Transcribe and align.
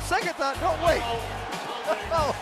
Time. 0.00 0.02
A 0.02 0.08
second 0.08 0.34
thought. 0.34 0.60
No, 0.60 0.86
wait. 0.86 1.02
Oh, 2.12 2.34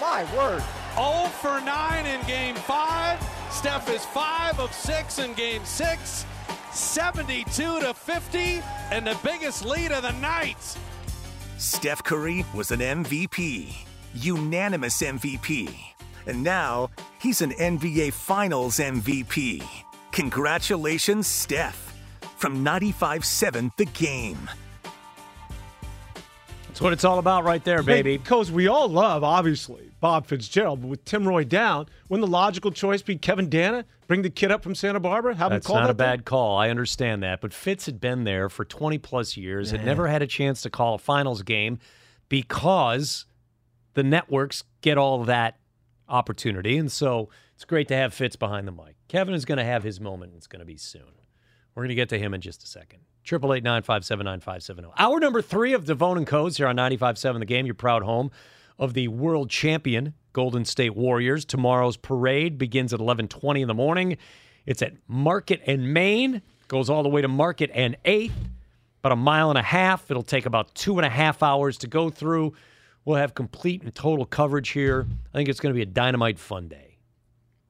my 0.00 0.24
word. 0.34 0.62
0 0.94 1.26
for 1.40 1.60
9 1.60 2.06
in 2.06 2.26
game 2.26 2.54
five. 2.54 3.22
Steph 3.50 3.90
is 3.90 4.04
5 4.06 4.58
of 4.58 4.72
6 4.72 5.18
in 5.18 5.34
game 5.34 5.64
six. 5.64 6.24
72 6.72 7.80
to 7.80 7.94
50, 7.94 8.62
and 8.90 9.06
the 9.06 9.18
biggest 9.22 9.64
lead 9.64 9.92
of 9.92 10.02
the 10.02 10.12
night. 10.12 10.76
Steph 11.58 12.02
Curry 12.04 12.44
was 12.54 12.70
an 12.70 12.80
MVP, 12.80 13.74
unanimous 14.14 15.02
MVP. 15.02 15.74
And 16.26 16.42
now 16.42 16.90
he's 17.18 17.40
an 17.40 17.52
NBA 17.52 18.12
Finals 18.12 18.78
MVP. 18.78 19.62
Congratulations, 20.12 21.26
Steph. 21.26 21.94
From 22.36 22.62
95 22.62 23.24
7 23.24 23.72
The 23.76 23.86
Game. 23.86 24.48
That's 26.76 26.82
what 26.82 26.92
it's 26.92 27.04
all 27.04 27.18
about 27.18 27.44
right 27.44 27.64
there, 27.64 27.82
baby. 27.82 28.18
Because 28.18 28.52
we 28.52 28.68
all 28.68 28.86
love, 28.86 29.24
obviously, 29.24 29.92
Bob 29.98 30.26
Fitzgerald, 30.26 30.82
but 30.82 30.88
with 30.88 31.06
Tim 31.06 31.26
Roye 31.26 31.42
down, 31.42 31.86
wouldn't 32.10 32.28
the 32.28 32.30
logical 32.30 32.70
choice 32.70 33.00
be 33.00 33.16
Kevin 33.16 33.48
Danna? 33.48 33.84
Bring 34.06 34.20
the 34.20 34.28
kid 34.28 34.52
up 34.52 34.62
from 34.62 34.74
Santa 34.74 35.00
Barbara? 35.00 35.34
Have 35.36 35.52
That's 35.52 35.64
him 35.64 35.68
call 35.68 35.76
not 35.76 35.86
that 35.86 35.92
a 35.92 35.94
bad 35.94 36.26
call. 36.26 36.58
I 36.58 36.68
understand 36.68 37.22
that. 37.22 37.40
But 37.40 37.54
Fitz 37.54 37.86
had 37.86 37.98
been 37.98 38.24
there 38.24 38.50
for 38.50 38.66
20 38.66 38.98
plus 38.98 39.38
years, 39.38 39.70
had 39.70 39.86
never 39.86 40.06
had 40.06 40.20
a 40.20 40.26
chance 40.26 40.60
to 40.62 40.70
call 40.70 40.96
a 40.96 40.98
finals 40.98 41.40
game 41.40 41.78
because 42.28 43.24
the 43.94 44.02
networks 44.02 44.62
get 44.82 44.98
all 44.98 45.24
that 45.24 45.58
opportunity. 46.10 46.76
And 46.76 46.92
so 46.92 47.30
it's 47.54 47.64
great 47.64 47.88
to 47.88 47.96
have 47.96 48.12
Fitz 48.12 48.36
behind 48.36 48.68
the 48.68 48.72
mic. 48.72 48.96
Kevin 49.08 49.32
is 49.32 49.46
going 49.46 49.56
to 49.56 49.64
have 49.64 49.82
his 49.82 49.98
moment. 49.98 50.34
It's 50.36 50.46
going 50.46 50.60
to 50.60 50.66
be 50.66 50.76
soon. 50.76 51.00
We're 51.74 51.84
going 51.84 51.88
to 51.88 51.94
get 51.94 52.10
to 52.10 52.18
him 52.18 52.34
in 52.34 52.42
just 52.42 52.62
a 52.64 52.66
second. 52.66 53.00
Triple 53.26 53.52
eight 53.54 53.64
nine 53.64 53.82
five 53.82 54.04
seven 54.04 54.24
nine 54.24 54.38
five 54.40 54.62
seven 54.62 54.84
zero. 54.84 54.94
Hour 54.96 55.18
number 55.18 55.42
three 55.42 55.72
of 55.72 55.84
Devone 55.84 56.18
and 56.18 56.26
Codes 56.26 56.56
here 56.56 56.68
on 56.68 56.76
95.7 56.76 57.40
The 57.40 57.44
Game, 57.44 57.66
your 57.66 57.74
proud 57.74 58.04
home 58.04 58.30
of 58.78 58.94
the 58.94 59.08
world 59.08 59.50
champion 59.50 60.14
Golden 60.32 60.64
State 60.64 60.94
Warriors. 60.94 61.44
Tomorrow's 61.44 61.96
parade 61.96 62.56
begins 62.56 62.94
at 62.94 63.00
11:20 63.00 63.62
in 63.62 63.68
the 63.68 63.74
morning. 63.74 64.16
It's 64.64 64.80
at 64.80 64.94
Market 65.08 65.60
and 65.66 65.92
Main, 65.92 66.40
goes 66.68 66.88
all 66.88 67.02
the 67.02 67.08
way 67.08 67.20
to 67.20 67.28
Market 67.28 67.70
and 67.74 67.96
Eighth, 68.04 68.48
about 69.02 69.12
a 69.12 69.16
mile 69.16 69.50
and 69.50 69.58
a 69.58 69.62
half. 69.62 70.08
It'll 70.10 70.22
take 70.22 70.46
about 70.46 70.74
two 70.74 70.96
and 70.96 71.04
a 71.04 71.10
half 71.10 71.42
hours 71.42 71.78
to 71.78 71.88
go 71.88 72.10
through. 72.10 72.54
We'll 73.04 73.16
have 73.16 73.34
complete 73.34 73.82
and 73.82 73.92
total 73.94 74.24
coverage 74.24 74.68
here. 74.70 75.06
I 75.32 75.38
think 75.38 75.48
it's 75.48 75.60
going 75.60 75.72
to 75.72 75.76
be 75.76 75.82
a 75.82 75.86
dynamite 75.86 76.38
fun 76.38 76.68
day. 76.68 76.98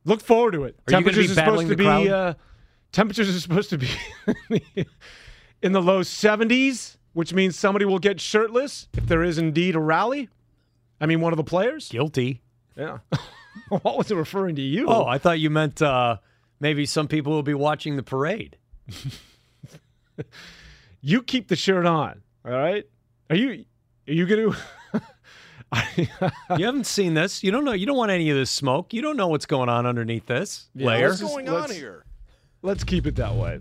Look 0.05 0.21
forward 0.21 0.53
to 0.53 0.65
it. 0.65 0.77
Are 0.87 0.93
you 0.93 0.93
gonna 0.93 1.05
temperatures 1.05 1.29
be 1.31 1.35
battling 1.35 1.67
supposed 1.67 1.69
to 1.69 1.69
the 1.69 1.77
be 1.77 1.85
crowd? 1.85 2.07
uh, 2.09 2.35
temperatures 2.93 3.35
are 3.35 3.41
supposed 3.41 3.71
to 3.71 3.79
be 3.79 3.89
in 5.63 5.73
the 5.73 5.83
low 5.83 6.01
70s, 6.03 6.97
which 7.13 7.33
means 7.33 7.59
somebody 7.59 7.85
will 7.85 7.99
get 7.99 8.21
shirtless 8.21 8.89
if 8.97 9.07
there 9.07 9.23
is 9.23 9.39
indeed 9.39 9.75
a 9.75 9.81
rally. 9.81 10.29
I 11.01 11.07
mean, 11.07 11.21
one 11.21 11.33
of 11.33 11.37
the 11.37 11.45
players. 11.45 11.89
Guilty. 11.89 12.43
Yeah. 12.77 12.99
what 13.69 13.97
was 13.97 14.11
it 14.11 14.17
referring 14.17 14.57
to 14.57 14.63
you? 14.63 14.87
Oh, 14.89 15.07
I 15.07 15.19
thought 15.19 15.41
you 15.41 15.51
meant 15.51 15.81
uh, 15.83 16.19
maybe 16.61 16.87
some 16.87 17.09
people 17.09 17.33
will 17.33 17.43
be 17.43 17.55
watching 17.55 17.97
the 17.97 18.03
parade. 18.03 18.57
you 21.01 21.23
keep 21.23 21.49
the 21.49 21.57
shirt 21.57 21.87
on. 21.87 22.23
All 22.45 22.53
right. 22.53 22.85
Are 23.31 23.37
you? 23.37 23.65
Are 24.09 24.13
you 24.13 24.27
gonna? 24.27 24.57
You 25.97 26.65
haven't 26.65 26.87
seen 26.87 27.15
this. 27.15 27.43
You 27.43 27.51
don't 27.51 27.65
know. 27.65 27.73
You 27.73 27.87
don't 27.87 27.97
want 27.97 28.13
any 28.13 28.31
of 28.31 28.37
this 28.37 28.51
smoke. 28.51 28.95
You 28.95 29.03
don't 29.03 29.17
know 29.17 29.27
what's 29.29 29.47
going 29.47 29.69
on 29.69 29.85
underneath 29.85 30.25
this 30.27 30.69
Yeah, 30.75 30.87
layer. 30.87 31.09
What's 31.09 31.21
going 31.21 31.49
on 31.49 31.63
let's- 31.63 31.75
here? 31.75 32.05
Let's 32.63 32.85
keep 32.85 33.07
it 33.07 33.17
that 33.17 33.35
way. 33.35 33.61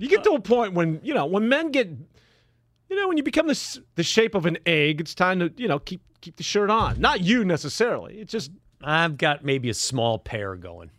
You 0.00 0.08
get 0.08 0.24
to 0.24 0.30
a 0.30 0.40
point 0.40 0.72
when 0.72 0.98
you 1.02 1.12
know 1.12 1.26
when 1.26 1.48
men 1.48 1.70
get, 1.70 1.88
you 1.88 2.96
know, 2.96 3.06
when 3.06 3.18
you 3.18 3.22
become 3.22 3.46
the 3.46 3.80
the 3.96 4.02
shape 4.02 4.34
of 4.34 4.46
an 4.46 4.56
egg. 4.64 5.00
It's 5.00 5.14
time 5.14 5.38
to 5.40 5.52
you 5.56 5.68
know 5.68 5.78
keep 5.78 6.00
keep 6.22 6.36
the 6.36 6.42
shirt 6.42 6.70
on. 6.70 6.98
Not 7.00 7.20
you 7.20 7.44
necessarily. 7.44 8.18
It's 8.18 8.32
just 8.32 8.50
I've 8.82 9.18
got 9.18 9.44
maybe 9.44 9.68
a 9.68 9.74
small 9.74 10.18
pair 10.18 10.56
going. 10.56 10.90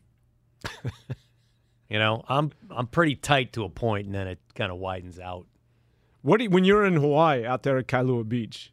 you 1.90 1.98
know, 1.98 2.24
I'm 2.30 2.52
I'm 2.70 2.86
pretty 2.86 3.16
tight 3.16 3.54
to 3.54 3.64
a 3.64 3.70
point, 3.70 4.06
and 4.06 4.14
then 4.14 4.28
it 4.28 4.40
kind 4.54 4.72
of 4.72 4.78
widens 4.78 5.20
out. 5.20 5.48
what 6.22 6.38
do 6.38 6.44
you, 6.44 6.52
when 6.52 6.64
you're 6.64 6.86
in 6.86 6.98
Hawaii 6.98 7.44
out 7.44 7.64
there 7.64 7.80
at 7.80 7.88
Kailua 7.88 8.28
Beach. 8.30 8.72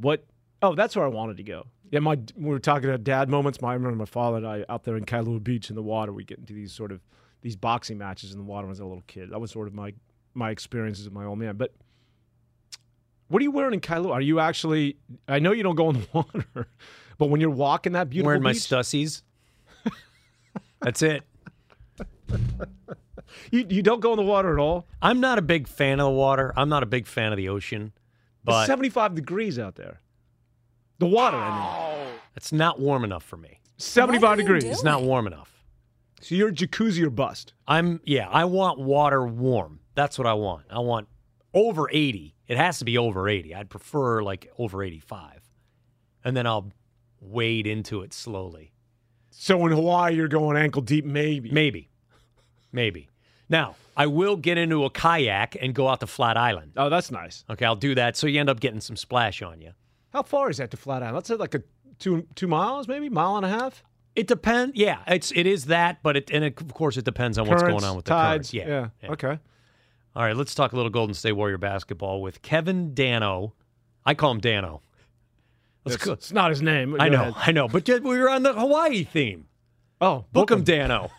What? 0.00 0.24
Oh, 0.62 0.74
that's 0.74 0.94
where 0.96 1.04
I 1.04 1.08
wanted 1.08 1.36
to 1.38 1.42
go. 1.42 1.66
Yeah, 1.90 2.00
my 2.00 2.18
we 2.36 2.50
were 2.50 2.60
talking 2.60 2.88
about 2.88 3.02
dad 3.02 3.28
moments. 3.28 3.60
My 3.60 3.72
I 3.72 3.74
remember 3.74 3.96
my 3.96 4.04
father 4.04 4.36
and 4.36 4.46
I 4.46 4.64
out 4.68 4.84
there 4.84 4.96
in 4.96 5.04
Kailua 5.04 5.42
Beach 5.42 5.70
in 5.70 5.76
the 5.76 5.82
water. 5.82 6.12
We 6.12 6.22
get 6.22 6.38
into 6.38 6.52
these 6.52 6.72
sort 6.72 6.92
of 6.92 7.00
these 7.44 7.56
boxing 7.56 7.98
matches 7.98 8.32
in 8.32 8.38
the 8.38 8.44
water 8.44 8.66
when 8.66 8.70
I 8.70 8.72
was 8.72 8.80
a 8.80 8.86
little 8.86 9.04
kid. 9.06 9.30
That 9.30 9.38
was 9.38 9.50
sort 9.52 9.68
of 9.68 9.74
my 9.74 9.92
my 10.32 10.50
experiences 10.50 11.04
with 11.04 11.12
my 11.12 11.26
old 11.26 11.38
man. 11.38 11.56
But 11.56 11.72
what 13.28 13.40
are 13.40 13.42
you 13.44 13.50
wearing 13.50 13.74
in 13.74 13.80
Kailua? 13.80 14.12
Are 14.12 14.20
you 14.20 14.40
actually? 14.40 14.96
I 15.28 15.38
know 15.38 15.52
you 15.52 15.62
don't 15.62 15.76
go 15.76 15.90
in 15.90 16.00
the 16.00 16.06
water, 16.14 16.68
but 17.18 17.26
when 17.26 17.42
you're 17.42 17.50
walking 17.50 17.92
that 17.92 18.08
beautiful 18.08 18.28
Wearing 18.28 18.42
my 18.42 18.54
beach, 18.54 18.62
Stussies. 18.62 19.22
That's 20.80 21.02
it. 21.02 21.22
you 23.50 23.66
you 23.68 23.82
don't 23.82 24.00
go 24.00 24.12
in 24.12 24.16
the 24.16 24.24
water 24.24 24.54
at 24.54 24.58
all. 24.58 24.86
I'm 25.02 25.20
not 25.20 25.38
a 25.38 25.42
big 25.42 25.68
fan 25.68 26.00
of 26.00 26.04
the 26.06 26.10
water. 26.12 26.50
I'm 26.56 26.70
not 26.70 26.82
a 26.82 26.86
big 26.86 27.06
fan 27.06 27.30
of 27.30 27.36
the 27.36 27.50
ocean, 27.50 27.92
It's 27.94 28.44
but 28.44 28.66
75 28.66 29.14
degrees 29.14 29.58
out 29.58 29.74
there. 29.76 30.00
The 30.98 31.06
water, 31.06 31.36
I 31.36 32.06
mean, 32.06 32.14
it's 32.36 32.52
not 32.52 32.80
warm 32.80 33.04
enough 33.04 33.22
for 33.22 33.36
me. 33.36 33.60
75 33.76 34.38
degrees. 34.38 34.64
It's 34.64 34.84
not 34.84 35.02
warm 35.02 35.26
enough. 35.26 35.50
So 36.24 36.34
you're 36.34 36.50
jacuzzi 36.50 37.02
or 37.02 37.10
bust. 37.10 37.52
I'm 37.68 38.00
yeah, 38.04 38.30
I 38.30 38.46
want 38.46 38.78
water 38.78 39.26
warm. 39.26 39.80
That's 39.94 40.16
what 40.16 40.26
I 40.26 40.32
want. 40.32 40.64
I 40.70 40.78
want 40.78 41.06
over 41.52 41.86
80. 41.92 42.34
It 42.48 42.56
has 42.56 42.78
to 42.78 42.86
be 42.86 42.96
over 42.96 43.28
80. 43.28 43.54
I'd 43.54 43.68
prefer 43.68 44.22
like 44.22 44.50
over 44.56 44.82
85. 44.82 45.42
And 46.24 46.34
then 46.34 46.46
I'll 46.46 46.72
wade 47.20 47.66
into 47.66 48.00
it 48.00 48.14
slowly. 48.14 48.72
So 49.32 49.66
in 49.66 49.72
Hawaii, 49.72 50.14
you're 50.14 50.28
going 50.28 50.56
ankle 50.56 50.80
deep, 50.80 51.04
maybe. 51.04 51.50
Maybe. 51.50 51.90
Maybe. 52.72 53.10
Now, 53.50 53.76
I 53.94 54.06
will 54.06 54.36
get 54.36 54.56
into 54.56 54.86
a 54.86 54.90
kayak 54.90 55.58
and 55.60 55.74
go 55.74 55.88
out 55.88 56.00
to 56.00 56.06
Flat 56.06 56.38
Island. 56.38 56.72
Oh, 56.78 56.88
that's 56.88 57.10
nice. 57.10 57.44
Okay, 57.50 57.66
I'll 57.66 57.76
do 57.76 57.94
that 57.96 58.16
so 58.16 58.26
you 58.26 58.40
end 58.40 58.48
up 58.48 58.60
getting 58.60 58.80
some 58.80 58.96
splash 58.96 59.42
on 59.42 59.60
you. 59.60 59.72
How 60.14 60.22
far 60.22 60.48
is 60.48 60.56
that 60.56 60.70
to 60.70 60.78
Flat 60.78 61.02
Island? 61.02 61.16
Let's 61.16 61.28
say 61.28 61.34
like 61.34 61.54
a 61.54 61.62
two 61.98 62.26
two 62.34 62.46
miles, 62.46 62.88
maybe 62.88 63.10
mile 63.10 63.36
and 63.36 63.44
a 63.44 63.50
half. 63.50 63.84
It 64.16 64.26
depends. 64.28 64.76
Yeah, 64.76 64.98
it's 65.08 65.32
it 65.32 65.46
is 65.46 65.66
that, 65.66 66.02
but 66.02 66.16
it 66.16 66.30
and 66.30 66.44
it, 66.44 66.60
of 66.60 66.72
course 66.74 66.96
it 66.96 67.04
depends 67.04 67.36
on 67.38 67.48
what's 67.48 67.62
going 67.62 67.82
on 67.84 67.96
with 67.96 68.04
tides. 68.04 68.50
the 68.50 68.60
currents. 68.60 68.92
Yeah, 69.02 69.08
yeah. 69.08 69.12
Okay. 69.12 69.38
All 70.16 70.22
right, 70.22 70.36
let's 70.36 70.54
talk 70.54 70.72
a 70.72 70.76
little 70.76 70.90
Golden 70.90 71.14
State 71.14 71.32
Warrior 71.32 71.58
basketball 71.58 72.22
with 72.22 72.40
Kevin 72.40 72.94
Dano. 72.94 73.54
I 74.06 74.14
call 74.14 74.30
him 74.30 74.38
Dano. 74.40 74.82
Let's 75.84 75.96
It's, 75.96 76.04
go. 76.04 76.12
it's 76.12 76.32
not 76.32 76.50
his 76.50 76.62
name. 76.62 76.96
I 77.00 77.08
know, 77.08 77.20
ahead. 77.22 77.34
I 77.36 77.50
know, 77.52 77.66
but 77.66 77.88
we 77.88 78.00
were 78.18 78.30
on 78.30 78.44
the 78.44 78.52
Hawaii 78.52 79.02
theme. 79.02 79.48
Oh, 80.00 80.24
Book 80.32 80.50
him, 80.50 80.62
Dano. 80.62 81.10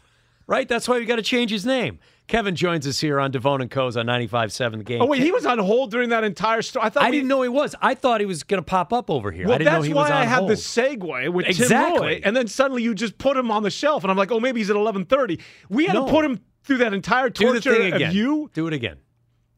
Right? 0.47 0.67
That's 0.67 0.87
why 0.87 0.97
we 0.99 1.05
got 1.05 1.17
to 1.17 1.21
change 1.21 1.51
his 1.51 1.65
name. 1.65 1.99
Kevin 2.27 2.55
joins 2.55 2.87
us 2.87 2.99
here 2.99 3.19
on 3.19 3.31
Devone 3.31 3.61
and 3.61 3.69
Co's 3.69 3.95
on 3.95 4.07
95.7 4.07 4.77
The 4.79 4.83
Game. 4.83 5.01
Oh 5.01 5.05
wait, 5.05 5.21
he 5.21 5.31
was 5.31 5.45
on 5.45 5.59
hold 5.59 5.91
during 5.91 6.09
that 6.09 6.23
entire 6.23 6.61
story. 6.63 6.85
I 6.85 6.89
thought 6.89 7.03
I 7.03 7.09
we- 7.11 7.17
didn't 7.17 7.27
know 7.27 7.41
he 7.43 7.49
was. 7.49 7.75
I 7.81 7.93
thought 7.93 8.19
he 8.19 8.25
was 8.25 8.41
going 8.43 8.57
to 8.59 8.65
pop 8.65 8.91
up 8.91 9.09
over 9.11 9.31
here. 9.31 9.45
Well, 9.45 9.55
I 9.55 9.57
didn't 9.59 9.73
know 9.73 9.81
he 9.83 9.93
why 9.93 10.01
was 10.03 10.11
on 10.11 10.17
I 10.17 10.25
had 10.25 10.37
hold. 10.39 10.49
the 10.49 10.55
segue 10.55 11.29
with 11.31 11.45
Tim 11.47 11.69
Roye, 11.71 12.21
and 12.23 12.35
then 12.35 12.47
suddenly 12.47 12.81
you 12.81 12.95
just 12.95 13.17
put 13.19 13.37
him 13.37 13.51
on 13.51 13.61
the 13.63 13.69
shelf, 13.69 14.03
and 14.03 14.09
I'm 14.11 14.17
like, 14.17 14.31
oh, 14.31 14.39
maybe 14.39 14.59
he's 14.59 14.69
at 14.71 14.75
11:30. 14.75 15.39
We 15.69 15.85
had 15.85 15.93
No. 15.93 16.05
to 16.05 16.11
put 16.11 16.25
him 16.25 16.39
through 16.63 16.77
that 16.77 16.93
entire 16.95 17.29
torture 17.29 17.75
thing 17.75 17.93
again. 17.93 18.09
of 18.09 18.15
you. 18.15 18.49
Do 18.53 18.65
it 18.67 18.73
again. 18.73 18.97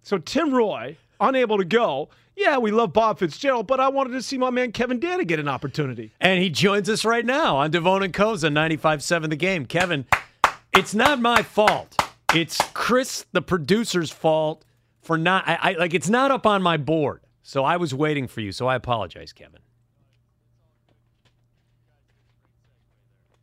So 0.04 0.18
Tim 0.18 0.54
Roye, 0.54 0.98
unable 1.22 1.58
to 1.58 1.66
go, 1.66 2.10
Yeah, 2.36 2.58
we 2.60 2.70
love 2.72 2.94
Bob 2.94 3.18
Fitzgerald, 3.18 3.66
but 3.66 3.80
I 3.80 3.88
wanted 3.88 4.12
to 4.12 4.22
see 4.22 4.38
my 4.38 4.50
man 4.52 4.72
Kevin 4.72 5.00
Danna 5.00 5.26
get 5.26 5.40
an 5.40 5.48
opportunity. 5.48 6.12
And 6.22 6.40
he 6.44 6.50
joins 6.52 6.88
us 6.90 7.04
right 7.04 7.26
now 7.26 7.56
on 7.58 7.72
Devone 7.72 8.04
and 8.04 8.14
Co's 8.14 8.44
Coza 8.44 8.52
95.7 8.54 9.30
The 9.32 9.36
Game. 9.36 9.66
Kevin, 9.66 10.06
it's 10.72 10.94
not 10.94 11.20
my 11.20 11.42
fault. 11.42 11.98
It's 12.36 12.58
Chris, 12.74 13.26
the 13.32 13.42
producer's 13.42 14.12
fault 14.12 14.66
for 15.02 15.18
not. 15.18 15.48
I, 15.48 15.58
I 15.62 15.72
like. 15.74 15.94
It's 15.94 16.10
not 16.10 16.32
up 16.32 16.46
on 16.46 16.62
my 16.62 16.78
board, 16.78 17.22
so 17.42 17.64
I 17.64 17.78
was 17.78 17.94
waiting 17.94 18.28
for 18.28 18.42
you. 18.42 18.52
So 18.52 18.68
I 18.68 18.76
apologize, 18.76 19.32
Kevin. 19.32 19.62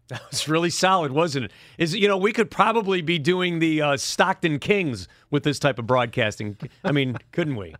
That 0.08 0.20
was 0.30 0.46
really 0.48 0.68
solid, 0.68 1.12
wasn't 1.12 1.46
it? 1.46 1.52
Is 1.78 1.94
you 1.94 2.08
know 2.08 2.18
we 2.18 2.32
could 2.32 2.50
probably 2.50 3.00
be 3.00 3.18
doing 3.18 3.58
the 3.58 3.80
uh, 3.80 3.96
Stockton 3.96 4.58
Kings 4.58 5.08
with 5.30 5.44
this 5.44 5.58
type 5.58 5.78
of 5.78 5.86
broadcasting. 5.86 6.58
I 6.84 6.92
mean, 6.92 7.16
couldn't 7.32 7.56
we? 7.56 7.74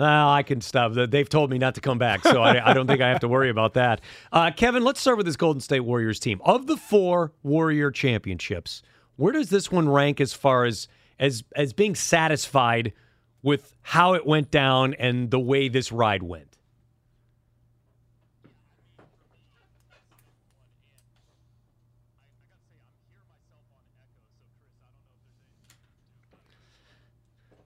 Well, 0.00 0.30
I 0.30 0.42
can 0.42 0.62
stop. 0.62 0.94
They've 0.94 1.28
told 1.28 1.50
me 1.50 1.58
not 1.58 1.74
to 1.74 1.82
come 1.82 1.98
back, 1.98 2.22
so 2.22 2.40
I, 2.42 2.70
I 2.70 2.72
don't 2.72 2.86
think 2.86 3.02
I 3.02 3.10
have 3.10 3.20
to 3.20 3.28
worry 3.28 3.50
about 3.50 3.74
that. 3.74 4.00
Uh, 4.32 4.50
Kevin, 4.50 4.82
let's 4.82 4.98
start 4.98 5.18
with 5.18 5.26
this 5.26 5.36
Golden 5.36 5.60
State 5.60 5.80
Warriors 5.80 6.18
team. 6.18 6.40
Of 6.42 6.66
the 6.66 6.78
four 6.78 7.32
Warrior 7.42 7.90
championships, 7.90 8.82
where 9.16 9.34
does 9.34 9.50
this 9.50 9.70
one 9.70 9.90
rank 9.90 10.18
as 10.18 10.32
far 10.32 10.64
as 10.64 10.88
as 11.18 11.44
as 11.54 11.74
being 11.74 11.94
satisfied 11.94 12.94
with 13.42 13.74
how 13.82 14.14
it 14.14 14.24
went 14.24 14.50
down 14.50 14.94
and 14.94 15.30
the 15.30 15.38
way 15.38 15.68
this 15.68 15.92
ride 15.92 16.22
went? 16.22 16.56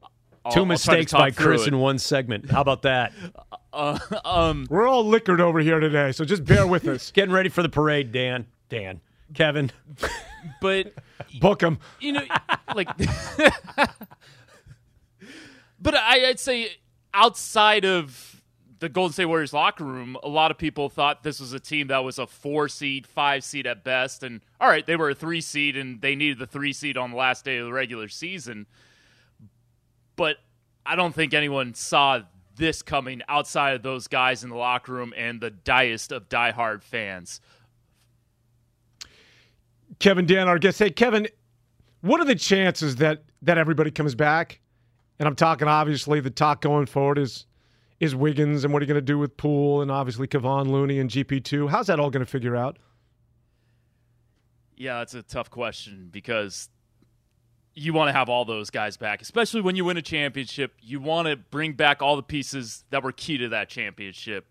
I'll- 0.02 0.10
Two 0.44 0.48
I'll 0.48 0.52
try 0.52 0.60
to 0.62 0.66
mistakes 0.66 1.12
by 1.12 1.30
Chris 1.30 1.62
it. 1.62 1.68
in 1.68 1.78
one 1.78 1.98
segment. 1.98 2.50
How 2.50 2.60
about 2.60 2.82
that? 2.82 3.12
Uh, 3.74 3.98
um, 4.24 4.68
We're 4.70 4.86
all 4.86 5.04
liquored 5.04 5.40
over 5.40 5.58
here 5.58 5.80
today, 5.80 6.12
so 6.12 6.24
just 6.24 6.44
bear 6.44 6.64
with 6.64 6.86
us. 6.86 7.10
Getting 7.14 7.34
ready 7.34 7.48
for 7.48 7.60
the 7.60 7.68
parade, 7.68 8.12
Dan. 8.12 8.46
Dan. 8.68 9.00
Kevin. 9.34 9.72
but 10.60 10.92
Book 11.40 11.60
him. 11.60 11.80
you 11.98 12.12
know, 12.12 12.22
like, 12.72 12.86
but 15.80 15.96
I, 15.96 16.28
I'd 16.28 16.38
say 16.38 16.68
outside 17.12 17.84
of 17.84 18.40
the 18.78 18.88
Golden 18.88 19.12
State 19.12 19.24
Warriors 19.24 19.52
locker 19.52 19.82
room, 19.82 20.16
a 20.22 20.28
lot 20.28 20.52
of 20.52 20.58
people 20.58 20.88
thought 20.88 21.24
this 21.24 21.40
was 21.40 21.52
a 21.52 21.58
team 21.58 21.88
that 21.88 22.04
was 22.04 22.20
a 22.20 22.28
four 22.28 22.68
seed, 22.68 23.08
five 23.08 23.42
seed 23.42 23.66
at 23.66 23.82
best, 23.82 24.22
and 24.22 24.40
all 24.60 24.68
right, 24.68 24.86
they 24.86 24.94
were 24.94 25.10
a 25.10 25.14
three 25.16 25.40
seed, 25.40 25.76
and 25.76 26.00
they 26.00 26.14
needed 26.14 26.38
the 26.38 26.46
three 26.46 26.72
seed 26.72 26.96
on 26.96 27.10
the 27.10 27.16
last 27.16 27.44
day 27.44 27.56
of 27.56 27.66
the 27.66 27.72
regular 27.72 28.08
season. 28.08 28.66
But 30.16 30.36
I 30.86 30.96
don't 30.96 31.14
think 31.14 31.34
anyone 31.34 31.74
saw 31.74 32.20
this 32.56 32.82
coming 32.82 33.22
outside 33.28 33.74
of 33.74 33.82
those 33.82 34.06
guys 34.06 34.44
in 34.44 34.50
the 34.50 34.56
locker 34.56 34.92
room 34.92 35.12
and 35.16 35.40
the 35.40 35.50
diest 35.50 36.12
of 36.12 36.28
diehard 36.28 36.82
fans. 36.82 37.40
Kevin 39.98 40.26
Dan, 40.26 40.48
our 40.48 40.58
guest. 40.58 40.78
Hey, 40.78 40.90
Kevin, 40.90 41.28
what 42.00 42.20
are 42.20 42.24
the 42.24 42.34
chances 42.34 42.96
that 42.96 43.22
that 43.42 43.58
everybody 43.58 43.90
comes 43.90 44.14
back? 44.14 44.60
And 45.18 45.28
I'm 45.28 45.36
talking 45.36 45.68
obviously 45.68 46.20
the 46.20 46.30
talk 46.30 46.60
going 46.60 46.86
forward 46.86 47.18
is 47.18 47.46
is 48.00 48.14
Wiggins 48.14 48.64
and 48.64 48.72
what 48.72 48.82
are 48.82 48.84
you 48.84 48.88
going 48.88 48.96
to 48.96 49.02
do 49.02 49.18
with 49.18 49.36
Poole 49.36 49.82
and 49.82 49.90
obviously 49.90 50.26
Kevon 50.26 50.68
Looney 50.68 50.98
and 50.98 51.08
GP2. 51.08 51.70
How's 51.70 51.86
that 51.86 52.00
all 52.00 52.10
going 52.10 52.24
to 52.24 52.30
figure 52.30 52.56
out? 52.56 52.78
Yeah, 54.76 54.98
that's 54.98 55.14
a 55.14 55.22
tough 55.22 55.50
question 55.50 56.08
because 56.10 56.68
you 57.74 57.92
want 57.92 58.08
to 58.08 58.12
have 58.12 58.28
all 58.28 58.44
those 58.44 58.70
guys 58.70 58.96
back, 58.96 59.20
especially 59.20 59.60
when 59.60 59.76
you 59.76 59.84
win 59.84 59.96
a 59.96 60.02
championship. 60.02 60.74
You 60.80 61.00
want 61.00 61.28
to 61.28 61.36
bring 61.36 61.72
back 61.72 62.02
all 62.02 62.16
the 62.16 62.22
pieces 62.22 62.84
that 62.90 63.02
were 63.02 63.12
key 63.12 63.38
to 63.38 63.48
that 63.48 63.68
championship. 63.68 64.46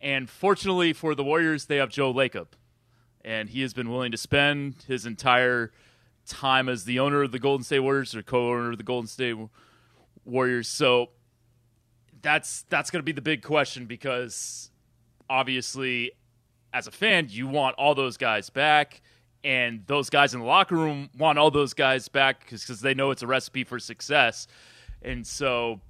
And 0.00 0.28
fortunately 0.28 0.92
for 0.92 1.14
the 1.14 1.24
Warriors, 1.24 1.66
they 1.66 1.76
have 1.76 1.90
Joe 1.90 2.12
Lacob. 2.12 2.48
And 3.24 3.48
he 3.48 3.62
has 3.62 3.72
been 3.72 3.90
willing 3.90 4.12
to 4.12 4.18
spend 4.18 4.84
his 4.86 5.06
entire 5.06 5.72
time 6.26 6.68
as 6.68 6.84
the 6.84 6.98
owner 6.98 7.22
of 7.22 7.32
the 7.32 7.38
Golden 7.38 7.64
State 7.64 7.80
Warriors 7.80 8.14
or 8.14 8.22
co-owner 8.22 8.72
of 8.72 8.78
the 8.78 8.84
Golden 8.84 9.08
State 9.08 9.36
Warriors. 10.24 10.68
So 10.68 11.10
that's 12.22 12.64
that's 12.68 12.90
going 12.90 13.00
to 13.00 13.04
be 13.04 13.12
the 13.12 13.22
big 13.22 13.42
question 13.42 13.86
because 13.86 14.70
obviously 15.30 16.12
as 16.72 16.86
a 16.86 16.90
fan, 16.90 17.28
you 17.30 17.46
want 17.46 17.74
all 17.76 17.94
those 17.94 18.16
guys 18.16 18.50
back, 18.50 19.00
and 19.46 19.84
those 19.86 20.10
guys 20.10 20.34
in 20.34 20.40
the 20.40 20.46
locker 20.46 20.74
room 20.74 21.08
want 21.16 21.38
all 21.38 21.52
those 21.52 21.72
guys 21.72 22.08
back 22.08 22.40
because 22.40 22.80
they 22.80 22.94
know 22.94 23.12
it's 23.12 23.22
a 23.22 23.28
recipe 23.28 23.62
for 23.62 23.78
success. 23.78 24.48
And 25.02 25.24
so, 25.24 25.80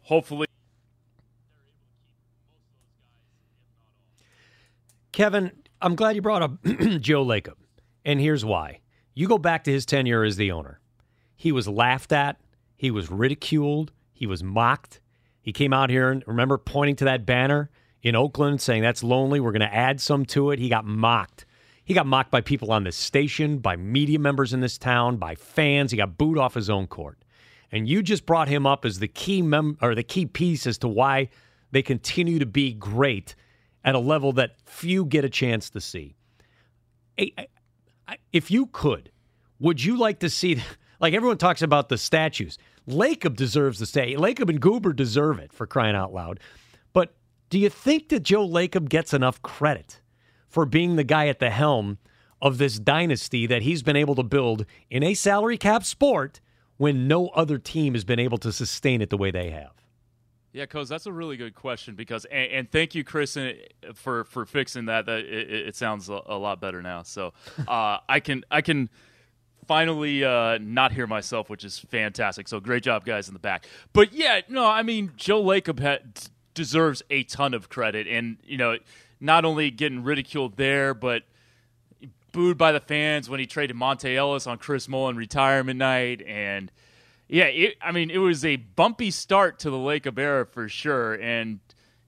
hopefully, 0.00 0.46
Kevin, 5.12 5.52
I'm 5.82 5.94
glad 5.94 6.16
you 6.16 6.22
brought 6.22 6.40
up 6.40 6.62
Joe 6.64 7.22
Lacob. 7.22 7.56
And 8.02 8.18
here's 8.18 8.46
why. 8.46 8.80
You 9.12 9.28
go 9.28 9.36
back 9.36 9.64
to 9.64 9.70
his 9.70 9.84
tenure 9.84 10.24
as 10.24 10.36
the 10.36 10.50
owner. 10.50 10.80
He 11.36 11.52
was 11.52 11.68
laughed 11.68 12.12
at, 12.12 12.40
he 12.76 12.90
was 12.90 13.10
ridiculed, 13.10 13.92
he 14.14 14.26
was 14.26 14.42
mocked. 14.42 15.00
He 15.42 15.52
came 15.52 15.74
out 15.74 15.90
here 15.90 16.10
and 16.10 16.24
remember 16.26 16.56
pointing 16.56 16.96
to 16.96 17.04
that 17.04 17.26
banner 17.26 17.68
in 18.00 18.16
Oakland 18.16 18.62
saying 18.62 18.80
that's 18.80 19.02
lonely, 19.02 19.38
we're 19.38 19.52
going 19.52 19.60
to 19.60 19.74
add 19.74 20.00
some 20.00 20.24
to 20.26 20.50
it. 20.50 20.58
He 20.58 20.70
got 20.70 20.86
mocked. 20.86 21.44
He 21.84 21.94
got 21.94 22.06
mocked 22.06 22.30
by 22.30 22.40
people 22.40 22.72
on 22.72 22.84
this 22.84 22.96
station, 22.96 23.58
by 23.58 23.76
media 23.76 24.18
members 24.18 24.52
in 24.52 24.60
this 24.60 24.78
town, 24.78 25.16
by 25.16 25.34
fans. 25.34 25.90
He 25.90 25.96
got 25.96 26.16
booed 26.16 26.38
off 26.38 26.54
his 26.54 26.70
own 26.70 26.86
court. 26.86 27.18
And 27.72 27.88
you 27.88 28.02
just 28.02 28.26
brought 28.26 28.48
him 28.48 28.66
up 28.66 28.84
as 28.84 28.98
the 28.98 29.08
key 29.08 29.42
mem- 29.42 29.78
or 29.80 29.94
the 29.94 30.02
key 30.02 30.26
piece 30.26 30.66
as 30.66 30.78
to 30.78 30.88
why 30.88 31.30
they 31.70 31.82
continue 31.82 32.38
to 32.38 32.46
be 32.46 32.72
great 32.72 33.34
at 33.84 33.94
a 33.94 33.98
level 33.98 34.32
that 34.34 34.56
few 34.64 35.04
get 35.04 35.24
a 35.24 35.30
chance 35.30 35.70
to 35.70 35.80
see. 35.80 36.14
If 38.32 38.50
you 38.50 38.66
could, 38.66 39.10
would 39.58 39.82
you 39.82 39.96
like 39.96 40.20
to 40.20 40.30
see, 40.30 40.62
like 41.00 41.14
everyone 41.14 41.38
talks 41.38 41.62
about 41.62 41.88
the 41.88 41.98
statues? 41.98 42.58
Lacob 42.86 43.36
deserves 43.36 43.78
the 43.78 43.86
stay. 43.86 44.14
Lacob 44.14 44.50
and 44.50 44.60
Guber 44.60 44.94
deserve 44.94 45.38
it 45.38 45.52
for 45.52 45.66
crying 45.66 45.96
out 45.96 46.12
loud. 46.12 46.40
But 46.92 47.14
do 47.48 47.58
you 47.58 47.70
think 47.70 48.10
that 48.10 48.22
Joe 48.22 48.46
Lacob 48.46 48.88
gets 48.88 49.14
enough 49.14 49.40
credit 49.40 50.01
for 50.52 50.66
being 50.66 50.96
the 50.96 51.04
guy 51.04 51.26
at 51.28 51.38
the 51.38 51.50
helm 51.50 51.98
of 52.40 52.58
this 52.58 52.78
dynasty 52.78 53.46
that 53.46 53.62
he's 53.62 53.82
been 53.82 53.96
able 53.96 54.14
to 54.14 54.22
build 54.22 54.66
in 54.90 55.02
a 55.02 55.14
salary 55.14 55.56
cap 55.56 55.84
sport 55.84 56.40
when 56.76 57.08
no 57.08 57.28
other 57.28 57.58
team 57.58 57.94
has 57.94 58.04
been 58.04 58.18
able 58.18 58.38
to 58.38 58.52
sustain 58.52 59.00
it 59.00 59.10
the 59.10 59.16
way 59.16 59.30
they 59.30 59.50
have? 59.50 59.82
yeah, 60.52 60.66
Coz, 60.66 60.88
that's 60.88 61.06
a 61.06 61.12
really 61.12 61.36
good 61.38 61.54
question 61.54 61.94
because, 61.94 62.26
and, 62.26 62.52
and 62.52 62.70
thank 62.70 62.94
you, 62.94 63.04
Chris, 63.04 63.38
for 63.94 64.24
for 64.24 64.44
fixing 64.44 64.86
that. 64.86 65.06
That 65.06 65.20
it, 65.20 65.68
it 65.68 65.76
sounds 65.76 66.10
a, 66.10 66.20
a 66.26 66.36
lot 66.36 66.60
better 66.60 66.82
now. 66.82 67.02
So 67.02 67.32
uh, 67.68 67.98
I 68.08 68.20
can 68.20 68.44
I 68.50 68.60
can 68.60 68.90
finally 69.66 70.24
uh, 70.24 70.58
not 70.60 70.92
hear 70.92 71.06
myself, 71.06 71.48
which 71.48 71.64
is 71.64 71.78
fantastic. 71.78 72.48
So 72.48 72.60
great 72.60 72.82
job, 72.82 73.06
guys, 73.06 73.28
in 73.28 73.34
the 73.34 73.40
back. 73.40 73.66
But 73.94 74.12
yeah, 74.12 74.42
no, 74.48 74.66
I 74.66 74.82
mean 74.82 75.12
Joe 75.16 75.42
Lacob 75.42 75.80
had, 75.80 76.28
deserves 76.52 77.02
a 77.08 77.22
ton 77.22 77.54
of 77.54 77.70
credit, 77.70 78.06
and 78.06 78.36
you 78.44 78.58
know, 78.58 78.76
not 79.22 79.44
only 79.44 79.70
getting 79.70 80.02
ridiculed 80.02 80.56
there, 80.56 80.92
but 80.92 81.22
booed 82.32 82.58
by 82.58 82.72
the 82.72 82.80
fans 82.80 83.30
when 83.30 83.38
he 83.40 83.46
traded 83.46 83.76
Monta 83.76 84.14
Ellis 84.14 84.46
on 84.46 84.58
Chris 84.58 84.88
Mullin 84.88 85.16
retirement 85.16 85.78
night, 85.78 86.22
and 86.22 86.72
yeah, 87.28 87.44
it, 87.44 87.76
I 87.80 87.92
mean 87.92 88.10
it 88.10 88.18
was 88.18 88.44
a 88.44 88.56
bumpy 88.56 89.10
start 89.10 89.60
to 89.60 89.70
the 89.70 89.76
Lacob 89.76 90.18
era 90.18 90.44
for 90.44 90.68
sure, 90.68 91.14
and 91.14 91.60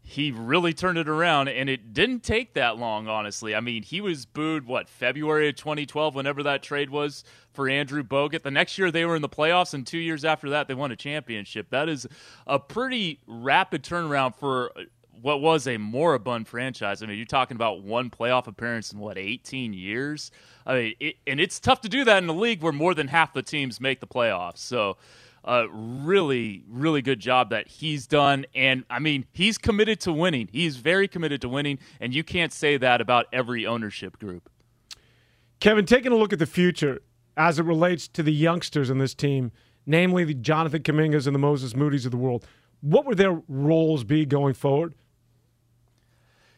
he 0.07 0.31
really 0.31 0.75
turned 0.75 0.99
it 0.99 1.09
around 1.09 1.49
and 1.49 1.71
it 1.71 1.95
didn't 1.95 2.23
take 2.23 2.53
that 2.53 2.77
long 2.77 3.09
honestly. 3.09 3.55
I 3.55 3.61
mean 3.61 3.83
he 3.83 4.03
was 4.03 4.27
booed 4.27 4.67
what 4.67 4.87
february 4.87 5.49
of 5.49 5.57
2012 5.57 6.15
whenever 6.15 6.43
that 6.43 6.63
trade 6.63 6.91
was 6.91 7.25
for 7.55 7.71
andrew 7.71 8.03
bogut. 8.03 8.43
The 8.43 8.51
next 8.51 8.77
year 8.77 8.91
they 8.91 9.07
were 9.07 9.17
in 9.17 9.23
the 9.23 9.31
playoffs 9.31 9.73
and 9.73 9.87
two 9.87 9.97
years 9.99 10.23
after 10.23 10.51
that 10.51 10.69
they 10.69 10.75
won 10.75 10.93
a 10.93 10.97
championship. 10.97 11.71
That 11.71 11.89
is 11.89 12.07
a 12.47 12.59
pretty 12.59 13.21
rapid 13.27 13.83
turnaround 13.83 14.37
for 14.37 14.73
what 15.25 15.41
was 15.41 15.67
a 15.67 15.79
moribund 15.79 16.47
franchise 16.47 17.03
i 17.03 17.07
mean 17.07 17.17
you're 17.17 17.25
talking 17.25 17.55
about 17.55 17.83
one 17.83 18.11
playoff 18.11 18.47
appearance 18.47 18.93
in 18.93 18.99
what 18.99 19.17
18 19.17 19.73
years 19.73 20.31
i 20.67 20.75
mean 20.75 20.95
it, 21.01 21.17
and 21.27 21.41
it's 21.41 21.59
tough 21.59 21.81
to 21.81 21.89
do 21.89 22.05
that 22.05 22.23
in 22.23 22.29
a 22.29 22.33
league 22.33 22.63
where 22.63 22.73
more 22.73 22.93
than 22.93 23.09
half 23.09 23.33
the 23.33 23.43
teams 23.43 23.81
make 23.81 24.01
the 24.01 24.07
playoffs 24.07 24.59
so 24.59 24.99
uh, 25.47 25.67
really, 25.71 26.65
really 26.71 27.03
good 27.03 27.21
job 27.21 27.51
that 27.51 27.69
he's 27.69 28.07
done. 28.07 28.47
And 28.55 28.83
I 28.89 28.99
mean, 28.99 29.27
he's 29.31 29.59
committed 29.59 30.01
to 30.01 30.11
winning. 30.11 30.49
He's 30.51 30.77
very 30.77 31.07
committed 31.07 31.43
to 31.43 31.51
winning. 31.51 31.79
And 32.01 32.15
you 32.15 32.25
can't 32.25 32.51
say 32.51 32.79
that 32.79 33.03
about 33.03 33.27
every 33.31 33.67
ownership 33.67 34.19
group. 34.19 34.49
Kevin, 35.61 35.85
taking 35.85 36.13
a 36.13 36.17
look 36.17 36.33
at 36.33 36.39
the 36.39 36.47
future 36.47 37.03
as 37.37 37.59
it 37.59 37.67
relates 37.67 38.09
to 38.09 38.23
the 38.23 38.33
youngsters 38.33 38.89
in 38.89 38.97
this 38.97 39.15
team, 39.15 39.53
namely 39.85 40.25
the 40.25 40.33
Jonathan 40.33 40.83
Kumingas 40.83 41.27
and 41.27 41.35
the 41.35 41.39
Moses 41.39 41.77
Moody's 41.77 42.07
of 42.07 42.11
the 42.11 42.17
world, 42.17 42.47
what 42.81 43.05
would 43.05 43.19
their 43.19 43.43
roles 43.47 44.03
be 44.03 44.25
going 44.25 44.55
forward? 44.55 44.95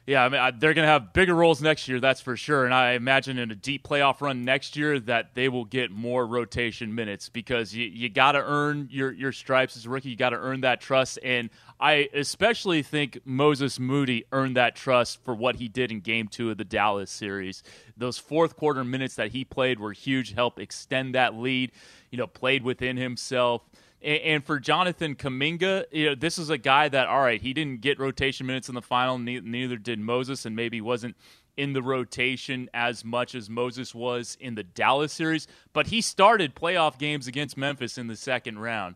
Yeah, 0.06 0.24
I 0.24 0.28
mean 0.28 0.40
I, 0.40 0.52
they're 0.52 0.72
going 0.72 0.86
to 0.86 0.92
have 0.92 1.12
bigger 1.12 1.34
roles 1.34 1.60
next 1.60 1.88
year, 1.88 1.98
that's 1.98 2.20
for 2.20 2.36
sure. 2.36 2.64
And 2.64 2.72
I 2.72 2.92
imagine 2.92 3.38
in 3.38 3.50
a 3.50 3.56
deep 3.56 3.86
playoff 3.86 4.20
run 4.20 4.44
next 4.44 4.76
year 4.76 5.00
that 5.00 5.34
they 5.34 5.48
will 5.48 5.64
get 5.64 5.90
more 5.90 6.24
rotation 6.24 6.94
minutes 6.94 7.28
because 7.28 7.74
you, 7.74 7.86
you 7.86 8.08
got 8.08 8.32
to 8.32 8.38
earn 8.38 8.88
your 8.90 9.10
your 9.12 9.32
stripes 9.32 9.76
as 9.76 9.84
a 9.86 9.90
rookie. 9.90 10.10
You 10.10 10.16
got 10.16 10.30
to 10.30 10.36
earn 10.36 10.60
that 10.60 10.80
trust, 10.80 11.18
and 11.24 11.50
I 11.80 12.08
especially 12.14 12.82
think 12.82 13.18
Moses 13.24 13.80
Moody 13.80 14.24
earned 14.30 14.56
that 14.56 14.76
trust 14.76 15.24
for 15.24 15.34
what 15.34 15.56
he 15.56 15.66
did 15.66 15.90
in 15.90 15.98
Game 16.00 16.28
Two 16.28 16.52
of 16.52 16.56
the 16.56 16.64
Dallas 16.64 17.10
series. 17.10 17.64
Those 17.96 18.16
fourth 18.16 18.54
quarter 18.54 18.84
minutes 18.84 19.16
that 19.16 19.32
he 19.32 19.44
played 19.44 19.80
were 19.80 19.92
huge, 19.92 20.34
help 20.34 20.60
extend 20.60 21.16
that 21.16 21.34
lead. 21.34 21.72
You 22.12 22.18
know, 22.18 22.28
played 22.28 22.62
within 22.62 22.96
himself. 22.96 23.62
And, 24.06 24.44
for 24.44 24.60
Jonathan 24.60 25.16
Kuminga, 25.16 25.86
you 25.90 26.06
know, 26.06 26.14
this 26.14 26.38
is 26.38 26.48
a 26.48 26.58
guy 26.58 26.88
that, 26.88 27.08
all 27.08 27.20
right, 27.20 27.42
he 27.42 27.52
didn't 27.52 27.80
get 27.80 27.98
rotation 27.98 28.46
minutes 28.46 28.68
in 28.68 28.76
the 28.76 28.82
final, 28.82 29.18
neither 29.18 29.76
did 29.76 29.98
Moses, 29.98 30.46
and 30.46 30.54
maybe 30.54 30.80
wasn't 30.80 31.16
in 31.56 31.72
the 31.72 31.82
rotation 31.82 32.70
as 32.72 33.04
much 33.04 33.34
as 33.34 33.50
Moses 33.50 33.94
was 33.96 34.36
in 34.38 34.54
the 34.54 34.62
Dallas 34.62 35.12
series, 35.12 35.48
but 35.72 35.88
he 35.88 36.00
started 36.00 36.54
playoff 36.54 36.98
games 36.98 37.26
against 37.26 37.56
Memphis 37.56 37.98
in 37.98 38.06
the 38.06 38.14
second 38.14 38.60
round. 38.60 38.94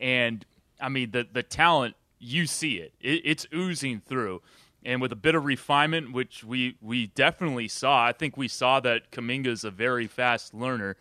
And 0.00 0.44
I 0.80 0.88
mean, 0.88 1.10
the 1.10 1.26
the 1.30 1.42
talent, 1.42 1.96
you 2.20 2.46
see 2.46 2.76
it. 2.76 2.92
it 3.00 3.22
it's 3.24 3.46
oozing 3.52 4.00
through. 4.00 4.42
And 4.84 5.00
with 5.00 5.12
a 5.12 5.16
bit 5.16 5.34
of 5.34 5.44
refinement, 5.44 6.12
which 6.12 6.42
we, 6.42 6.76
we 6.80 7.06
definitely 7.06 7.68
saw, 7.68 8.04
I 8.04 8.12
think 8.12 8.36
we 8.36 8.48
saw 8.48 8.80
that 8.80 9.12
Kuminga 9.12 9.46
is 9.46 9.64
a 9.64 9.70
very 9.70 10.08
fast 10.08 10.54
learner 10.54 10.96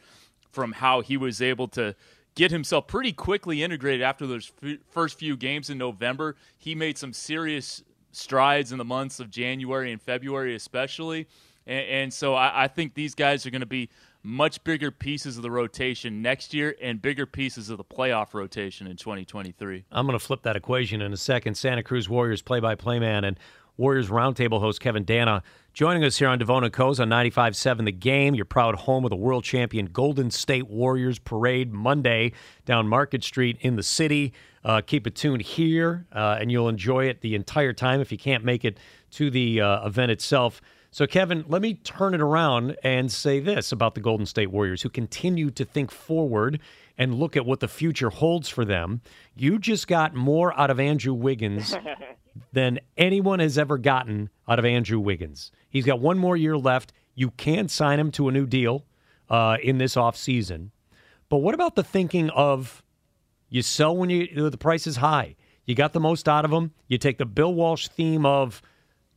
from 0.51 0.73
how 0.73 1.01
he 1.01 1.17
was 1.17 1.41
able 1.41 1.67
to 1.69 1.95
get 2.35 2.51
himself 2.51 2.87
pretty 2.87 3.11
quickly 3.11 3.63
integrated 3.63 4.01
after 4.01 4.25
those 4.25 4.51
f- 4.63 4.77
first 4.89 5.17
few 5.17 5.35
games 5.35 5.69
in 5.69 5.77
November. 5.77 6.35
He 6.57 6.75
made 6.75 6.97
some 6.97 7.13
serious 7.13 7.83
strides 8.11 8.71
in 8.71 8.77
the 8.77 8.85
months 8.85 9.19
of 9.19 9.29
January 9.29 9.91
and 9.91 10.01
February, 10.01 10.55
especially. 10.55 11.27
And, 11.65 11.85
and 11.87 12.13
so 12.13 12.33
I, 12.35 12.63
I 12.63 12.67
think 12.67 12.93
these 12.93 13.15
guys 13.15 13.45
are 13.45 13.49
going 13.49 13.61
to 13.61 13.65
be 13.65 13.89
much 14.23 14.63
bigger 14.63 14.91
pieces 14.91 15.37
of 15.37 15.43
the 15.43 15.49
rotation 15.49 16.21
next 16.21 16.53
year 16.53 16.75
and 16.81 17.01
bigger 17.01 17.25
pieces 17.25 17.69
of 17.69 17.77
the 17.77 17.83
playoff 17.83 18.33
rotation 18.33 18.87
in 18.87 18.95
2023. 18.95 19.85
I'm 19.91 20.05
going 20.05 20.17
to 20.17 20.23
flip 20.23 20.43
that 20.43 20.55
equation 20.55 21.01
in 21.01 21.11
a 21.11 21.17
second. 21.17 21.55
Santa 21.55 21.81
Cruz 21.81 22.07
Warriors 22.07 22.41
play 22.41 22.59
by 22.59 22.75
play 22.75 22.99
man 22.99 23.23
and 23.23 23.39
Warriors 23.77 24.09
Roundtable 24.09 24.59
host 24.59 24.79
Kevin 24.79 25.05
Danna 25.05 25.41
joining 25.73 26.03
us 26.03 26.17
here 26.17 26.27
on 26.27 26.39
Devona 26.39 26.71
Coes 26.71 26.99
on 26.99 27.09
95.7 27.09 27.85
The 27.85 27.91
Game, 27.91 28.35
your 28.35 28.45
proud 28.45 28.75
home 28.75 29.05
of 29.05 29.09
the 29.09 29.15
world 29.15 29.43
champion 29.43 29.85
Golden 29.85 30.29
State 30.29 30.67
Warriors 30.67 31.17
parade 31.17 31.71
Monday 31.71 32.33
down 32.65 32.87
Market 32.87 33.23
Street 33.23 33.57
in 33.61 33.77
the 33.77 33.83
city. 33.83 34.33
Uh, 34.63 34.81
keep 34.81 35.07
it 35.07 35.15
tuned 35.15 35.41
here, 35.41 36.05
uh, 36.11 36.37
and 36.39 36.51
you'll 36.51 36.69
enjoy 36.69 37.05
it 37.05 37.21
the 37.21 37.35
entire 37.35 37.73
time 37.73 38.01
if 38.01 38.11
you 38.11 38.17
can't 38.17 38.43
make 38.43 38.65
it 38.65 38.77
to 39.11 39.31
the 39.31 39.61
uh, 39.61 39.85
event 39.87 40.11
itself. 40.11 40.61
So, 40.91 41.07
Kevin, 41.07 41.45
let 41.47 41.61
me 41.61 41.75
turn 41.75 42.13
it 42.13 42.19
around 42.19 42.75
and 42.83 43.09
say 43.09 43.39
this 43.39 43.71
about 43.71 43.95
the 43.95 44.01
Golden 44.01 44.25
State 44.25 44.51
Warriors, 44.51 44.81
who 44.81 44.89
continue 44.89 45.49
to 45.51 45.63
think 45.63 45.89
forward 45.89 46.59
and 46.97 47.15
look 47.15 47.37
at 47.37 47.45
what 47.45 47.61
the 47.61 47.69
future 47.69 48.09
holds 48.09 48.49
for 48.49 48.65
them. 48.65 49.01
You 49.33 49.57
just 49.57 49.87
got 49.87 50.13
more 50.13 50.57
out 50.59 50.69
of 50.69 50.81
Andrew 50.81 51.13
Wiggins 51.13 51.73
than 52.53 52.79
anyone 52.97 53.39
has 53.39 53.57
ever 53.57 53.77
gotten 53.77 54.29
out 54.47 54.59
of 54.59 54.65
Andrew 54.65 54.99
Wiggins. 54.99 55.51
He's 55.69 55.85
got 55.85 55.99
one 55.99 56.17
more 56.17 56.37
year 56.37 56.57
left. 56.57 56.93
You 57.15 57.31
can 57.31 57.67
sign 57.67 57.99
him 57.99 58.11
to 58.11 58.29
a 58.29 58.31
new 58.31 58.45
deal 58.45 58.85
uh, 59.29 59.57
in 59.61 59.77
this 59.77 59.95
offseason. 59.95 60.69
But 61.29 61.37
what 61.37 61.55
about 61.55 61.75
the 61.75 61.83
thinking 61.83 62.29
of 62.31 62.83
you 63.49 63.61
sell 63.61 63.95
when 63.95 64.09
you 64.09 64.49
the 64.49 64.57
price 64.57 64.87
is 64.87 64.97
high? 64.97 65.35
You 65.65 65.75
got 65.75 65.93
the 65.93 65.99
most 65.99 66.27
out 66.27 66.45
of 66.45 66.51
him. 66.51 66.71
You 66.87 66.97
take 66.97 67.17
the 67.17 67.25
Bill 67.25 67.53
Walsh 67.53 67.87
theme 67.87 68.25
of 68.25 68.61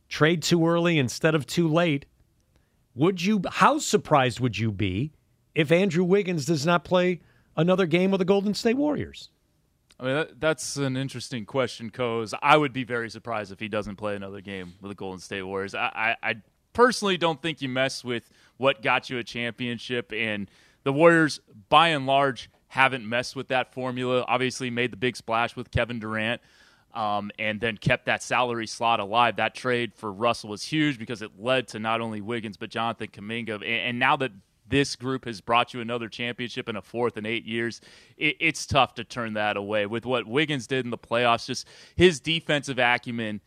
trade 0.07 0.41
too 0.43 0.65
early 0.67 0.97
instead 0.97 1.35
of 1.35 1.45
too 1.45 1.67
late. 1.67 2.05
Would 2.93 3.23
you? 3.23 3.41
How 3.49 3.79
surprised 3.79 4.39
would 4.39 4.57
you 4.57 4.71
be 4.71 5.11
if 5.53 5.71
Andrew 5.71 6.03
Wiggins 6.03 6.45
does 6.45 6.65
not 6.65 6.85
play 6.85 7.19
another 7.57 7.85
game 7.85 8.11
with 8.11 8.19
the 8.19 8.25
Golden 8.25 8.53
State 8.53 8.77
Warriors? 8.77 9.29
I 9.99 10.03
mean, 10.03 10.15
that, 10.15 10.39
that's 10.39 10.75
an 10.77 10.97
interesting 10.97 11.45
question, 11.45 11.89
Coz. 11.89 12.33
I 12.41 12.57
would 12.57 12.73
be 12.73 12.83
very 12.83 13.09
surprised 13.09 13.51
if 13.51 13.59
he 13.59 13.69
doesn't 13.69 13.95
play 13.95 14.15
another 14.15 14.41
game 14.41 14.73
with 14.81 14.91
the 14.91 14.95
Golden 14.95 15.19
State 15.19 15.43
Warriors. 15.43 15.73
I, 15.73 16.15
I, 16.21 16.29
I 16.29 16.35
personally 16.73 17.17
don't 17.17 17.41
think 17.41 17.61
you 17.61 17.69
mess 17.69 18.03
with 18.03 18.29
what 18.57 18.81
got 18.81 19.09
you 19.09 19.17
a 19.17 19.23
championship, 19.23 20.11
and 20.11 20.49
the 20.83 20.91
Warriors, 20.91 21.39
by 21.69 21.89
and 21.89 22.05
large, 22.05 22.49
haven't 22.67 23.07
messed 23.07 23.35
with 23.35 23.47
that 23.47 23.73
formula. 23.73 24.25
Obviously, 24.27 24.69
made 24.69 24.91
the 24.91 24.97
big 24.97 25.15
splash 25.15 25.55
with 25.55 25.71
Kevin 25.71 25.99
Durant. 25.99 26.41
Um, 26.93 27.29
and 27.37 27.59
then 27.59 27.75
kept 27.75 28.05
that 28.05 28.23
salary 28.23 28.67
slot 28.67 29.01
alive. 29.01 29.35
That 29.35 29.53
trade 29.53 29.93
for 29.93 30.09
Russell 30.09 30.49
was 30.49 30.63
huge 30.63 30.97
because 30.97 31.21
it 31.21 31.31
led 31.37 31.67
to 31.69 31.79
not 31.79 31.99
only 31.99 32.21
Wiggins 32.21 32.55
but 32.55 32.69
Jonathan 32.69 33.09
Kuminga. 33.09 33.55
And, 33.55 33.63
and 33.65 33.99
now 33.99 34.15
that 34.15 34.31
this 34.67 34.95
group 34.95 35.25
has 35.25 35.41
brought 35.41 35.73
you 35.73 35.81
another 35.81 36.09
championship 36.09 36.69
in 36.69 36.75
a 36.75 36.81
fourth 36.81 37.17
in 37.17 37.25
eight 37.25 37.45
years. 37.45 37.81
It, 38.17 38.37
it's 38.39 38.65
tough 38.65 38.95
to 38.95 39.03
turn 39.03 39.33
that 39.33 39.57
away. 39.57 39.85
With 39.85 40.05
what 40.05 40.27
Wiggins 40.27 40.67
did 40.67 40.85
in 40.85 40.91
the 40.91 40.97
playoffs, 40.97 41.45
just 41.45 41.67
his 41.95 42.19
defensive 42.19 42.79
acumen 42.79 43.41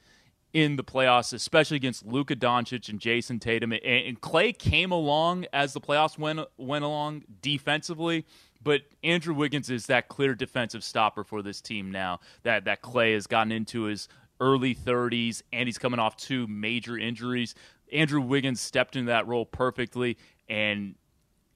in 0.52 0.76
the 0.76 0.84
playoffs, 0.84 1.32
especially 1.32 1.76
against 1.76 2.06
Luka 2.06 2.34
Doncic 2.34 2.88
and 2.88 3.00
Jayson 3.00 3.38
Tatum. 3.38 3.72
And, 3.72 3.82
and 3.82 4.20
Klay 4.20 4.56
came 4.56 4.92
along 4.92 5.46
as 5.52 5.72
the 5.72 5.80
playoffs 5.80 6.18
went 6.18 6.40
went 6.56 6.84
along 6.84 7.24
defensively. 7.42 8.24
But 8.60 8.82
Andrew 9.04 9.34
Wiggins 9.34 9.70
is 9.70 9.86
that 9.86 10.08
clear 10.08 10.34
defensive 10.34 10.82
stopper 10.82 11.22
for 11.22 11.42
this 11.42 11.60
team 11.60 11.90
now. 11.90 12.20
That 12.42 12.64
that 12.64 12.82
Klay 12.82 13.14
has 13.14 13.26
gotten 13.26 13.52
into 13.52 13.82
his 13.82 14.08
early 14.40 14.74
30s 14.74 15.42
and 15.52 15.66
he's 15.66 15.78
coming 15.78 15.98
off 15.98 16.16
two 16.16 16.46
major 16.46 16.96
injuries. 16.96 17.54
Andrew 17.92 18.20
Wiggins 18.20 18.60
stepped 18.60 18.96
into 18.96 19.08
that 19.08 19.26
role 19.26 19.46
perfectly, 19.46 20.18
and 20.48 20.94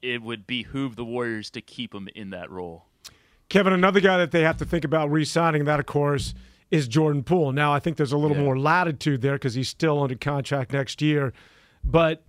it 0.03 0.21
would 0.21 0.47
behoove 0.47 0.97
the 0.97 1.05
Warriors 1.05 1.49
to 1.51 1.61
keep 1.61 1.95
him 1.95 2.09
in 2.15 2.31
that 2.31 2.51
role. 2.51 2.87
Kevin, 3.49 3.73
another 3.73 4.01
guy 4.01 4.19
that 4.19 4.33
they 4.33 4.43
have 4.43 4.57
to 4.59 4.65
think 4.65 4.85
about 4.85 5.11
re-signing, 5.11 5.65
that 5.65 5.79
of 5.79 5.87
course 5.87 6.35
is 6.71 6.89
Jordan 6.89 7.23
Poole. 7.23 7.53
Now 7.53 7.73
I 7.73 7.79
think 7.79 7.97
there's 7.97 8.13
a 8.13 8.19
little 8.19 8.37
yeah. 8.37 8.45
more 8.45 8.59
latitude 8.59 9.21
there 9.21 9.35
because 9.35 9.55
he's 9.55 9.69
still 9.69 10.03
under 10.03 10.17
contract 10.17 10.73
next 10.73 11.03
year. 11.03 11.33
But 11.85 12.25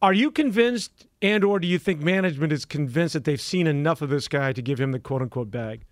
are 0.00 0.12
you 0.12 0.30
convinced, 0.30 1.06
and 1.20 1.42
or 1.42 1.58
do 1.58 1.66
you 1.66 1.78
think 1.78 2.00
management 2.00 2.52
is 2.52 2.64
convinced 2.64 3.14
that 3.14 3.24
they've 3.24 3.40
seen 3.40 3.66
enough 3.66 4.00
of 4.00 4.10
this 4.10 4.28
guy 4.28 4.52
to 4.52 4.62
give 4.62 4.80
him 4.80 4.92
the 4.92 5.00
quote 5.00 5.22
unquote 5.22 5.50
bag? 5.50 5.82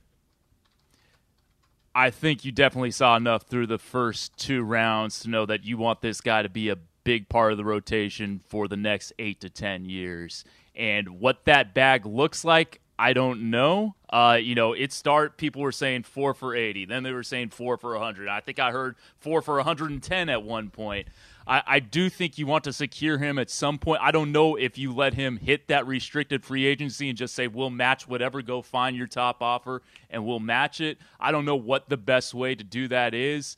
I 1.94 2.10
think 2.10 2.44
you 2.44 2.52
definitely 2.52 2.90
saw 2.90 3.16
enough 3.16 3.44
through 3.44 3.68
the 3.68 3.78
first 3.78 4.36
two 4.36 4.62
rounds 4.62 5.20
to 5.20 5.30
know 5.30 5.46
that 5.46 5.64
you 5.64 5.76
want 5.76 6.00
this 6.00 6.20
guy 6.20 6.42
to 6.42 6.48
be 6.48 6.68
a 6.68 6.76
big 7.04 7.28
part 7.28 7.52
of 7.52 7.58
the 7.58 7.64
rotation 7.64 8.40
for 8.48 8.66
the 8.66 8.76
next 8.76 9.12
eight 9.18 9.40
to 9.40 9.50
10 9.50 9.84
years. 9.84 10.44
And 10.74 11.20
what 11.20 11.44
that 11.44 11.74
bag 11.74 12.04
looks 12.04 12.44
like, 12.44 12.80
I 12.98 13.12
don't 13.12 13.50
know. 13.50 13.94
Uh, 14.08 14.38
you 14.40 14.54
know, 14.54 14.72
it 14.72 14.92
start 14.92 15.36
people 15.36 15.62
were 15.62 15.72
saying 15.72 16.04
four 16.04 16.34
for 16.34 16.54
80, 16.54 16.86
then 16.86 17.02
they 17.02 17.12
were 17.12 17.22
saying 17.22 17.50
four 17.50 17.76
for 17.76 17.92
100. 17.92 18.28
I 18.28 18.40
think 18.40 18.58
I 18.58 18.70
heard 18.70 18.96
four 19.18 19.42
for 19.42 19.56
110 19.56 20.28
at 20.28 20.42
one 20.42 20.70
point. 20.70 21.08
I, 21.46 21.62
I, 21.66 21.80
do 21.80 22.08
think 22.08 22.38
you 22.38 22.46
want 22.46 22.64
to 22.64 22.72
secure 22.72 23.18
him 23.18 23.38
at 23.38 23.50
some 23.50 23.78
point. 23.78 24.00
I 24.00 24.12
don't 24.12 24.32
know 24.32 24.54
if 24.54 24.78
you 24.78 24.94
let 24.94 25.12
him 25.12 25.36
hit 25.36 25.68
that 25.68 25.86
restricted 25.86 26.42
free 26.42 26.64
agency 26.64 27.08
and 27.08 27.18
just 27.18 27.34
say, 27.34 27.48
we'll 27.48 27.68
match 27.68 28.08
whatever, 28.08 28.40
go 28.40 28.62
find 28.62 28.96
your 28.96 29.08
top 29.08 29.42
offer 29.42 29.82
and 30.08 30.24
we'll 30.24 30.40
match 30.40 30.80
it. 30.80 30.96
I 31.20 31.32
don't 31.32 31.44
know 31.44 31.56
what 31.56 31.88
the 31.90 31.98
best 31.98 32.32
way 32.32 32.54
to 32.54 32.64
do 32.64 32.88
that 32.88 33.12
is 33.12 33.56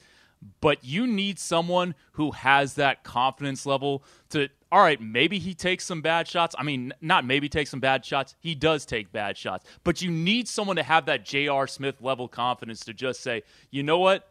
but 0.61 0.85
you 0.85 1.07
need 1.07 1.39
someone 1.39 1.95
who 2.13 2.31
has 2.33 2.75
that 2.75 3.05
confidence 3.05 3.67
level 3.67 4.05
to 4.31 4.49
all 4.71 4.81
right 4.81 5.01
maybe 5.01 5.39
he 5.39 5.55
takes 5.55 5.85
some 5.85 6.03
bad 6.03 6.29
shots. 6.29 6.55
I 6.59 6.63
mean 6.63 6.93
not 7.01 7.25
maybe 7.25 7.49
takes 7.49 7.71
some 7.71 7.81
bad 7.81 8.05
shots. 8.05 8.35
He 8.41 8.55
does 8.55 8.85
take 8.85 9.13
bad 9.13 9.37
shots. 9.37 9.65
But 9.85 10.03
you 10.03 10.11
need 10.11 10.49
someone 10.49 10.77
to 10.77 10.83
have 10.83 11.07
that 11.07 11.25
J.R. 11.25 11.67
Smith 11.67 12.01
level 12.01 12.29
confidence 12.29 12.81
to 12.87 12.93
just 12.93 13.23
say 13.23 13.43
you 13.71 13.83
know 13.83 13.99
what? 13.99 14.29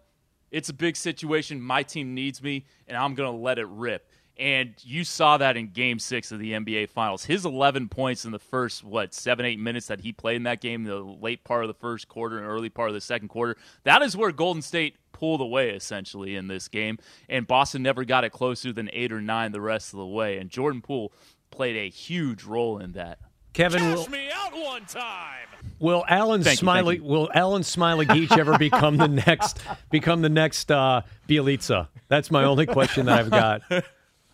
It's 0.51 0.69
a 0.69 0.73
big 0.73 0.95
situation. 0.95 1.61
My 1.61 1.83
team 1.83 2.13
needs 2.13 2.41
me 2.41 2.65
and 2.87 2.97
i'm 2.97 3.15
going 3.15 3.31
to 3.31 3.37
let 3.37 3.59
it 3.59 3.67
rip 3.67 4.09
and 4.37 4.73
you 4.81 5.03
saw 5.03 5.37
that 5.37 5.55
in 5.55 5.69
game 5.69 5.99
six 5.99 6.31
of 6.31 6.39
the 6.39 6.51
NBA 6.51 6.89
Finals. 6.89 7.25
His 7.25 7.45
11 7.45 7.89
points 7.89 8.25
in 8.25 8.31
the 8.31 8.39
first, 8.39 8.83
what, 8.83 9.13
seven, 9.13 9.45
eight 9.45 9.59
minutes 9.59 9.87
that 9.87 10.01
he 10.01 10.11
played 10.11 10.37
in 10.37 10.43
that 10.43 10.61
game, 10.61 10.83
the 10.83 10.99
late 10.99 11.43
part 11.43 11.63
of 11.63 11.67
the 11.69 11.73
first 11.73 12.07
quarter 12.07 12.37
and 12.37 12.45
early 12.45 12.69
part 12.69 12.89
of 12.89 12.93
the 12.93 13.01
second 13.01 13.29
quarter, 13.29 13.55
that 13.83 14.01
is 14.01 14.17
where 14.17 14.31
Golden 14.31 14.61
State 14.61 14.95
pulled 15.13 15.39
away 15.39 15.69
essentially 15.69 16.35
in 16.35 16.47
this 16.47 16.67
game. 16.67 16.97
And 17.29 17.47
Boston 17.47 17.81
never 17.81 18.03
got 18.03 18.23
it 18.25 18.31
closer 18.31 18.73
than 18.73 18.89
eight 18.91 19.11
or 19.11 19.21
nine 19.21 19.53
the 19.53 19.61
rest 19.61 19.93
of 19.93 19.99
the 19.99 20.05
way. 20.05 20.37
And 20.37 20.49
Jordan 20.49 20.81
Poole 20.81 21.13
played 21.51 21.77
a 21.77 21.89
huge 21.89 22.43
role 22.43 22.79
in 22.79 22.91
that. 22.93 23.19
Kevin 23.53 23.79
Cash 23.79 23.97
will, 23.99 24.09
me 24.09 24.29
out 24.33 24.53
one 24.53 24.83
time. 24.83 25.47
Will 25.79 26.03
Alan 26.09 26.43
thank 26.43 26.59
Smiley 26.59 26.97
you, 26.97 27.03
you. 27.03 27.07
will 27.07 27.29
Alen 27.29 27.61
Smailagic 27.61 28.37
ever 28.37 28.57
become 28.59 28.97
the 28.97 29.07
next 29.07 29.61
become 29.89 30.21
the 30.21 30.27
next 30.27 30.69
uh, 30.69 31.03
Bjelica? 31.29 31.87
That's 32.09 32.29
my 32.29 32.43
only 32.43 32.65
question 32.65 33.05
that 33.05 33.17
I've 33.17 33.31
got. 33.31 33.85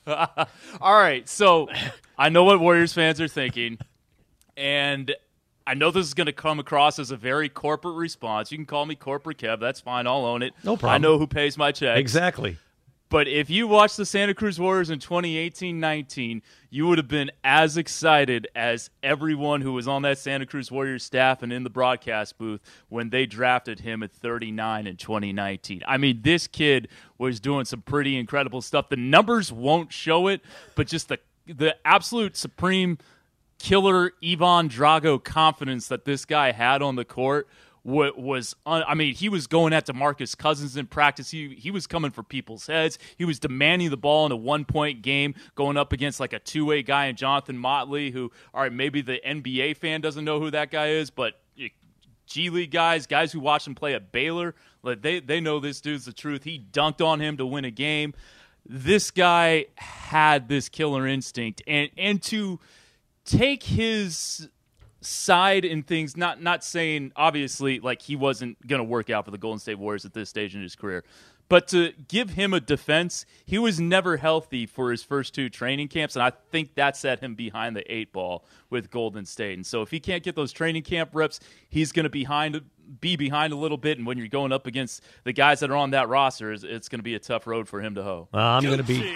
All 0.07 0.47
right, 0.81 1.27
so 1.29 1.69
I 2.17 2.29
know 2.29 2.43
what 2.43 2.59
Warriors 2.59 2.93
fans 2.93 3.21
are 3.21 3.27
thinking, 3.27 3.77
and 4.57 5.13
I 5.65 5.75
know 5.75 5.91
this 5.91 6.07
is 6.07 6.13
going 6.13 6.25
to 6.25 6.33
come 6.33 6.59
across 6.59 6.97
as 6.97 7.11
a 7.11 7.17
very 7.17 7.49
corporate 7.49 7.95
response. 7.95 8.51
You 8.51 8.57
can 8.57 8.65
call 8.65 8.85
me 8.85 8.95
corporate 8.95 9.37
Kev. 9.37 9.59
That's 9.59 9.79
fine. 9.79 10.07
I'll 10.07 10.25
own 10.25 10.41
it. 10.41 10.53
No 10.63 10.75
problem. 10.75 10.95
I 10.95 10.97
know 10.97 11.17
who 11.19 11.27
pays 11.27 11.57
my 11.57 11.71
checks. 11.71 11.99
Exactly. 11.99 12.57
But 13.11 13.27
if 13.27 13.49
you 13.49 13.67
watched 13.67 13.97
the 13.97 14.05
Santa 14.05 14.33
Cruz 14.33 14.57
Warriors 14.57 14.89
in 14.89 14.99
2018-19, 14.99 16.41
you 16.69 16.87
would 16.87 16.97
have 16.97 17.09
been 17.09 17.29
as 17.43 17.75
excited 17.75 18.47
as 18.55 18.89
everyone 19.03 19.59
who 19.59 19.73
was 19.73 19.85
on 19.85 20.03
that 20.03 20.17
Santa 20.17 20.45
Cruz 20.45 20.71
Warriors 20.71 21.03
staff 21.03 21.43
and 21.43 21.51
in 21.51 21.65
the 21.65 21.69
broadcast 21.69 22.37
booth 22.37 22.61
when 22.87 23.09
they 23.09 23.25
drafted 23.25 23.81
him 23.81 24.01
at 24.01 24.13
39 24.13 24.87
in 24.87 24.95
2019. 24.95 25.81
I 25.85 25.97
mean, 25.97 26.21
this 26.21 26.47
kid 26.47 26.87
was 27.17 27.41
doing 27.41 27.65
some 27.65 27.81
pretty 27.81 28.17
incredible 28.17 28.61
stuff. 28.61 28.87
The 28.87 28.95
numbers 28.95 29.51
won't 29.51 29.91
show 29.91 30.27
it, 30.27 30.39
but 30.75 30.87
just 30.87 31.09
the 31.09 31.19
the 31.45 31.75
absolute 31.83 32.37
supreme 32.37 32.97
killer 33.59 34.13
Ivan 34.23 34.69
Drago 34.69 35.21
confidence 35.21 35.89
that 35.89 36.05
this 36.05 36.23
guy 36.23 36.53
had 36.53 36.81
on 36.81 36.95
the 36.95 37.03
court 37.03 37.49
was 37.83 38.55
I 38.65 38.93
mean 38.93 39.15
he 39.15 39.27
was 39.27 39.47
going 39.47 39.73
at 39.73 39.87
DeMarcus 39.87 40.37
Cousins 40.37 40.77
in 40.77 40.87
practice. 40.87 41.31
He 41.31 41.55
he 41.55 41.71
was 41.71 41.87
coming 41.87 42.11
for 42.11 42.23
people's 42.23 42.67
heads. 42.67 42.99
He 43.17 43.25
was 43.25 43.39
demanding 43.39 43.89
the 43.89 43.97
ball 43.97 44.25
in 44.25 44.31
a 44.31 44.35
one 44.35 44.65
point 44.65 45.01
game, 45.01 45.33
going 45.55 45.77
up 45.77 45.91
against 45.91 46.19
like 46.19 46.33
a 46.33 46.39
two 46.39 46.65
way 46.65 46.83
guy 46.83 47.07
in 47.07 47.15
Jonathan 47.15 47.57
Motley, 47.57 48.11
who 48.11 48.31
all 48.53 48.61
right 48.61 48.73
maybe 48.73 49.01
the 49.01 49.19
NBA 49.25 49.77
fan 49.77 50.01
doesn't 50.01 50.23
know 50.23 50.39
who 50.39 50.51
that 50.51 50.69
guy 50.69 50.89
is, 50.89 51.09
but 51.09 51.41
G 52.31 52.49
League 52.49 52.71
guys, 52.71 53.07
guys 53.07 53.33
who 53.33 53.41
watch 53.41 53.67
him 53.67 53.75
play 53.75 53.93
at 53.93 54.13
Baylor, 54.13 54.55
like 54.83 55.01
they 55.01 55.19
they 55.19 55.41
know 55.41 55.59
this 55.59 55.81
dude's 55.81 56.05
the 56.05 56.13
truth. 56.13 56.45
He 56.45 56.65
dunked 56.71 57.05
on 57.05 57.19
him 57.19 57.35
to 57.37 57.45
win 57.45 57.65
a 57.65 57.71
game. 57.71 58.13
This 58.65 59.11
guy 59.11 59.65
had 59.75 60.47
this 60.47 60.69
killer 60.69 61.05
instinct, 61.05 61.61
and 61.67 61.89
and 61.97 62.21
to 62.23 62.59
take 63.25 63.63
his 63.63 64.49
side 65.01 65.65
in 65.65 65.81
things 65.81 66.15
not 66.15 66.41
not 66.41 66.63
saying 66.63 67.11
obviously 67.15 67.79
like 67.79 68.01
he 68.01 68.15
wasn't 68.15 68.55
going 68.67 68.79
to 68.79 68.83
work 68.83 69.09
out 69.09 69.25
for 69.25 69.31
the 69.31 69.37
Golden 69.37 69.59
State 69.59 69.79
Warriors 69.79 70.05
at 70.05 70.13
this 70.13 70.29
stage 70.29 70.55
in 70.55 70.61
his 70.61 70.75
career 70.75 71.03
but 71.49 71.67
to 71.67 71.91
give 72.07 72.29
him 72.29 72.53
a 72.53 72.59
defense 72.59 73.25
he 73.45 73.57
was 73.57 73.79
never 73.79 74.17
healthy 74.17 74.67
for 74.67 74.91
his 74.91 75.03
first 75.03 75.33
two 75.33 75.49
training 75.49 75.87
camps 75.87 76.15
and 76.15 76.21
I 76.21 76.31
think 76.51 76.75
that 76.75 76.95
set 76.95 77.19
him 77.19 77.33
behind 77.33 77.75
the 77.75 77.91
8 77.91 78.13
ball 78.13 78.45
with 78.69 78.91
Golden 78.91 79.25
State 79.25 79.55
and 79.55 79.65
so 79.65 79.81
if 79.81 79.89
he 79.89 79.99
can't 79.99 80.23
get 80.23 80.35
those 80.35 80.51
training 80.51 80.83
camp 80.83 81.09
reps 81.13 81.39
he's 81.67 81.91
going 81.91 82.03
to 82.03 82.09
behind 82.09 82.61
be 82.99 83.15
behind 83.15 83.53
a 83.53 83.55
little 83.55 83.77
bit 83.77 83.97
and 83.97 84.05
when 84.05 84.19
you're 84.19 84.27
going 84.27 84.51
up 84.51 84.67
against 84.67 85.01
the 85.23 85.33
guys 85.33 85.61
that 85.61 85.71
are 85.71 85.75
on 85.75 85.91
that 85.91 86.09
roster 86.09 86.51
it's, 86.51 86.63
it's 86.63 86.89
going 86.89 86.99
to 86.99 87.03
be 87.03 87.15
a 87.15 87.19
tough 87.19 87.47
road 87.47 87.67
for 87.67 87.81
him 87.81 87.95
to 87.95 88.03
hoe. 88.03 88.27
Uh, 88.31 88.37
I'm 88.37 88.63
going 88.63 88.77
to 88.77 88.83
be 88.83 89.15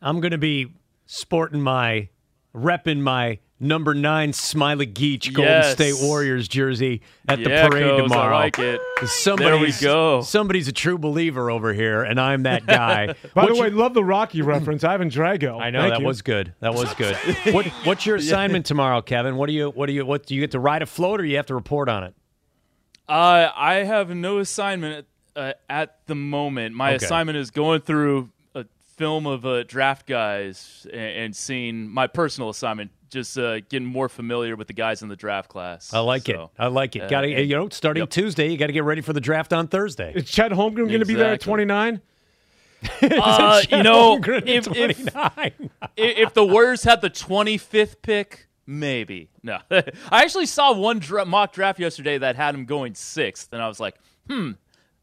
I'm 0.00 0.20
going 0.20 0.32
to 0.32 0.38
be 0.38 0.72
sporting 1.04 1.60
my 1.60 2.08
repping 2.54 3.00
my 3.00 3.38
number 3.60 3.94
nine 3.94 4.32
Smailagic 4.32 5.32
Golden 5.34 5.52
yes. 5.52 5.72
State 5.72 5.94
Warriors 6.00 6.48
jersey 6.48 7.02
at 7.28 7.38
yeah, 7.38 7.64
the 7.64 7.70
parade 7.70 7.90
Coz, 7.90 8.10
tomorrow. 8.10 8.36
I 8.36 8.40
like 8.40 8.58
it. 8.58 8.80
Somebody's, 9.04 9.80
there 9.80 9.90
we 9.90 9.94
go. 9.94 10.22
Somebody's 10.22 10.66
a 10.68 10.72
true 10.72 10.98
believer 10.98 11.50
over 11.50 11.72
here, 11.72 12.02
and 12.02 12.18
I'm 12.18 12.44
that 12.44 12.66
guy. 12.66 13.06
By 13.34 13.42
what's 13.42 13.48
the 13.54 13.60
way, 13.60 13.68
your, 13.68 13.76
love 13.76 13.94
the 13.94 14.04
Rocky 14.04 14.42
reference. 14.42 14.82
Ivan 14.82 15.10
Drago. 15.10 15.60
I 15.60 15.70
know 15.70 15.82
Thank 15.82 15.94
that 15.94 16.00
you. 16.00 16.06
was 16.06 16.22
good. 16.22 16.54
That 16.60 16.74
was 16.74 16.92
good. 16.94 17.16
what, 17.52 17.66
what's 17.84 18.06
your 18.06 18.16
assignment 18.16 18.66
tomorrow, 18.66 19.02
Kevin? 19.02 19.36
What 19.36 19.46
do 19.46 19.52
you? 19.52 19.70
What 19.70 19.86
do 19.86 19.92
you? 19.92 20.04
What 20.06 20.26
do 20.26 20.34
you 20.34 20.40
get 20.40 20.52
to 20.52 20.60
ride 20.60 20.82
a 20.82 20.86
float, 20.86 21.20
or 21.20 21.24
you 21.24 21.36
have 21.36 21.46
to 21.46 21.54
report 21.54 21.88
on 21.88 22.04
it? 22.04 22.14
Uh, 23.08 23.50
I 23.54 23.74
have 23.84 24.10
no 24.10 24.38
assignment 24.38 25.06
uh, 25.34 25.52
at 25.68 26.06
the 26.06 26.14
moment. 26.14 26.74
My 26.74 26.94
okay. 26.94 27.04
assignment 27.04 27.38
is 27.38 27.50
going 27.50 27.80
through 27.80 28.18
a 28.18 28.26
film 29.00 29.26
of 29.26 29.46
uh, 29.46 29.62
draft 29.62 30.06
guys 30.06 30.86
and, 30.92 31.00
and 31.00 31.36
seeing 31.36 31.88
my 31.88 32.06
personal 32.06 32.50
assignment 32.50 32.90
just 33.08 33.38
uh, 33.38 33.60
getting 33.60 33.88
more 33.88 34.10
familiar 34.10 34.56
with 34.56 34.66
the 34.66 34.74
guys 34.74 35.00
in 35.00 35.08
the 35.08 35.16
draft 35.16 35.48
class. 35.48 35.94
I 35.94 36.00
like 36.00 36.26
so, 36.26 36.44
it. 36.44 36.62
I 36.62 36.66
like 36.66 36.96
it. 36.96 37.04
Uh, 37.04 37.08
got 37.08 37.22
to 37.22 37.28
you 37.28 37.56
know 37.56 37.70
starting 37.70 38.02
yep. 38.02 38.10
Tuesday. 38.10 38.48
You 38.48 38.58
got 38.58 38.66
to 38.66 38.74
get 38.74 38.84
ready 38.84 39.00
for 39.00 39.14
the 39.14 39.20
draft 39.20 39.54
on 39.54 39.68
Thursday. 39.68 40.12
Is 40.14 40.30
Chet 40.30 40.52
Holmgren 40.52 40.76
going 40.76 40.88
to 40.88 40.94
exactly. 40.96 41.14
be 41.14 41.18
there 41.18 41.32
at 41.32 41.40
twenty 41.40 41.64
nine? 41.64 42.02
uh, 43.02 43.62
you 43.70 43.82
know, 43.82 44.20
if, 44.22 44.68
if, 44.76 45.70
if, 45.96 46.34
the 46.34 46.44
Warriors 46.44 46.82
had 46.82 47.02
the 47.02 47.10
25th 47.10 47.96
pick, 48.00 48.48
maybe. 48.66 49.28
No. 49.42 49.58
I 49.70 49.82
actually 50.10 50.46
saw 50.46 50.72
one 50.72 50.98
dra- 50.98 51.26
mock 51.26 51.52
draft 51.52 51.78
yesterday 51.78 52.16
that 52.16 52.36
had 52.36 52.54
him 52.54 52.64
going 52.64 52.94
sixth, 52.94 53.52
and 53.52 53.60
I 53.60 53.68
was 53.68 53.80
like, 53.80 53.96
hmm, 54.28 54.52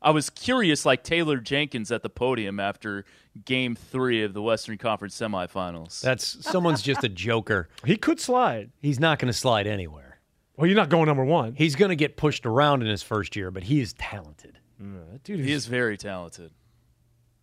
I 0.02 0.12
was 0.12 0.30
curious, 0.30 0.86
like 0.86 1.04
Taylor 1.04 1.38
Jenkins 1.38 1.92
at 1.92 2.04
the 2.04 2.10
podium 2.10 2.60
after 2.60 3.04
Game 3.46 3.76
Three 3.76 4.24
of 4.24 4.34
the 4.34 4.42
Western 4.42 4.78
Conference 4.78 5.18
semifinals. 5.20 6.02
That's 6.02 6.46
someone's 6.46 6.82
just 6.82 7.04
a 7.04 7.10
joker. 7.10 7.70
He 7.86 7.98
could 7.98 8.20
slide. 8.20 8.72
He's 8.80 9.00
not 9.00 9.20
going 9.20 9.32
to 9.32 9.38
slide 9.38 9.68
anywhere. 9.68 10.20
Well, 10.56 10.68
you're 10.68 10.76
not 10.76 10.90
going 10.90 11.06
number 11.06 11.26
one. 11.26 11.56
He's 11.56 11.76
going 11.76 11.90
to 11.90 11.96
get 11.96 12.18
pushed 12.18 12.46
around 12.46 12.82
in 12.82 12.88
his 12.88 13.04
first 13.04 13.36
year, 13.36 13.52
but 13.52 13.64
he 13.64 13.80
is 13.80 13.94
talented. 13.94 14.60
Mm, 14.82 15.24
dude, 15.24 15.40
he 15.40 15.52
is 15.52 15.66
very 15.66 15.98
talented. 15.98 16.52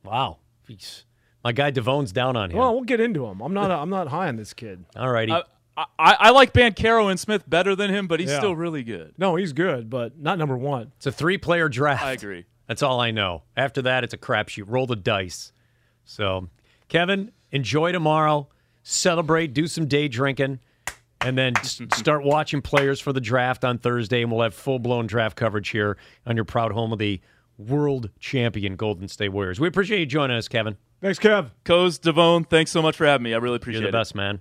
Wow, 0.04 0.38
He's, 0.68 1.04
my 1.42 1.52
guy 1.52 1.70
Devone's 1.70 2.12
down 2.12 2.36
on 2.36 2.50
him. 2.50 2.58
Well, 2.58 2.74
we'll 2.74 2.84
get 2.84 3.00
into 3.00 3.26
him. 3.26 3.40
I'm 3.40 3.54
not. 3.54 3.70
I'm 3.70 3.90
not 3.90 4.08
high 4.08 4.28
on 4.28 4.36
this 4.36 4.52
kid. 4.52 4.84
All 4.96 5.10
righty. 5.10 5.32
I, 5.32 5.42
I, 5.76 5.86
I, 5.98 6.30
like 6.30 6.52
Banchero 6.52 7.10
and 7.10 7.18
Smith 7.18 7.48
better 7.48 7.74
than 7.74 7.90
him, 7.90 8.06
but 8.06 8.20
he's 8.20 8.30
yeah. 8.30 8.38
still 8.38 8.54
really 8.54 8.84
good. 8.84 9.14
No, 9.18 9.34
he's 9.34 9.52
good, 9.52 9.90
but 9.90 10.16
not 10.18 10.38
number 10.38 10.56
one. 10.56 10.92
It's 10.96 11.06
a 11.06 11.12
three-player 11.12 11.68
draft. 11.68 12.04
I 12.04 12.12
agree. 12.12 12.44
That's 12.66 12.82
all 12.82 13.00
I 13.00 13.10
know. 13.10 13.42
After 13.56 13.82
that, 13.82 14.04
it's 14.04 14.14
a 14.14 14.18
crapshoot. 14.18 14.64
Roll 14.66 14.86
the 14.86 14.96
dice. 14.96 15.52
So, 16.04 16.48
Kevin, 16.88 17.32
enjoy 17.50 17.92
tomorrow. 17.92 18.48
Celebrate. 18.82 19.52
Do 19.54 19.66
some 19.66 19.86
day 19.86 20.08
drinking. 20.08 20.60
And 21.20 21.36
then 21.38 21.54
start 21.64 22.24
watching 22.24 22.62
players 22.62 23.00
for 23.00 23.12
the 23.12 23.20
draft 23.20 23.64
on 23.64 23.78
Thursday. 23.78 24.22
And 24.22 24.30
we'll 24.32 24.42
have 24.42 24.54
full 24.54 24.78
blown 24.78 25.06
draft 25.06 25.36
coverage 25.36 25.68
here 25.70 25.96
on 26.26 26.36
your 26.36 26.44
proud 26.44 26.72
home 26.72 26.92
of 26.92 26.98
the 26.98 27.20
world 27.58 28.10
champion 28.18 28.76
Golden 28.76 29.08
State 29.08 29.30
Warriors. 29.30 29.60
We 29.60 29.68
appreciate 29.68 30.00
you 30.00 30.06
joining 30.06 30.36
us, 30.36 30.48
Kevin. 30.48 30.76
Thanks, 31.00 31.18
Kev. 31.18 31.50
Coz 31.64 31.98
Devone, 31.98 32.48
thanks 32.48 32.70
so 32.70 32.80
much 32.80 32.96
for 32.96 33.04
having 33.06 33.24
me. 33.24 33.34
I 33.34 33.36
really 33.36 33.56
appreciate 33.56 33.82
You're 33.82 33.92
the 33.92 33.96
it. 33.96 34.00
best, 34.00 34.14
man. 34.14 34.40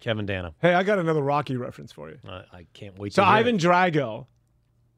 Kevin 0.00 0.26
Danna. 0.26 0.54
Hey, 0.60 0.74
I 0.74 0.82
got 0.82 0.98
another 0.98 1.22
Rocky 1.22 1.56
reference 1.56 1.92
for 1.92 2.08
you. 2.10 2.18
Uh, 2.28 2.42
I 2.52 2.66
can't 2.72 2.98
wait 2.98 3.12
so 3.12 3.22
Ivan 3.22 3.56
it. 3.56 3.60
Drago, 3.60 4.26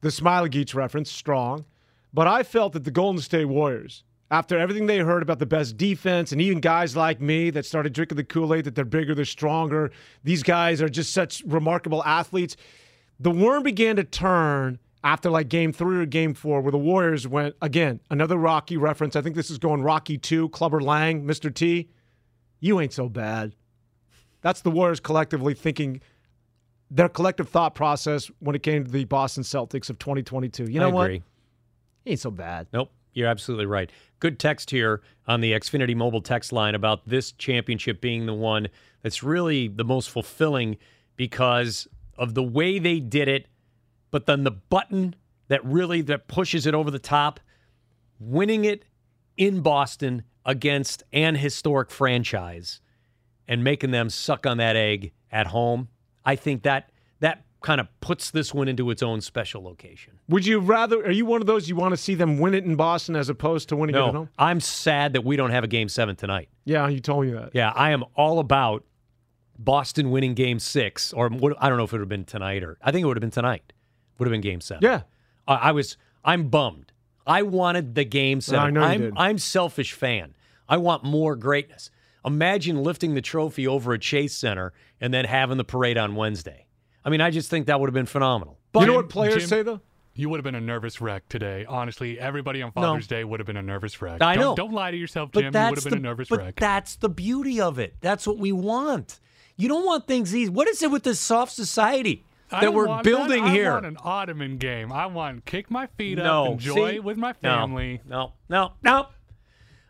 the 0.01 0.09
Smailagic 0.09 0.75
reference, 0.75 1.11
strong. 1.11 1.65
But 2.15 2.27
I 2.27 2.43
felt 2.43 2.75
that 2.75 2.85
the 2.85 2.91
Golden 2.91 3.21
State 3.23 3.47
Warriors, 3.47 4.05
after 4.31 4.59
everything 4.59 4.87
they 4.87 4.99
heard 4.99 5.23
about 5.23 5.39
the 5.39 5.47
best 5.47 5.77
defense, 5.77 6.33
and 6.33 6.41
even 6.41 6.61
guys 6.61 6.97
like 6.97 7.21
me 7.21 7.51
that 7.51 7.67
started 7.67 7.93
drinking 7.93 8.17
the 8.17 8.25
Kool 8.25 8.55
Aid 8.55 8.65
that 8.65 8.75
they're 8.75 8.85
bigger, 8.85 9.15
they're 9.15 9.25
stronger, 9.25 9.91
these 10.25 10.43
guys 10.43 10.83
are 10.83 10.89
just 10.89 11.13
such 11.13 11.43
remarkable 11.47 12.03
athletes, 12.05 12.57
the 13.19 13.31
worm 13.31 13.63
began 13.63 13.97
to 13.97 14.05
turn 14.05 14.79
after 15.05 15.31
like 15.31 15.49
game 15.49 15.73
three 15.73 15.99
or 15.99 16.07
game 16.07 16.35
four, 16.35 16.61
where 16.61 16.73
the 16.73 16.79
Warriors 16.79 17.27
went 17.27 17.57
again, 17.61 18.01
another 18.11 18.37
Rocky 18.37 18.77
reference. 18.77 19.17
I 19.17 19.23
think 19.23 19.37
this 19.37 19.51
is 19.51 19.59
going 19.59 19.83
Rocky 19.83 20.17
2, 20.17 20.49
Clubber 20.51 20.81
Lang, 20.81 21.25
Mr. 21.25 21.53
T. 21.53 21.89
You 22.61 22.81
ain't 22.81 22.93
so 22.93 23.09
bad. 23.09 23.55
That's 24.43 24.61
the 24.61 24.71
Warriors 24.71 25.01
collectively 25.01 25.55
thinking 25.55 26.01
their 26.91 27.09
collective 27.09 27.49
thought 27.49 27.75
process 27.75 28.31
when 28.39 28.55
it 28.55 28.63
came 28.63 28.85
to 28.85 28.91
the 28.91 29.05
Boston 29.05 29.43
Celtics 29.43 29.89
of 29.91 29.99
2022. 29.99 30.65
You 30.65 30.81
know 30.81 30.89
I 30.89 30.93
what? 30.93 31.11
Ain't 32.07 32.21
so 32.21 32.31
bad. 32.31 32.67
Nope. 32.73 32.91
You're 33.15 33.29
absolutely 33.29 33.67
right. 33.67 33.91
Good 34.21 34.39
text 34.39 34.71
here 34.71 35.03
on 35.27 35.41
the 35.41 35.53
Xfinity 35.53 35.95
mobile 35.95 36.23
text 36.23 36.53
line 36.53 36.75
about 36.75 37.07
this 37.07 37.33
championship 37.33 38.01
being 38.01 38.27
the 38.27 38.35
one 38.35 38.69
that's 39.03 39.23
really 39.23 39.69
the 39.69 39.85
most 39.85 40.09
fulfilling 40.11 40.79
because 41.17 41.87
of 42.17 42.35
the 42.35 42.43
way 42.43 42.79
they 42.79 43.01
did 43.01 43.29
it, 43.29 43.47
but 44.11 44.27
then 44.27 44.45
the 44.45 44.51
button 44.51 45.15
that 45.49 45.65
really 45.65 46.01
that 46.03 46.29
pushes 46.29 46.67
it 46.67 46.75
over 46.75 46.91
the 46.91 46.99
top, 46.99 47.41
winning 48.19 48.65
it 48.65 48.85
in 49.37 49.61
Boston 49.61 50.23
against 50.45 51.03
an 51.13 51.35
historic 51.35 51.91
franchise 51.91 52.81
and 53.47 53.63
making 53.63 53.91
them 53.91 54.09
suck 54.09 54.47
on 54.47 54.57
that 54.57 54.77
egg 54.77 55.13
at 55.31 55.49
home. 55.49 55.89
I 56.25 56.37
think 56.37 56.63
that 56.63 56.91
that 57.21 57.45
kind 57.63 57.81
of 57.81 57.89
puts 58.01 58.31
this 58.31 58.53
one 58.53 58.69
into 58.69 58.91
its 58.91 59.03
own 59.03 59.21
special 59.21 59.63
location. 59.63 60.19
Would 60.29 60.47
you 60.47 60.59
rather? 60.59 61.05
Are 61.05 61.11
you 61.11 61.27
one 61.27 61.41
of 61.41 61.47
those 61.47 61.69
you 61.69 61.77
want 61.77 61.93
to 61.93 61.97
see 61.97 62.15
them 62.15 62.39
win 62.39 62.55
it 62.55 62.65
in 62.65 62.77
Boston 62.77 63.17
as 63.17 63.29
opposed 63.29 63.69
to 63.71 63.77
winning 63.77 63.95
no, 63.95 64.05
it 64.05 64.09
at 64.09 64.15
home? 64.15 64.29
I'm 64.39 64.61
sad 64.61 65.13
that 65.15 65.25
we 65.25 65.37
don't 65.37 65.51
have 65.51 65.65
a 65.65 65.69
game 65.69 65.89
seven 65.89 66.17
tonight. 66.17 66.49
Yeah, 66.65 66.89
you 66.89 67.01
told 67.01 67.27
me 67.27 67.33
that. 67.33 67.51
Yeah, 67.53 67.73
I 67.75 67.91
am 67.91 68.05
all 68.15 68.39
about 68.39 68.85
Boston 69.59 70.11
winning 70.11 70.35
game 70.35 70.59
six, 70.59 71.13
or 71.13 71.27
I 71.27 71.69
don't 71.69 71.79
know 71.79 71.85
if 71.85 71.91
it 71.91 71.93
would 71.93 72.01
have 72.01 72.09
been 72.09 72.25
tonight 72.25 72.63
or 72.63 72.79
I 72.83 72.91
think 72.91 73.05
it 73.05 73.07
would 73.07 73.17
have 73.17 73.23
been 73.23 73.31
tonight. 73.31 73.73
Would 74.19 74.27
have 74.27 74.33
been 74.33 74.41
game 74.41 74.61
seven. 74.61 74.83
Yeah, 74.83 75.03
uh, 75.49 75.59
I 75.61 75.73
was. 75.73 75.97
I'm 76.25 76.49
bummed. 76.49 76.93
I 77.27 77.43
wanted 77.43 77.95
the 77.95 78.05
game 78.05 78.41
seven. 78.41 78.67
I 78.67 78.71
know 78.71 78.81
I'm, 78.83 79.01
you 79.01 79.07
did. 79.07 79.15
I'm 79.17 79.39
selfish 79.39 79.93
fan. 79.93 80.35
I 80.69 80.77
want 80.77 81.05
more 81.05 81.37
greatness. 81.37 81.91
Imagine 82.25 82.83
lifting 82.83 83.15
the 83.15 83.21
trophy 83.21 83.67
over 83.67 83.95
at 83.95 84.01
Chase 84.01 84.35
Center 84.35 84.73
and 85.01 85.13
then 85.13 85.25
having 85.25 85.59
the 85.59 85.65
parade 85.65 85.99
on 85.99 86.15
Wednesday. 86.15 86.67
I 87.05 87.11
mean, 87.11 87.21
I 87.21 87.31
just 87.31 87.51
think 87.51 87.67
that 87.67 87.81
would 87.81 87.89
have 87.89 87.95
been 87.95 88.07
phenomenal. 88.07 88.59
But 88.73 88.81
you 88.81 88.87
know 88.87 88.95
what 88.95 89.09
players 89.09 89.35
Jim, 89.37 89.49
say 89.49 89.63
though? 89.63 89.81
You 90.15 90.29
would 90.29 90.39
have 90.39 90.45
been 90.45 90.55
a 90.55 90.61
nervous 90.61 91.01
wreck 91.01 91.29
today. 91.29 91.65
Honestly, 91.67 92.19
everybody 92.21 92.61
on 92.63 92.73
Father's 92.73 93.11
No. 93.11 93.17
Day 93.17 93.25
would 93.25 93.41
have 93.41 93.47
been 93.47 93.57
a 93.57 93.63
nervous 93.63 94.01
wreck. 94.03 94.21
I 94.23 94.35
don't, 94.35 94.45
know. 94.45 94.55
Don't 94.55 94.73
lie 94.73 94.91
to 94.91 94.97
yourself, 94.97 95.31
But 95.33 95.41
Jim. 95.41 95.45
You 95.45 95.47
would 95.49 95.55
that's 95.55 95.85
have 95.85 95.93
been 95.93 96.03
the, 96.03 96.09
a 96.09 96.11
nervous 96.11 96.29
but 96.29 96.39
wreck. 96.39 96.57
that's 96.57 96.97
the 96.97 97.09
beauty 97.09 97.61
of 97.61 97.79
it. 97.79 97.95
That's 98.01 98.27
what 98.27 98.39
we 98.39 98.53
want. 98.53 99.21
You 99.57 99.69
don't 99.69 99.87
want 99.87 100.07
things 100.07 100.35
easy. 100.35 100.51
What 100.51 100.69
is 100.69 100.83
it 100.83 100.91
with 100.91 101.03
this 101.03 101.19
soft 101.19 101.53
society 101.53 102.25
that 102.51 102.75
we're 102.75 103.03
building 103.03 103.45
that. 103.45 103.53
here? 103.53 103.71
I 103.71 103.75
want 103.75 103.87
an 103.87 103.97
Ottoman 104.03 104.59
game. 104.59 104.93
I 104.93 105.07
want 105.07 105.45
to 105.47 105.51
kick 105.51 105.71
my 105.71 105.87
feet 105.99 106.19
no, 106.19 106.45
up, 106.47 106.53
enjoy 106.53 106.93
See? 106.93 106.99
with 107.01 107.17
my 107.17 107.35
No, 107.43 107.51
family. 107.51 108.01
No, 108.07 108.33
no, 108.49 108.73
no. 108.83 109.09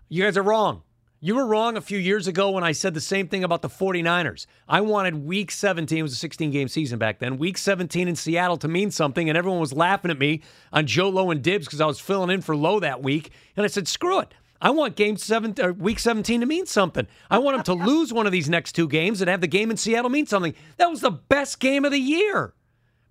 You 0.09 0.23
guys 0.23 0.37
are 0.37 0.43
wrong. 0.43 0.83
You 1.25 1.37
were 1.37 1.47
wrong 1.47 1.77
a 1.77 1.81
few 1.81 1.99
years 1.99 2.27
ago 2.27 2.51
when 2.51 2.65
I 2.65 2.73
said 2.73 2.95
the 2.95 3.01
same 3.01 3.29
thing 3.29 3.45
about 3.45 3.63
the 3.63 3.69
49ers. 3.69 4.47
I 4.69 4.81
wanted 4.81 5.25
week 5.25 5.53
17, 5.53 5.97
it 5.97 6.03
was 6.03 6.15
a 6.15 6.17
16 6.17 6.51
game 6.51 6.67
season 6.67 6.99
back 6.99 7.21
then, 7.21 7.39
week 7.39 7.59
17 7.59 8.09
in 8.09 8.17
Seattle 8.17 8.57
to 8.57 8.67
mean 8.67 8.91
something, 8.91 9.29
and 9.29 9.39
everyone 9.39 9.61
was 9.61 9.73
laughing 9.73 10.11
at 10.11 10.19
me 10.19 10.43
on 10.73 10.89
Joe 10.89 11.09
Low 11.09 11.31
and 11.31 11.41
Dibs 11.41 11.65
because 11.65 11.81
I 11.81 11.87
was 11.87 12.01
filling 12.01 12.31
in 12.31 12.41
for 12.41 12.57
Low 12.57 12.81
that 12.81 13.05
week. 13.05 13.31
And 13.57 13.63
I 13.63 13.69
said, 13.69 13.87
screw 13.87 14.19
it. 14.19 14.35
I 14.61 14.71
want 14.71 14.97
game 14.97 15.17
seven, 15.17 15.55
or 15.63 15.73
week 15.73 16.01
17 16.01 16.41
to 16.41 16.47
mean 16.47 16.67
something. 16.67 17.07
I 17.31 17.39
want 17.39 17.65
them 17.65 17.79
to 17.79 17.85
lose 17.87 18.13
one 18.13 18.27
of 18.27 18.33
these 18.33 18.49
next 18.49 18.73
two 18.73 18.89
games 18.89 19.21
and 19.21 19.31
have 19.31 19.41
the 19.41 19.47
game 19.47 19.71
in 19.71 19.77
Seattle 19.77 20.11
mean 20.11 20.27
something. 20.27 20.57
That 20.79 20.91
was 20.91 21.03
the 21.03 21.13
best 21.13 21.61
game 21.61 21.85
of 21.85 21.93
the 21.93 22.01
year 22.01 22.53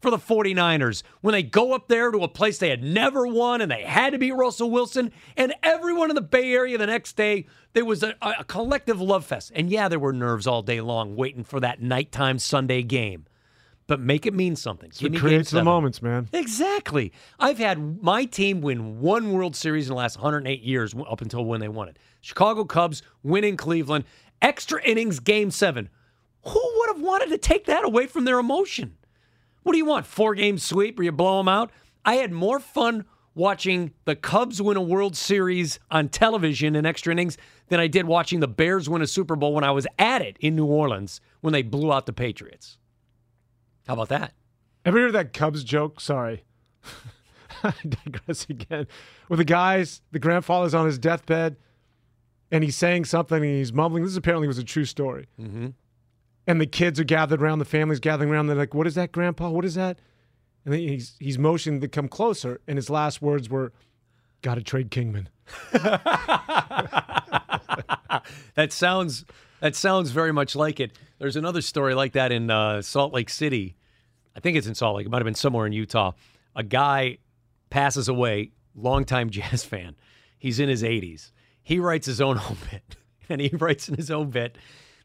for 0.02 0.10
the 0.12 0.18
49ers 0.18 1.04
when 1.22 1.34
they 1.34 1.44
go 1.44 1.74
up 1.74 1.88
there 1.88 2.12
to 2.12 2.20
a 2.20 2.28
place 2.28 2.58
they 2.58 2.70
had 2.70 2.84
never 2.84 3.28
won 3.28 3.62
and 3.62 3.72
they 3.72 3.84
had 3.84 4.12
to 4.12 4.20
beat 4.20 4.32
Russell 4.34 4.72
Wilson. 4.72 5.12
And 5.38 5.54
everyone 5.64 6.10
in 6.10 6.16
the 6.16 6.22
Bay 6.22 6.52
Area 6.54 6.78
the 6.78 6.88
next 6.88 7.16
day, 7.16 7.46
there 7.74 7.86
was 7.86 8.04
a, 8.04 8.16
a 8.22 8.44
collective 8.44 9.00
love 9.00 9.26
fest. 9.26 9.52
And 9.56 9.70
yeah, 9.70 9.88
there 9.88 10.00
were 10.00 10.14
nerves 10.14 10.48
all 10.48 10.62
day 10.64 10.82
long 10.82 11.16
waiting 11.16 11.44
for 11.44 11.60
that 11.60 11.82
nighttime 11.82 12.40
Sunday 12.40 12.82
game. 12.82 13.26
But 13.88 14.00
make 14.00 14.26
it 14.26 14.34
mean 14.34 14.56
something. 14.56 14.90
It's 14.90 15.00
Give 15.00 15.12
what 15.12 15.20
creates 15.20 15.52
the 15.52 15.64
moments, 15.64 16.02
man. 16.02 16.30
Exactly. 16.32 17.12
I've 17.40 17.58
had 17.58 18.02
my 18.02 18.24
team 18.26 18.62
win 18.62 19.02
one 19.02 19.34
World 19.34 19.56
Series 19.56 19.88
in 19.88 19.96
the 19.96 19.98
last 19.98 20.18
108 20.18 20.62
years 20.62 20.96
up 21.10 21.22
until 21.22 21.44
when 21.44 21.60
they 21.60 21.68
won 21.68 21.90
it. 21.90 21.98
Chicago 22.22 22.64
Cubs 22.64 23.04
winning 23.22 23.58
Cleveland, 23.58 24.06
extra 24.42 24.82
innings, 24.84 25.20
game 25.20 25.52
seven. 25.52 25.90
Who 26.46 26.74
would 26.78 26.96
have 26.96 27.02
wanted 27.02 27.30
to 27.30 27.38
take 27.38 27.66
that 27.66 27.84
away 27.84 28.08
from 28.08 28.24
their 28.24 28.40
emotion? 28.40 28.96
What 29.63 29.74
do 29.74 29.78
you 29.78 29.86
want? 29.86 30.06
Four 30.06 30.36
game 30.36 30.58
sweep 30.58 30.97
where 30.97 31.06
you 31.06 31.12
blow 31.12 31.38
them 31.38 31.47
out? 31.47 31.71
I 32.04 32.15
had 32.15 32.32
more 32.32 32.60
fun 32.60 33.06
watching 33.36 33.91
the 34.06 34.15
Cubs 34.15 34.62
win 34.62 34.78
a 34.78 34.82
World 34.82 35.15
Series 35.15 35.80
on 35.89 36.10
television 36.10 36.76
in 36.76 36.86
extra 36.86 37.12
innings 37.12 37.38
than 37.69 37.80
I 37.80 37.88
did 37.88 38.06
watching 38.06 38.39
the 38.39 38.47
Bears 38.47 38.89
win 38.89 39.02
a 39.02 39.08
Super 39.08 39.36
Bowl 39.36 39.54
when 39.54 39.63
I 39.63 39.71
was 39.71 39.88
at 39.97 40.21
it 40.21 40.38
in 40.39 40.56
New 40.56 40.65
Orleans 40.65 41.21
when 41.41 41.54
they 41.54 41.62
blew 41.62 41.93
out 41.93 42.06
the 42.06 42.13
Patriots. 42.13 42.78
How 43.88 43.93
about 43.93 44.10
that? 44.10 44.34
Ever 44.84 44.97
hear 44.97 45.12
that 45.12 45.34
Cubs 45.34 45.63
joke? 45.63 46.00
Sorry. 46.00 46.43
I 47.63 47.74
digress 47.88 48.47
again. 48.50 48.88
With 49.30 49.38
the 49.38 49.45
guys, 49.45 50.02
the 50.12 50.19
grandfather's 50.19 50.74
on 50.74 50.88
his 50.88 50.97
deathbed 50.97 51.58
and 52.52 52.63
he's 52.63 52.76
saying 52.76 53.06
something 53.06 53.38
and 53.38 53.56
he's 53.56 53.71
mumbling. 53.71 54.04
This 54.04 54.17
apparently 54.17 54.47
was 54.47 54.58
a 54.58 54.63
true 54.63 54.86
story. 54.86 55.28
Mm-hmm. 55.39 55.67
And 56.52 56.60
the 56.60 56.66
kids 56.66 57.00
are 57.00 57.06
gathered 57.06 57.42
around, 57.42 57.60
the 57.60 57.66
family's 57.66 58.02
gathering 58.02 58.30
around. 58.30 58.48
They're 58.48 58.58
like, 58.58 58.74
What 58.74 58.86
is 58.86 58.96
that, 58.96 59.14
Grandpa? 59.14 59.50
What 59.50 59.64
is 59.64 59.76
that? 59.76 60.00
And 60.66 60.74
then 60.74 60.82
he's, 60.82 61.16
he's 61.18 61.40
motioning 61.40 61.80
to 61.80 61.88
come 61.88 62.10
closer. 62.10 62.60
And 62.68 62.78
his 62.78 62.90
last 62.90 63.22
words 63.22 63.50
were, 63.50 63.72
Gotta 64.42 64.62
trade 64.62 64.92
Kingman. 64.92 65.30
that 65.72 66.02
sounds 68.70 69.24
that 69.62 69.78
sounds 69.78 70.12
very 70.12 70.34
much 70.34 70.54
like 70.54 70.82
it. 70.82 70.92
There's 71.20 71.38
another 71.38 71.62
story 71.62 71.94
like 71.94 72.12
that 72.14 72.34
in 72.34 72.52
uh, 72.52 72.82
Salt 72.82 73.14
Lake 73.14 73.30
City. 73.30 73.78
I 74.36 74.42
think 74.42 74.58
it's 74.58 74.68
in 74.68 74.76
Salt 74.76 74.98
Lake. 74.98 75.06
It 75.06 75.10
might 75.10 75.20
have 75.20 75.26
been 75.26 75.36
somewhere 75.36 75.66
in 75.66 75.72
Utah. 75.72 76.12
A 76.54 76.64
guy 76.64 77.20
passes 77.70 78.10
away, 78.10 78.52
longtime 78.76 79.30
jazz 79.30 79.64
fan. 79.64 79.96
He's 80.38 80.60
in 80.60 80.68
his 80.68 80.84
80s. 80.84 81.32
He 81.64 81.80
writes 81.80 82.08
his 82.08 82.20
own 82.20 82.36
home 82.46 82.58
bit, 82.70 82.98
and 83.30 83.40
he 83.40 83.56
writes 83.56 83.88
in 83.88 83.96
his 83.96 84.12
obit, 84.12 84.58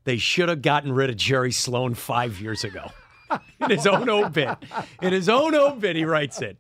"They 0.07 0.17
should 0.17 0.49
have 0.49 0.63
gotten 0.63 0.91
rid 0.93 1.11
of 1.11 1.17
Jerry 1.17 1.53
Sloan 1.53 1.93
five 1.95 2.41
years 2.41 2.65
ago." 2.65 2.91
in 3.61 3.71
his 3.71 3.87
own 3.87 4.09
obit, 4.09 4.57
in 5.03 5.13
his 5.13 5.29
own 5.29 5.55
obit, 5.55 5.97
he 5.97 6.05
writes 6.05 6.41
it. 6.41 6.57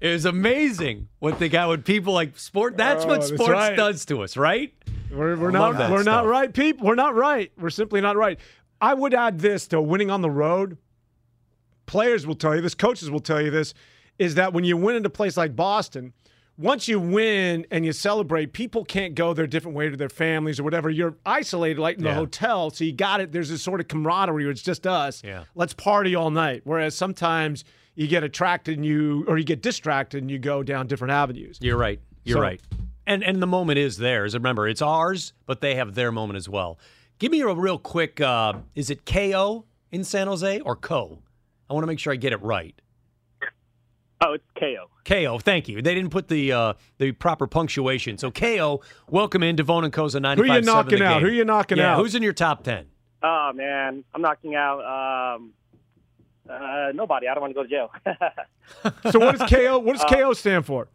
It 0.00 0.12
was 0.12 0.24
amazing 0.26 1.08
what 1.18 1.38
the 1.40 1.48
guy, 1.48 1.66
what 1.66 1.84
people 1.84 2.12
like 2.12 2.38
sport. 2.38 2.76
That's 2.76 3.04
Oh, 3.04 3.08
what 3.08 3.20
that's 3.22 3.32
sports 3.32 3.50
right. 3.50 3.76
does 3.76 4.04
to 4.06 4.22
us, 4.22 4.36
right? 4.36 4.72
We're, 5.10 5.36
we're 5.36 5.50
not 5.50 5.90
we're 5.90 6.02
not 6.04 6.26
right, 6.26 6.52
people. 6.52 6.86
We're 6.86 6.94
not 6.94 7.14
right. 7.14 7.50
We're 7.58 7.70
simply 7.70 8.00
not 8.00 8.16
right. 8.16 8.38
I 8.80 8.94
would 8.94 9.12
add 9.14 9.40
this 9.40 9.66
to 9.68 9.80
winning 9.80 10.10
on 10.10 10.20
the 10.22 10.30
road. 10.30 10.76
Players 11.86 12.26
will 12.26 12.34
tell 12.34 12.54
you 12.54 12.60
this, 12.60 12.74
coaches 12.74 13.10
will 13.10 13.20
tell 13.20 13.40
you 13.40 13.50
this, 13.50 13.74
is 14.18 14.36
that 14.36 14.52
when 14.52 14.64
you 14.64 14.76
win 14.76 14.96
in 14.96 15.04
a 15.04 15.10
place 15.10 15.36
like 15.36 15.56
Boston, 15.56 16.12
once 16.58 16.86
you 16.88 17.00
win 17.00 17.66
and 17.70 17.84
you 17.84 17.92
celebrate, 17.92 18.52
people 18.52 18.84
can't 18.84 19.14
go 19.14 19.32
their 19.34 19.46
different 19.46 19.76
way 19.76 19.88
to 19.88 19.96
their 19.96 20.08
families 20.08 20.60
or 20.60 20.64
whatever. 20.64 20.90
You're 20.90 21.16
isolated, 21.24 21.80
like 21.80 21.96
in 21.96 22.04
the 22.04 22.10
Yeah. 22.10 22.14
hotel, 22.16 22.70
so 22.70 22.84
you 22.84 22.92
got 22.92 23.20
it. 23.20 23.32
There's 23.32 23.48
this 23.48 23.62
sort 23.62 23.80
of 23.80 23.88
camaraderie. 23.88 24.44
Where 24.44 24.50
it's 24.50 24.62
just 24.62 24.86
us. 24.86 25.22
Yeah. 25.24 25.44
Let's 25.54 25.72
party 25.72 26.14
all 26.14 26.30
night. 26.30 26.62
Whereas 26.64 26.94
sometimes 26.94 27.64
you 27.94 28.06
get 28.06 28.22
attracted 28.22 28.76
and 28.76 28.86
you, 28.86 29.24
or 29.28 29.38
you 29.38 29.44
get 29.44 29.62
distracted 29.62 30.22
and 30.22 30.30
you 30.30 30.38
go 30.38 30.62
down 30.62 30.86
different 30.86 31.12
avenues. 31.12 31.58
You're 31.60 31.76
right. 31.76 32.00
You're 32.24 32.36
So- 32.36 32.42
right. 32.42 32.60
And 33.06 33.24
and 33.24 33.42
the 33.42 33.46
moment 33.48 33.78
is 33.78 33.96
theirs. 33.98 34.34
Remember, 34.34 34.68
it's 34.68 34.80
ours, 34.82 35.32
but 35.46 35.60
they 35.60 35.74
have 35.74 35.94
their 35.94 36.12
moment 36.12 36.36
as 36.36 36.48
well. 36.48 36.78
Give 37.18 37.32
me 37.32 37.40
a 37.40 37.52
real 37.52 37.78
quick. 37.78 38.20
Uh, 38.20 38.54
is 38.76 38.90
it 38.90 39.04
KO 39.04 39.64
in 39.90 40.04
San 40.04 40.26
Jose 40.28 40.60
or 40.60 40.76
Co? 40.76 41.18
I 41.68 41.72
want 41.74 41.82
to 41.82 41.86
make 41.88 41.98
sure 41.98 42.12
I 42.12 42.16
get 42.16 42.32
it 42.32 42.40
right. 42.42 42.80
Oh, 44.24 44.34
it's 44.34 44.44
KO. 44.56 44.88
KO. 45.04 45.38
Thank 45.40 45.68
you. 45.68 45.82
They 45.82 45.94
didn't 45.96 46.10
put 46.10 46.28
the 46.28 46.52
uh, 46.52 46.72
the 46.98 47.10
proper 47.12 47.48
punctuation. 47.48 48.18
So 48.18 48.30
KO. 48.30 48.80
Welcome 49.08 49.42
in 49.42 49.56
Devon 49.56 49.82
and 49.82 49.92
Co's 49.92 50.14
a 50.14 50.18
Who 50.18 50.22
95 50.22 50.46
you 50.46 50.60
knocking 50.62 51.02
out? 51.02 51.22
Who 51.22 51.28
you 51.28 51.44
knocking 51.44 51.78
yeah, 51.78 51.94
out? 51.94 51.98
Who's 51.98 52.14
in 52.14 52.22
your 52.22 52.32
top 52.32 52.62
ten? 52.62 52.86
Oh 53.22 53.52
man, 53.52 54.04
I'm 54.14 54.22
knocking 54.22 54.54
out 54.54 55.34
um, 55.36 55.52
uh, 56.48 56.92
nobody. 56.94 57.26
I 57.26 57.34
don't 57.34 57.40
want 57.40 57.50
to 57.50 57.54
go 57.54 57.62
to 57.64 57.68
jail. 57.68 57.90
So 59.10 59.18
what 59.18 59.36
does 59.38 59.50
KO? 59.50 59.80
What 59.80 59.94
does 59.94 60.04
Uh, 60.04 60.08
KO 60.08 60.32
stand 60.34 60.64
for? 60.66 60.88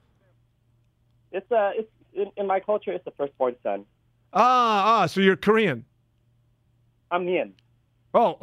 it's 1.34 1.52
uh, 1.52 1.72
it's 1.76 1.90
in, 2.14 2.32
in 2.38 2.48
my 2.48 2.62
culture. 2.62 2.92
It's 2.94 3.04
the 3.04 3.12
firstborn 3.12 3.56
son. 3.62 3.86
Ah, 4.34 5.02
ah. 5.02 5.06
So 5.06 5.20
you're 5.20 5.36
Korean. 5.36 5.84
I'm 7.12 7.26
Mian. 7.26 7.54
Oh, 8.14 8.40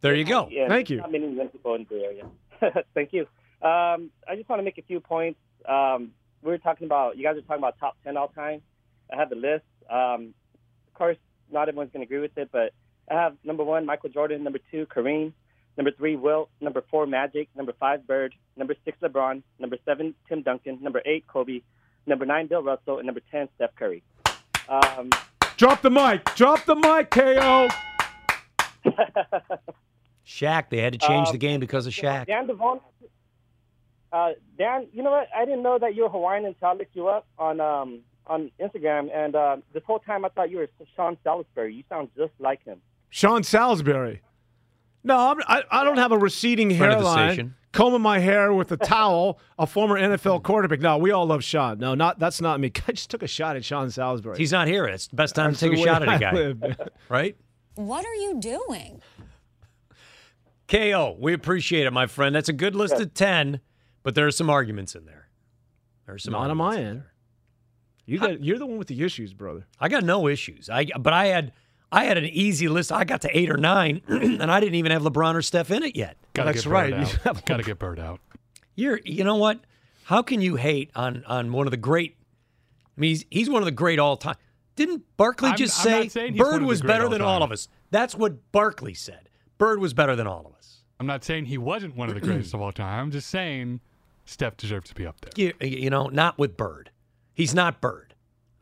There 0.00 0.14
you 0.14 0.24
go. 0.24 0.48
Yeah, 0.50 0.68
Thank 0.68 0.90
you. 0.90 0.96
Not 0.98 1.12
many 1.12 1.28
people 1.48 1.74
in 1.74 1.86
the 1.88 1.96
area. 2.02 2.26
Thank 2.94 3.12
you. 3.12 3.26
Um, 3.62 4.10
I 4.28 4.34
just 4.36 4.48
want 4.48 4.60
to 4.60 4.64
make 4.64 4.78
a 4.78 4.82
few 4.82 5.00
points. 5.00 5.38
Um, 5.68 6.10
we 6.42 6.50
were 6.50 6.58
talking 6.58 6.86
about 6.86 7.16
you 7.16 7.22
guys 7.22 7.36
are 7.36 7.42
talking 7.42 7.58
about 7.62 7.78
top 7.78 7.96
ten 8.04 8.16
all 8.16 8.28
time. 8.28 8.60
I 9.12 9.16
have 9.16 9.30
the 9.30 9.36
list. 9.36 9.64
Um, 9.90 10.34
of 10.88 10.94
course, 10.94 11.16
not 11.50 11.68
everyone's 11.68 11.92
going 11.92 12.00
to 12.06 12.06
agree 12.06 12.20
with 12.20 12.36
it, 12.36 12.48
but 12.50 12.72
I 13.10 13.14
have 13.14 13.36
number 13.44 13.62
one 13.64 13.86
Michael 13.86 14.08
Jordan, 14.10 14.42
number 14.42 14.58
two 14.70 14.86
Kareem, 14.86 15.32
number 15.76 15.90
three 15.92 16.16
Wilt, 16.16 16.48
number 16.60 16.82
four 16.90 17.06
Magic, 17.06 17.48
number 17.56 17.72
five 17.78 18.06
Bird, 18.06 18.34
number 18.56 18.74
six 18.84 18.98
LeBron, 19.00 19.42
number 19.58 19.76
seven 19.84 20.14
Tim 20.28 20.42
Duncan, 20.42 20.78
number 20.82 21.00
eight 21.06 21.26
Kobe, 21.28 21.60
number 22.06 22.26
nine 22.26 22.46
Bill 22.48 22.62
Russell, 22.62 22.98
and 22.98 23.06
number 23.06 23.20
ten 23.30 23.48
Steph 23.56 23.74
Curry. 23.76 24.02
Um, 24.68 25.10
drop 25.56 25.82
the 25.82 25.90
mic. 25.90 26.24
Drop 26.34 26.64
the 26.64 26.74
mic, 26.74 27.10
KO. 27.10 27.68
Shaq. 30.26 30.70
They 30.70 30.78
had 30.78 30.92
to 30.94 30.98
change 30.98 31.28
Uh, 31.28 31.32
the 31.32 31.38
game 31.38 31.60
because 31.60 31.86
of 31.86 31.92
Shaq. 31.92 32.26
Dan 32.26 32.46
Devon. 32.46 32.80
Uh, 34.12 34.30
Dan, 34.58 34.88
you 34.92 35.02
know 35.02 35.10
what? 35.10 35.28
I 35.34 35.44
didn't 35.44 35.62
know 35.62 35.78
that 35.78 35.94
you 35.94 36.02
were 36.02 36.08
Hawaiian 36.08 36.44
until 36.44 36.68
I 36.68 36.72
looked 36.74 36.94
you 36.94 37.08
up 37.08 37.26
on 37.38 37.60
um, 37.60 38.00
on 38.26 38.50
Instagram, 38.60 39.08
and 39.14 39.34
uh, 39.34 39.56
this 39.72 39.82
whole 39.86 39.98
time 40.00 40.24
I 40.24 40.28
thought 40.28 40.50
you 40.50 40.58
were 40.58 40.68
Sean 40.94 41.16
Salisbury. 41.24 41.74
You 41.74 41.84
sound 41.88 42.10
just 42.16 42.32
like 42.38 42.62
him. 42.64 42.80
Sean 43.08 43.42
Salisbury. 43.42 44.20
No, 45.04 45.18
I'm, 45.18 45.38
I, 45.46 45.64
I 45.70 45.84
don't 45.84 45.96
have 45.96 46.12
a 46.12 46.18
receding 46.18 46.76
Friend 46.76 46.92
of 46.92 47.02
the 47.02 47.04
hairline. 47.06 47.32
station. 47.32 47.54
Combing 47.72 48.02
my 48.02 48.18
hair 48.18 48.52
with 48.52 48.70
a 48.70 48.76
towel, 48.76 49.38
a 49.58 49.66
former 49.66 49.98
NFL 49.98 50.42
quarterback. 50.42 50.80
No, 50.80 50.98
we 50.98 51.10
all 51.10 51.24
love 51.24 51.42
Sean. 51.42 51.78
No, 51.78 51.94
not 51.94 52.18
that's 52.18 52.40
not 52.40 52.60
me. 52.60 52.70
I 52.86 52.92
just 52.92 53.10
took 53.10 53.22
a 53.22 53.26
shot 53.26 53.56
at 53.56 53.64
Sean 53.64 53.90
Salisbury. 53.90 54.36
He's 54.36 54.52
not 54.52 54.68
here. 54.68 54.84
It's 54.84 55.06
the 55.06 55.16
best 55.16 55.34
time 55.34 55.52
That's 55.52 55.60
to 55.60 55.70
take 55.70 55.78
a 55.78 55.82
shot 55.82 56.06
at 56.06 56.16
a 56.16 56.18
guy, 56.18 56.32
live, 56.32 56.78
right? 57.08 57.34
What 57.76 58.04
are 58.04 58.14
you 58.14 58.38
doing? 58.38 59.00
KO, 60.68 61.16
we 61.18 61.32
appreciate 61.32 61.86
it, 61.86 61.92
my 61.92 62.06
friend. 62.06 62.34
That's 62.34 62.48
a 62.50 62.54
good 62.54 62.74
list 62.74 62.94
of 62.94 63.14
10, 63.14 63.60
but 64.02 64.14
there 64.14 64.26
are 64.26 64.30
some 64.32 64.50
arguments 64.50 64.94
in 64.94 65.04
there. 65.06 65.28
There 66.06 66.14
are 66.14 66.18
some 66.18 66.32
Not 66.32 66.50
on 66.50 66.56
my 66.56 66.76
end. 66.78 66.98
there. 67.00 67.12
You 68.04 68.18
got, 68.18 68.42
you're 68.42 68.58
the 68.58 68.66
one 68.66 68.78
with 68.78 68.88
the 68.88 69.02
issues, 69.04 69.32
brother. 69.32 69.66
I 69.78 69.88
got 69.88 70.02
no 70.02 70.26
issues. 70.26 70.68
I 70.68 70.86
but 70.98 71.12
I 71.12 71.26
had 71.26 71.52
I 71.92 72.04
had 72.04 72.18
an 72.18 72.24
easy 72.24 72.66
list. 72.68 72.90
I 72.90 73.04
got 73.04 73.20
to 73.22 73.36
8 73.36 73.50
or 73.50 73.56
9 73.58 74.02
and 74.08 74.50
I 74.50 74.58
didn't 74.60 74.74
even 74.74 74.90
have 74.92 75.02
LeBron 75.02 75.34
or 75.34 75.42
Steph 75.42 75.70
in 75.70 75.82
it 75.84 75.94
yet. 75.94 76.16
Gotta 76.34 76.52
That's 76.52 76.66
right. 76.66 76.90
Bird 76.90 76.98
You 77.00 77.04
out. 77.06 77.12
have- 77.36 77.44
Gotta 77.44 77.62
get 77.62 77.78
Bird 77.78 78.00
out. 78.00 78.20
You're 78.74 79.00
you 79.04 79.22
know 79.24 79.36
what? 79.36 79.60
How 80.04 80.22
can 80.22 80.40
you 80.40 80.56
hate 80.56 80.90
on 80.96 81.22
on 81.26 81.52
one 81.52 81.66
of 81.66 81.70
the 81.70 81.76
great 81.76 82.16
I 82.96 83.00
mean 83.00 83.10
he's, 83.10 83.24
he's 83.30 83.48
one 83.50 83.62
of 83.62 83.66
the 83.66 83.70
great 83.72 83.98
all-time. 84.00 84.34
Didn't 84.74 85.04
Barkley 85.16 85.52
just 85.52 85.78
I'm 85.80 85.84
say 85.84 86.02
not 86.04 86.10
saying 86.12 86.32
he's 86.32 86.40
one 86.40 86.48
Bird 86.50 86.54
of 86.56 86.60
the 86.62 86.66
was 86.66 86.80
great 86.80 86.88
better 86.88 87.08
than 87.08 87.22
all 87.22 87.34
all-time. 87.34 87.42
of 87.48 87.52
us? 87.52 87.68
That's 87.90 88.14
what 88.16 88.50
Barkley 88.52 88.94
said. 88.94 89.28
Bird 89.58 89.78
was 89.78 89.94
better 89.94 90.16
than 90.16 90.26
all 90.26 90.44
of 90.46 90.54
us. 90.56 90.82
I'm 90.98 91.06
not 91.06 91.22
saying 91.24 91.44
he 91.44 91.58
wasn't 91.58 91.94
one 91.94 92.08
of 92.08 92.14
the 92.14 92.20
greatest 92.20 92.52
of 92.54 92.60
all 92.60 92.72
time. 92.72 92.98
I'm 92.98 93.10
just 93.10 93.28
saying 93.28 93.80
Steph 94.32 94.56
deserves 94.56 94.88
to 94.90 94.94
be 94.94 95.06
up 95.06 95.20
there. 95.20 95.32
You, 95.36 95.52
you 95.60 95.90
know, 95.90 96.08
not 96.08 96.38
with 96.38 96.56
Bird. 96.56 96.90
He's 97.34 97.54
not 97.54 97.80
Bird. 97.80 98.14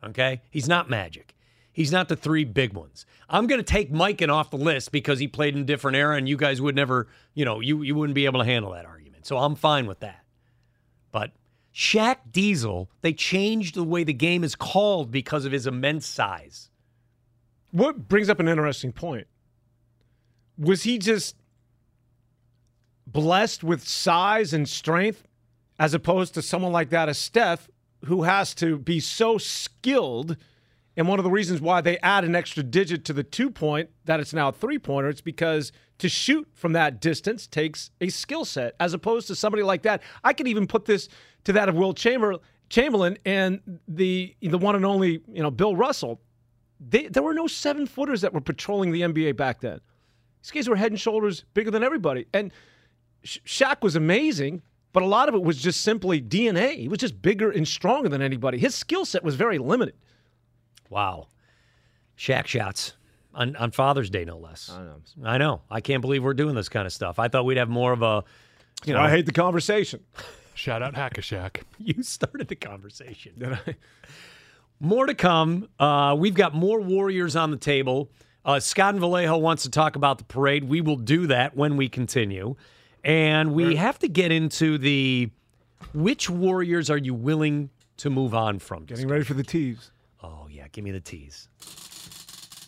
Okay? 0.03 0.41
He's 0.49 0.67
not 0.67 0.89
Magic. 0.89 1.35
He's 1.73 1.91
not 1.91 2.09
the 2.09 2.15
three 2.15 2.43
big 2.43 2.73
ones. 2.73 3.05
I'm 3.29 3.47
going 3.47 3.59
to 3.59 3.63
take 3.63 3.91
Mike 3.91 4.21
and 4.21 4.31
off 4.31 4.51
the 4.51 4.57
list 4.57 4.91
because 4.91 5.19
he 5.19 5.27
played 5.27 5.55
in 5.55 5.61
a 5.61 5.65
different 5.65 5.95
era 5.95 6.17
and 6.17 6.27
you 6.27 6.35
guys 6.35 6.61
would 6.61 6.75
never, 6.75 7.07
you 7.33 7.45
know, 7.45 7.61
you, 7.61 7.81
you 7.81 7.95
wouldn't 7.95 8.15
be 8.15 8.25
able 8.25 8.39
to 8.39 8.45
handle 8.45 8.73
that 8.73 8.85
argument. 8.85 9.25
So 9.25 9.37
I'm 9.37 9.55
fine 9.55 9.87
with 9.87 10.01
that. 10.01 10.25
But 11.11 11.31
Shaq 11.73 12.17
Diesel, 12.31 12.89
they 13.01 13.13
changed 13.13 13.75
the 13.75 13.83
way 13.83 14.03
the 14.03 14.13
game 14.13 14.43
is 14.43 14.55
called 14.55 15.11
because 15.11 15.45
of 15.45 15.53
his 15.53 15.65
immense 15.65 16.05
size. 16.05 16.69
What 17.71 18.09
brings 18.09 18.29
up 18.29 18.41
an 18.41 18.49
interesting 18.49 18.91
point? 18.91 19.27
Was 20.57 20.83
he 20.83 20.97
just 20.97 21.37
blessed 23.07 23.63
with 23.63 23.87
size 23.87 24.53
and 24.53 24.67
strength 24.67 25.23
as 25.81 25.95
opposed 25.95 26.35
to 26.35 26.43
someone 26.43 26.71
like 26.71 26.91
that 26.91 27.09
as 27.09 27.17
Steph, 27.17 27.67
who 28.05 28.21
has 28.21 28.53
to 28.53 28.77
be 28.77 28.99
so 28.99 29.39
skilled? 29.39 30.37
And 30.95 31.07
one 31.07 31.17
of 31.17 31.23
the 31.23 31.31
reasons 31.31 31.59
why 31.59 31.81
they 31.81 31.97
add 32.03 32.23
an 32.23 32.35
extra 32.35 32.61
digit 32.61 33.03
to 33.05 33.13
the 33.13 33.23
two 33.23 33.49
point 33.49 33.89
that 34.05 34.19
it's 34.19 34.31
now 34.31 34.49
a 34.49 34.51
three 34.51 34.77
pointer, 34.77 35.09
it's 35.09 35.21
because 35.21 35.71
to 35.97 36.07
shoot 36.07 36.47
from 36.53 36.73
that 36.73 37.01
distance 37.01 37.47
takes 37.47 37.89
a 37.99 38.09
skill 38.09 38.45
set 38.45 38.75
as 38.79 38.93
opposed 38.93 39.25
to 39.29 39.35
somebody 39.35 39.63
like 39.63 39.81
that. 39.81 40.03
I 40.23 40.33
could 40.33 40.47
even 40.47 40.67
put 40.67 40.85
this 40.85 41.09
to 41.45 41.53
that 41.53 41.67
of 41.67 41.73
Wilt 41.73 41.97
Chamberlain 41.97 43.17
and 43.25 43.79
the 43.87 44.35
the 44.39 44.59
one 44.59 44.75
and 44.75 44.85
only, 44.85 45.23
you 45.27 45.41
know, 45.41 45.49
Bill 45.49 45.75
Russell. 45.75 46.21
They, 46.79 47.07
there 47.07 47.23
were 47.23 47.33
no 47.33 47.47
seven 47.47 47.87
footers 47.87 48.21
that 48.21 48.35
were 48.35 48.41
patrolling 48.41 48.91
the 48.91 49.01
NBA 49.01 49.35
back 49.35 49.61
then. 49.61 49.79
These 50.43 50.51
guys 50.51 50.69
were 50.69 50.75
head 50.75 50.91
and 50.91 50.99
shoulders 50.99 51.43
bigger 51.55 51.71
than 51.71 51.83
everybody. 51.83 52.27
And 52.33 52.51
Sha- 53.23 53.39
Shaq 53.45 53.81
was 53.81 53.95
amazing, 53.95 54.61
but 54.93 55.03
a 55.03 55.05
lot 55.05 55.29
of 55.29 55.35
it 55.35 55.41
was 55.41 55.61
just 55.61 55.81
simply 55.81 56.21
DNA. 56.21 56.77
He 56.77 56.87
was 56.87 56.99
just 56.99 57.21
bigger 57.21 57.49
and 57.51 57.67
stronger 57.67 58.09
than 58.09 58.21
anybody. 58.21 58.57
His 58.57 58.75
skill 58.75 59.05
set 59.05 59.23
was 59.23 59.35
very 59.35 59.57
limited. 59.57 59.95
Wow. 60.89 61.27
Shaq 62.17 62.47
shots 62.47 62.93
on, 63.33 63.55
on 63.55 63.71
Father's 63.71 64.09
Day, 64.09 64.25
no 64.25 64.37
less. 64.37 64.69
I 64.69 64.83
know. 64.83 65.01
I 65.23 65.37
know. 65.37 65.61
I 65.69 65.81
can't 65.81 66.01
believe 66.01 66.23
we're 66.23 66.33
doing 66.33 66.55
this 66.55 66.69
kind 66.69 66.85
of 66.85 66.93
stuff. 66.93 67.19
I 67.19 67.27
thought 67.27 67.45
we'd 67.45 67.57
have 67.57 67.69
more 67.69 67.93
of 67.93 68.01
a, 68.01 68.23
You 68.85 68.93
know, 68.93 68.99
I 68.99 69.09
hate 69.09 69.25
the 69.25 69.31
conversation. 69.31 70.03
Shout 70.53 70.83
out 70.83 70.95
Hack-a-Shaq. 70.95 71.61
you 71.77 72.03
started 72.03 72.49
the 72.49 72.55
conversation. 72.55 73.33
Did 73.37 73.53
I? 73.53 73.75
More 74.79 75.05
to 75.05 75.13
come. 75.13 75.69
Uh, 75.79 76.15
we've 76.17 76.33
got 76.33 76.53
more 76.53 76.81
Warriors 76.81 77.35
on 77.35 77.51
the 77.51 77.57
table. 77.57 78.11
Uh, 78.43 78.59
Scott 78.59 78.95
and 78.95 78.99
Vallejo 78.99 79.37
wants 79.37 79.63
to 79.63 79.69
talk 79.69 79.95
about 79.95 80.17
the 80.17 80.23
parade. 80.23 80.63
We 80.63 80.81
will 80.81 80.95
do 80.95 81.27
that 81.27 81.55
when 81.55 81.77
we 81.77 81.87
continue. 81.87 82.55
And 83.03 83.53
we 83.53 83.75
have 83.75 83.99
to 83.99 84.07
get 84.07 84.31
into 84.31 84.77
the 84.77 85.29
which 85.93 86.29
Warriors 86.29 86.89
are 86.89 86.97
you 86.97 87.13
willing 87.13 87.69
to 87.97 88.09
move 88.09 88.33
on 88.33 88.59
from? 88.59 88.85
Getting 88.85 89.07
ready 89.07 89.23
for 89.23 89.33
the 89.33 89.43
tees. 89.43 89.91
Oh, 90.23 90.47
yeah. 90.49 90.67
Give 90.71 90.83
me 90.83 90.91
the 90.91 90.99
tease. 90.99 91.47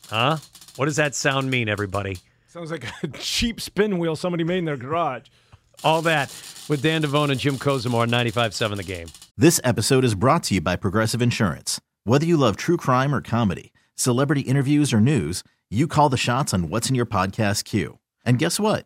Huh? 0.10 0.38
What 0.76 0.86
does 0.86 0.96
that 0.96 1.16
sound 1.16 1.50
mean, 1.50 1.70
everybody? 1.70 2.18
Sounds 2.48 2.72
like 2.72 2.86
a 3.04 3.08
cheap 3.20 3.62
spin 3.62 3.98
wheel 4.00 4.16
somebody 4.16 4.44
made 4.44 4.60
in 4.60 4.66
their 4.66 4.78
garage. 4.78 5.24
All 5.84 6.02
that 6.04 6.30
with 6.70 6.82
Dan 6.82 7.04
Devone 7.04 7.32
and 7.32 7.40
Jim 7.40 7.58
Kozimor 7.58 8.02
on 8.02 8.10
95.7 8.10 8.78
The 8.78 8.84
Game. 8.84 9.08
This 9.38 9.60
episode 9.64 10.04
is 10.04 10.16
brought 10.16 10.44
to 10.44 10.56
you 10.56 10.62
by 10.62 10.76
Progressive 10.76 11.22
Insurance. 11.22 11.82
Whether 12.04 12.26
you 12.26 12.38
love 12.38 12.58
true 12.58 12.78
crime 12.78 13.14
or 13.14 13.22
comedy, 13.22 13.74
celebrity 13.96 14.42
interviews 14.42 14.94
or 14.94 15.02
news, 15.02 15.44
you 15.70 15.88
call 15.88 16.10
the 16.10 16.18
shots 16.18 16.54
on 16.54 16.70
what's 16.70 16.90
in 16.90 16.96
your 16.96 17.06
podcast 17.06 17.64
queue. 17.64 17.98
And 18.26 18.38
guess 18.38 18.60
what? 18.60 18.86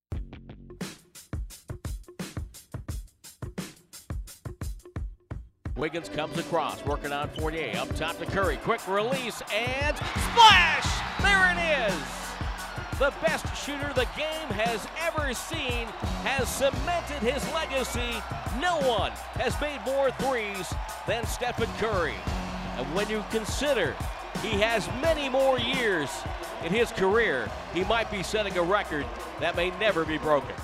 Wiggins 5.75 6.09
comes 6.09 6.37
across, 6.37 6.83
working 6.85 7.11
on 7.11 7.29
Fournier. 7.29 7.77
Up 7.77 7.93
top 7.95 8.17
to 8.19 8.25
Curry. 8.25 8.57
Quick 8.57 8.87
release 8.87 9.41
and 9.53 9.95
splash! 9.95 10.85
There 11.21 11.51
it 11.51 11.89
is! 11.89 12.21
The 12.99 13.13
best 13.21 13.45
shooter 13.65 13.91
the 13.93 14.07
game 14.15 14.47
has 14.49 14.87
ever 15.01 15.33
seen 15.33 15.87
has 16.23 16.47
cemented 16.47 17.17
his 17.19 17.43
legacy. 17.53 18.21
No 18.61 18.77
one 18.87 19.11
has 19.35 19.59
made 19.59 19.79
more 19.85 20.11
threes 20.11 20.71
than 21.07 21.25
Stephen 21.25 21.69
Curry. 21.79 22.13
And 22.77 22.85
when 22.93 23.09
you 23.09 23.23
consider 23.31 23.95
he 24.41 24.59
has 24.59 24.87
many 25.01 25.29
more 25.29 25.59
years 25.59 26.11
in 26.63 26.71
his 26.71 26.91
career, 26.91 27.49
he 27.73 27.83
might 27.85 28.11
be 28.11 28.21
setting 28.21 28.57
a 28.57 28.61
record 28.61 29.05
that 29.39 29.55
may 29.55 29.71
never 29.79 30.05
be 30.05 30.17
broken. 30.17 30.55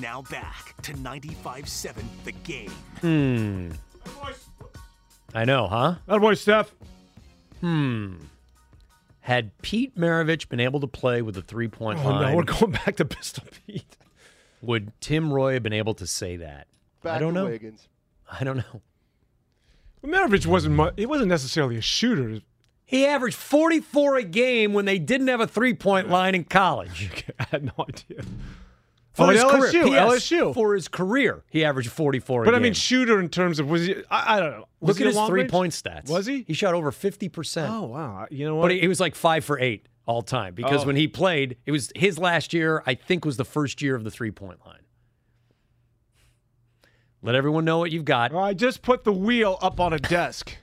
Now 0.00 0.22
back 0.22 0.74
to 0.82 0.94
95 1.00 1.68
7, 1.68 2.08
The 2.24 2.32
Game. 2.32 2.70
Hmm. 3.00 3.70
I 5.34 5.44
know, 5.44 5.66
huh? 5.66 5.96
That 6.06 6.20
boy, 6.20 6.34
Steph. 6.34 6.72
Hmm. 7.60 8.16
Had 9.20 9.56
Pete 9.62 9.96
Maravich 9.98 10.48
been 10.48 10.60
able 10.60 10.80
to 10.80 10.86
play 10.86 11.22
with 11.22 11.36
a 11.36 11.42
three 11.42 11.68
point 11.68 11.98
Oh, 12.04 12.08
line, 12.10 12.30
no, 12.30 12.36
we're 12.36 12.42
going 12.44 12.72
back 12.72 12.96
to 12.96 13.04
Pistol 13.04 13.44
Pete. 13.66 13.96
would 14.62 14.92
Tim 15.00 15.32
Roye 15.32 15.54
have 15.54 15.62
been 15.62 15.72
able 15.72 15.94
to 15.94 16.06
say 16.06 16.36
that? 16.36 16.66
Back 17.02 17.16
I 17.16 17.18
don't 17.20 17.34
know. 17.34 17.46
Wiggins. 17.46 17.88
I 18.30 18.44
don't 18.44 18.58
know. 18.58 18.80
Maravich 20.04 20.46
wasn't 20.46 20.74
mu- 20.76 20.90
he 20.96 21.06
wasn't 21.06 21.28
necessarily 21.30 21.76
a 21.76 21.80
shooter. 21.80 22.40
He 22.84 23.06
averaged 23.06 23.36
44 23.36 24.16
a 24.18 24.22
game 24.24 24.74
when 24.74 24.84
they 24.84 24.98
didn't 24.98 25.28
have 25.28 25.40
a 25.40 25.46
three 25.46 25.72
point 25.74 26.10
line 26.10 26.34
in 26.34 26.44
college. 26.44 27.24
I 27.40 27.44
had 27.50 27.64
no 27.64 27.72
idea. 27.88 28.22
For 29.14 29.30
his 29.30 29.42
at 29.42 29.48
career. 29.50 29.70
LSU, 29.72 29.96
LSU. 29.96 30.54
For 30.54 30.74
his 30.74 30.88
career, 30.88 31.44
he 31.48 31.64
averaged 31.64 31.90
44 31.90 32.44
But 32.44 32.54
I 32.54 32.58
mean, 32.58 32.72
shooter 32.74 33.20
in 33.20 33.28
terms 33.28 33.58
of 33.60 33.70
was 33.70 33.86
he? 33.86 33.94
I, 34.10 34.36
I 34.36 34.40
don't 34.40 34.50
know. 34.50 34.68
Was 34.80 34.88
Look 34.88 34.98
he 34.98 35.04
at 35.04 35.14
his 35.14 35.26
three 35.28 35.40
range? 35.42 35.50
point 35.52 35.72
stats. 35.72 36.08
Was 36.10 36.26
he? 36.26 36.42
He 36.48 36.52
shot 36.52 36.74
over 36.74 36.90
50%. 36.90 37.68
Oh 37.70 37.84
wow! 37.84 38.26
You 38.30 38.44
know 38.44 38.56
what? 38.56 38.62
But 38.64 38.70
he, 38.72 38.80
he 38.80 38.88
was 38.88 38.98
like 39.00 39.14
five 39.14 39.44
for 39.44 39.58
eight 39.58 39.86
all 40.06 40.20
time 40.22 40.54
because 40.54 40.82
Oh. 40.82 40.86
when 40.88 40.96
he 40.96 41.06
played, 41.08 41.56
it 41.64 41.70
was 41.70 41.92
his 41.94 42.18
last 42.18 42.52
year, 42.52 42.82
I 42.86 42.94
think, 42.94 43.24
was 43.24 43.36
the 43.36 43.44
first 43.44 43.80
year 43.80 43.94
of 43.94 44.02
the 44.04 44.10
three 44.10 44.30
point 44.32 44.58
line. 44.66 44.80
Let 47.22 47.34
everyone 47.36 47.64
know 47.64 47.78
what 47.78 47.90
you've 47.90 48.04
got. 48.04 48.34
I 48.34 48.52
just 48.52 48.82
put 48.82 49.04
the 49.04 49.12
wheel 49.12 49.58
up 49.62 49.80
on 49.80 49.92
a 49.94 49.98
desk. 49.98 50.56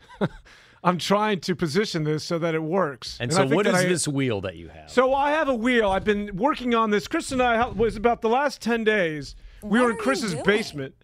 I'm 0.84 0.98
trying 0.98 1.40
to 1.42 1.56
position 1.56 2.04
this 2.04 2.24
so 2.24 2.40
that 2.40 2.56
it 2.56 2.64
works. 2.64 3.18
And, 3.20 3.32
I 3.32 3.36
so, 3.36 3.42
think 3.44 3.54
what 3.56 3.66
that 3.66 3.76
is 3.76 3.82
I- 3.82 3.88
this 3.88 4.08
wheel 4.08 4.42
that 4.42 4.56
you 4.56 4.70
have? 4.70 4.90
So 4.90 5.14
I 5.14 5.32
have 5.32 5.48
a 5.48 5.54
wheel. 5.54 5.90
I've 5.90 6.04
been 6.04 6.36
working 6.36 6.74
on 6.74 6.90
this. 6.90 7.08
Chris 7.08 7.32
and 7.32 7.42
I 7.42 7.68
was 7.68 7.96
about 7.96 8.22
the 8.22 8.30
last 8.30 8.62
ten 8.62 8.84
days. 8.84 9.36
We 9.62 9.80
What 9.80 9.86
were 9.86 9.92
in 9.92 9.98
Chris's 9.98 10.34
basement, 10.36 10.96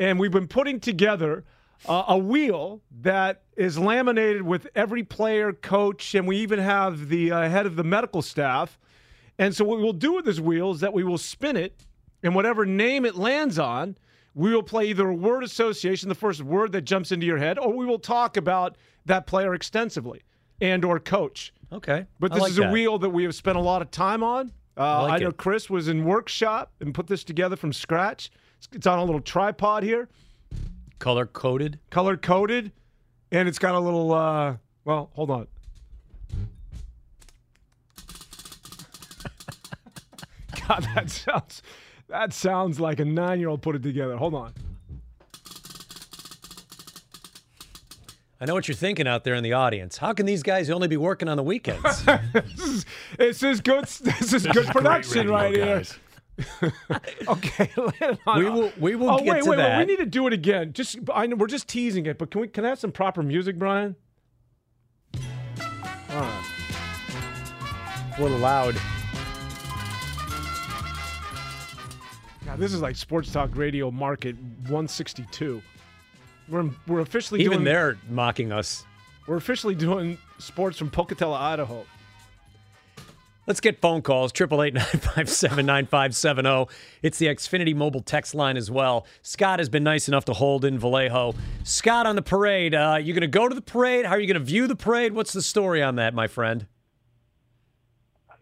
and 0.00 0.18
we've 0.18 0.32
been 0.32 0.48
putting 0.48 0.80
together 0.80 1.44
uh, 1.88 2.04
a 2.08 2.18
wheel 2.18 2.80
that 3.00 3.42
is 3.56 3.78
laminated 3.78 4.42
with 4.42 4.66
every 4.74 5.04
player, 5.04 5.52
coach, 5.52 6.14
and 6.16 6.26
we 6.26 6.38
even 6.38 6.58
have 6.58 7.08
the 7.08 7.30
uh, 7.30 7.48
head 7.48 7.64
of 7.66 7.76
the 7.76 7.84
medical 7.84 8.22
staff. 8.22 8.78
And 9.38 9.54
so 9.54 9.64
what 9.64 9.78
we'll 9.78 9.92
do 9.92 10.14
with 10.14 10.24
this 10.24 10.40
wheel 10.40 10.72
is 10.72 10.80
that 10.80 10.92
we 10.92 11.04
will 11.04 11.18
spin 11.18 11.56
it, 11.56 11.86
and 12.24 12.34
whatever 12.34 12.66
name 12.66 13.04
it 13.04 13.14
lands 13.16 13.58
on, 13.58 13.96
we 14.34 14.52
will 14.52 14.62
play 14.62 14.86
either 14.86 15.08
a 15.08 15.14
word 15.14 15.44
association, 15.44 16.08
the 16.08 16.14
first 16.14 16.42
word 16.42 16.72
that 16.72 16.82
jumps 16.82 17.12
into 17.12 17.26
your 17.26 17.38
head, 17.38 17.58
or 17.58 17.72
we 17.72 17.84
will 17.86 17.98
talk 17.98 18.36
about 18.36 18.76
that 19.06 19.26
player 19.26 19.54
extensively 19.54 20.22
and 20.60 20.84
or 20.84 21.00
coach. 21.00 21.52
Okay. 21.72 22.06
But 22.20 22.32
this 22.32 22.40
like 22.40 22.50
is 22.50 22.56
that. 22.56 22.68
a 22.68 22.72
wheel 22.72 22.98
that 22.98 23.10
we 23.10 23.24
have 23.24 23.34
spent 23.34 23.56
a 23.56 23.60
lot 23.60 23.82
of 23.82 23.90
time 23.90 24.22
on. 24.22 24.52
Uh, 24.76 24.82
I, 24.82 25.02
like 25.02 25.12
I 25.12 25.24
know 25.24 25.30
it. 25.30 25.36
Chris 25.36 25.68
was 25.68 25.88
in 25.88 26.04
workshop 26.04 26.72
and 26.80 26.94
put 26.94 27.06
this 27.06 27.24
together 27.24 27.56
from 27.56 27.72
scratch. 27.72 28.30
It's 28.72 28.86
on 28.86 28.98
a 28.98 29.04
little 29.04 29.20
tripod 29.20 29.82
here. 29.82 30.08
Color 30.98 31.26
coded. 31.26 31.78
Color 31.90 32.16
coded. 32.16 32.72
And 33.32 33.48
it's 33.48 33.58
got 33.58 33.74
a 33.74 33.80
little, 33.80 34.12
uh, 34.12 34.56
well, 34.84 35.10
hold 35.14 35.30
on. 35.30 35.46
God, 40.68 40.86
that 40.94 41.10
sounds, 41.10 41.62
that 42.08 42.32
sounds 42.32 42.78
like 42.78 43.00
a 43.00 43.04
nine 43.04 43.40
year 43.40 43.48
old 43.48 43.62
put 43.62 43.74
it 43.74 43.82
together. 43.82 44.16
Hold 44.16 44.34
on. 44.34 44.52
I 48.42 48.44
know 48.44 48.54
what 48.54 48.66
you're 48.66 48.74
thinking 48.74 49.06
out 49.06 49.22
there 49.22 49.36
in 49.36 49.44
the 49.44 49.52
audience. 49.52 49.98
How 49.98 50.12
can 50.12 50.26
these 50.26 50.42
guys 50.42 50.68
only 50.68 50.88
be 50.88 50.96
working 50.96 51.28
on 51.28 51.36
the 51.36 51.44
weekends? 51.44 52.04
this, 52.04 52.58
is, 52.58 52.86
this 53.16 53.42
is 53.44 53.60
good. 53.60 53.84
This 53.84 54.32
is 54.32 54.44
good 54.48 54.66
production 54.66 55.30
right 55.30 55.54
here. 55.54 55.84
okay, 57.28 57.70
we 58.36 58.50
will. 58.50 58.72
We 58.80 58.96
will 58.96 59.10
oh, 59.10 59.18
get 59.18 59.26
wait, 59.28 59.44
to 59.44 59.50
wait, 59.50 59.56
that. 59.58 59.78
Wait, 59.78 59.86
we 59.86 59.92
need 59.92 60.00
to 60.00 60.06
do 60.06 60.26
it 60.26 60.32
again. 60.32 60.72
Just 60.72 60.98
I 61.14 61.26
know 61.26 61.36
we're 61.36 61.46
just 61.46 61.68
teasing 61.68 62.06
it, 62.06 62.18
but 62.18 62.32
can 62.32 62.40
we 62.40 62.48
can 62.48 62.64
I 62.64 62.70
have 62.70 62.80
some 62.80 62.90
proper 62.90 63.22
music, 63.22 63.60
Brian? 63.60 63.94
All 66.10 66.20
right. 66.20 66.44
A 68.18 68.22
little 68.22 68.38
loud. 68.38 68.74
God, 72.44 72.58
this 72.58 72.74
is 72.74 72.82
like 72.82 72.96
Sports 72.96 73.30
Talk 73.30 73.54
Radio 73.54 73.92
Market 73.92 74.34
162. 74.62 75.62
We're 76.52 76.70
we're 76.86 77.00
officially 77.00 77.40
even 77.40 77.52
doing, 77.52 77.64
they're 77.64 77.96
mocking 78.10 78.52
us. 78.52 78.84
We're 79.26 79.38
officially 79.38 79.74
doing 79.74 80.18
sports 80.38 80.76
from 80.76 80.90
Pocatello, 80.90 81.34
Idaho. 81.34 81.86
Let's 83.46 83.60
get 83.60 83.80
phone 83.80 84.02
calls. 84.02 84.30
Triple 84.32 84.62
eight 84.62 84.74
nine 84.74 84.84
five 84.84 85.28
seven 85.30 85.64
nine 85.64 85.86
five 85.86 86.14
seven 86.14 86.44
zero. 86.44 86.68
It's 87.02 87.18
the 87.18 87.26
Xfinity 87.26 87.74
mobile 87.74 88.02
text 88.02 88.34
line 88.34 88.58
as 88.58 88.70
well. 88.70 89.06
Scott 89.22 89.60
has 89.60 89.68
been 89.68 89.82
nice 89.82 90.08
enough 90.08 90.26
to 90.26 90.34
hold 90.34 90.64
in 90.66 90.78
Vallejo. 90.78 91.34
Scott 91.64 92.06
on 92.06 92.16
the 92.16 92.22
parade. 92.22 92.74
Uh, 92.74 92.98
you 93.00 93.14
going 93.14 93.22
to 93.22 93.26
go 93.26 93.48
to 93.48 93.54
the 93.54 93.62
parade? 93.62 94.04
How 94.04 94.12
are 94.12 94.20
you 94.20 94.26
going 94.26 94.38
to 94.38 94.44
view 94.46 94.66
the 94.66 94.76
parade? 94.76 95.12
What's 95.12 95.32
the 95.32 95.42
story 95.42 95.82
on 95.82 95.96
that, 95.96 96.14
my 96.14 96.28
friend? 96.28 96.66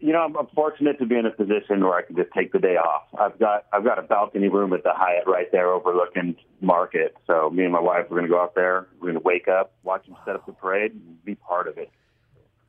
You 0.01 0.13
know, 0.13 0.19
I'm, 0.19 0.35
I'm 0.35 0.47
fortunate 0.55 0.97
to 0.97 1.05
be 1.05 1.15
in 1.15 1.27
a 1.27 1.31
position 1.31 1.81
where 1.81 1.93
I 1.93 2.01
can 2.01 2.15
just 2.15 2.31
take 2.35 2.51
the 2.51 2.59
day 2.59 2.75
off. 2.75 3.03
I've 3.19 3.37
got 3.37 3.65
I've 3.71 3.83
got 3.83 3.99
a 3.99 4.01
balcony 4.01 4.47
room 4.47 4.73
at 4.73 4.83
the 4.83 4.93
Hyatt 4.93 5.25
right 5.27 5.51
there 5.51 5.71
overlooking 5.71 6.35
Market. 6.59 7.15
So 7.27 7.51
me 7.51 7.63
and 7.63 7.71
my 7.71 7.79
wife 7.79 8.07
we're 8.09 8.17
going 8.17 8.29
to 8.29 8.35
go 8.35 8.41
out 8.41 8.55
there. 8.55 8.87
We're 8.95 9.11
going 9.11 9.21
to 9.21 9.23
wake 9.23 9.47
up, 9.47 9.73
watch 9.83 10.05
them 10.07 10.15
set 10.25 10.35
up 10.35 10.45
the 10.47 10.53
parade, 10.53 10.93
and 10.93 11.23
be 11.23 11.35
part 11.35 11.67
of 11.67 11.77
it. 11.77 11.91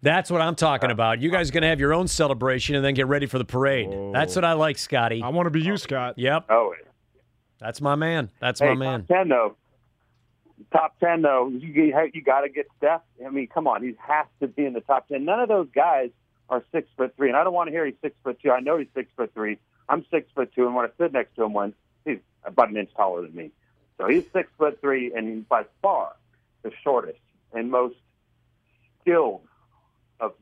That's 0.03 0.31
what 0.31 0.43
I'm 0.43 0.57
talking 0.57 0.91
about. 0.91 1.23
You 1.23 1.31
guys 1.31 1.49
are 1.49 1.53
going 1.53 1.63
to 1.63 1.69
have 1.69 1.81
your 1.81 1.95
own 1.95 2.07
celebration 2.07 2.75
and 2.75 2.85
then 2.85 2.93
get 2.93 3.07
ready 3.07 3.27
for 3.27 3.39
the 3.39 3.45
parade. 3.45 3.89
That's 4.13 4.35
what 4.35 4.45
I 4.45 4.53
like, 4.53 4.77
Scotty. 4.77 5.23
I 5.23 5.29
want 5.29 5.47
to 5.47 5.51
be 5.51 5.63
you, 5.63 5.77
Scott. 5.77 6.19
Yep. 6.19 6.47
Oh, 6.51 6.75
That's 7.61 7.81
my 7.81 7.95
man. 7.95 8.29
That's 8.41 8.61
hey, 8.61 8.69
my 8.71 8.75
man. 8.75 9.01
Top 9.07 9.17
ten 9.17 9.29
though. 9.29 9.57
Top 10.73 10.99
ten 11.01 11.23
though. 11.23 11.49
You 11.49 11.95
you 12.13 12.23
got 12.23 12.41
to 12.43 12.49
get 12.51 12.67
Steph. 12.77 13.03
I 13.25 13.31
mean, 13.31 13.47
come 13.47 13.67
on, 13.67 13.83
he 13.83 13.95
has 14.07 14.27
to 14.41 14.49
be 14.49 14.67
in 14.67 14.75
the 14.75 14.81
top 14.81 15.09
ten. 15.09 15.25
None 15.25 15.41
of 15.41 15.49
those 15.49 15.69
guys 15.75 16.11
are 16.53 16.63
six 16.71 16.87
foot 16.99 17.15
three, 17.17 17.29
and 17.29 17.37
I 17.37 17.45
don't 17.45 17.55
want 17.55 17.69
to 17.69 17.73
hear 17.73 17.87
he's 17.87 17.95
six 18.03 18.15
foot 18.23 18.39
two. 18.43 18.51
I 18.51 18.61
know 18.61 18.77
he's 18.77 18.89
six 18.95 19.11
foot 19.17 19.33
three. 19.33 19.59
I'm 19.89 20.05
six 20.11 20.31
foot 20.35 20.53
two, 20.55 20.67
and 20.67 20.75
when 20.75 20.85
I 20.85 20.91
stood 20.95 21.15
next 21.15 21.35
to 21.37 21.45
him 21.45 21.55
once, 21.55 21.75
he's 22.05 22.19
about 22.45 22.69
an 22.69 22.77
inch 22.77 22.91
taller 22.95 23.23
than 23.23 23.35
me. 23.35 23.51
So 23.99 24.07
he's 24.07 24.25
six 24.35 24.51
foot 24.59 24.79
three, 24.83 25.15
and 25.15 25.27
he's 25.27 25.45
by 25.45 25.65
far 25.81 26.15
the 26.63 26.71
shortest 26.85 27.19
and 27.55 27.71
most 27.71 27.97
skilled 29.01 29.41
of 30.21 30.35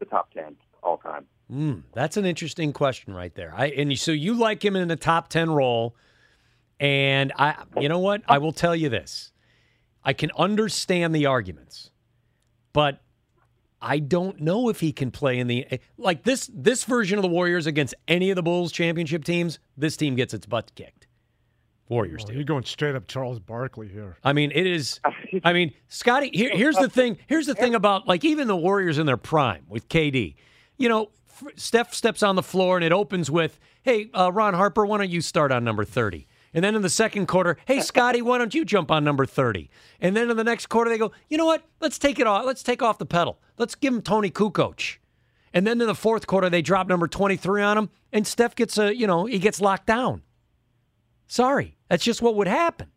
the 0.00 0.04
top 0.04 0.32
ten 0.32 0.56
all 0.82 0.98
time. 0.98 1.24
Mm, 1.50 1.84
that's 1.94 2.18
an 2.18 2.26
interesting 2.26 2.74
question 2.74 3.14
right 3.14 3.34
there. 3.34 3.54
I 3.56 3.68
and 3.68 3.98
so 3.98 4.12
you 4.12 4.34
like 4.34 4.62
him 4.62 4.76
in 4.76 4.86
the 4.88 4.96
top 4.96 5.28
ten 5.28 5.50
role, 5.50 5.96
and 6.78 7.32
I, 7.38 7.64
you 7.80 7.88
know 7.88 8.00
what? 8.00 8.20
I 8.28 8.36
will 8.36 8.52
tell 8.52 8.76
you 8.76 8.90
this: 8.90 9.32
I 10.04 10.12
can 10.12 10.30
understand 10.36 11.14
the 11.14 11.24
arguments, 11.24 11.90
but 12.74 13.00
I 13.84 13.98
don't 13.98 14.40
know 14.40 14.70
if 14.70 14.80
he 14.80 14.92
can 14.92 15.10
play 15.10 15.38
in 15.38 15.46
the 15.46 15.66
like 15.98 16.24
this 16.24 16.50
this 16.52 16.84
version 16.84 17.18
of 17.18 17.22
the 17.22 17.28
Warriors 17.28 17.66
against 17.66 17.94
any 18.08 18.30
of 18.30 18.36
the 18.36 18.42
Bulls 18.42 18.72
championship 18.72 19.24
teams. 19.24 19.58
This 19.76 19.96
team 19.96 20.14
gets 20.16 20.32
its 20.32 20.46
butt 20.46 20.74
kicked. 20.74 21.06
Warriors 21.90 22.24
Oh, 22.26 22.32
you're 22.32 22.44
going 22.44 22.64
straight 22.64 22.94
up 22.94 23.06
Charles 23.06 23.38
Barkley 23.38 23.88
here. 23.88 24.16
I 24.24 24.32
mean, 24.32 24.52
it 24.54 24.66
is. 24.66 25.00
I 25.44 25.52
mean, 25.52 25.74
Scotty. 25.88 26.30
Here, 26.32 26.50
here's 26.50 26.76
the 26.76 26.88
thing. 26.88 27.18
Here's 27.26 27.46
the 27.46 27.54
thing 27.54 27.74
about 27.74 28.08
like 28.08 28.24
even 28.24 28.48
the 28.48 28.56
Warriors 28.56 28.96
in 28.96 29.04
their 29.04 29.18
prime 29.18 29.64
with 29.68 29.88
KD. 29.90 30.34
You 30.78 30.88
know, 30.88 31.10
Steph 31.56 31.92
steps 31.92 32.22
on 32.22 32.36
the 32.36 32.42
floor 32.42 32.76
and 32.76 32.84
it 32.84 32.92
opens 32.92 33.30
with, 33.30 33.60
"Hey, 33.82 34.08
uh, 34.14 34.32
Ron 34.32 34.54
Harper, 34.54 34.86
why 34.86 34.96
don't 34.98 35.10
you 35.10 35.20
start 35.20 35.52
on 35.52 35.62
number 35.62 35.84
30?" 35.84 36.26
And 36.54 36.64
then 36.64 36.74
in 36.74 36.82
the 36.82 36.88
second 36.88 37.26
quarter, 37.26 37.58
"Hey, 37.66 37.80
Scotty, 37.80 38.22
why 38.22 38.38
don't 38.38 38.54
you 38.54 38.64
jump 38.64 38.90
on 38.90 39.04
number 39.04 39.26
30?" 39.26 39.68
And 40.00 40.16
then 40.16 40.30
in 40.30 40.36
the 40.36 40.44
next 40.44 40.68
quarter, 40.68 40.88
they 40.88 40.96
go, 40.98 41.12
"You 41.28 41.36
know 41.36 41.44
what? 41.44 41.64
Let's 41.80 41.98
take 41.98 42.18
it 42.18 42.26
off. 42.26 42.46
Let's 42.46 42.62
take 42.62 42.80
off 42.80 42.98
the 42.98 43.06
pedal. 43.06 43.38
Let's 43.58 43.74
give 43.74 43.92
him 43.92 44.00
Toni 44.00 44.30
Kukoc." 44.30 44.98
And 45.52 45.66
then 45.66 45.80
in 45.80 45.86
the 45.86 45.94
fourth 45.94 46.26
quarter, 46.26 46.48
they 46.48 46.62
drop 46.62 46.88
number 46.88 47.06
23 47.06 47.62
on 47.62 47.76
him, 47.76 47.90
and 48.12 48.26
Steph 48.26 48.54
gets 48.54 48.78
a, 48.78 48.94
you 48.94 49.06
know, 49.06 49.26
he 49.26 49.38
gets 49.38 49.60
locked 49.60 49.86
down. 49.86 50.22
Sorry, 51.26 51.76
that's 51.88 52.04
just 52.04 52.22
what 52.22 52.34
would 52.36 52.48
happen. 52.48 52.88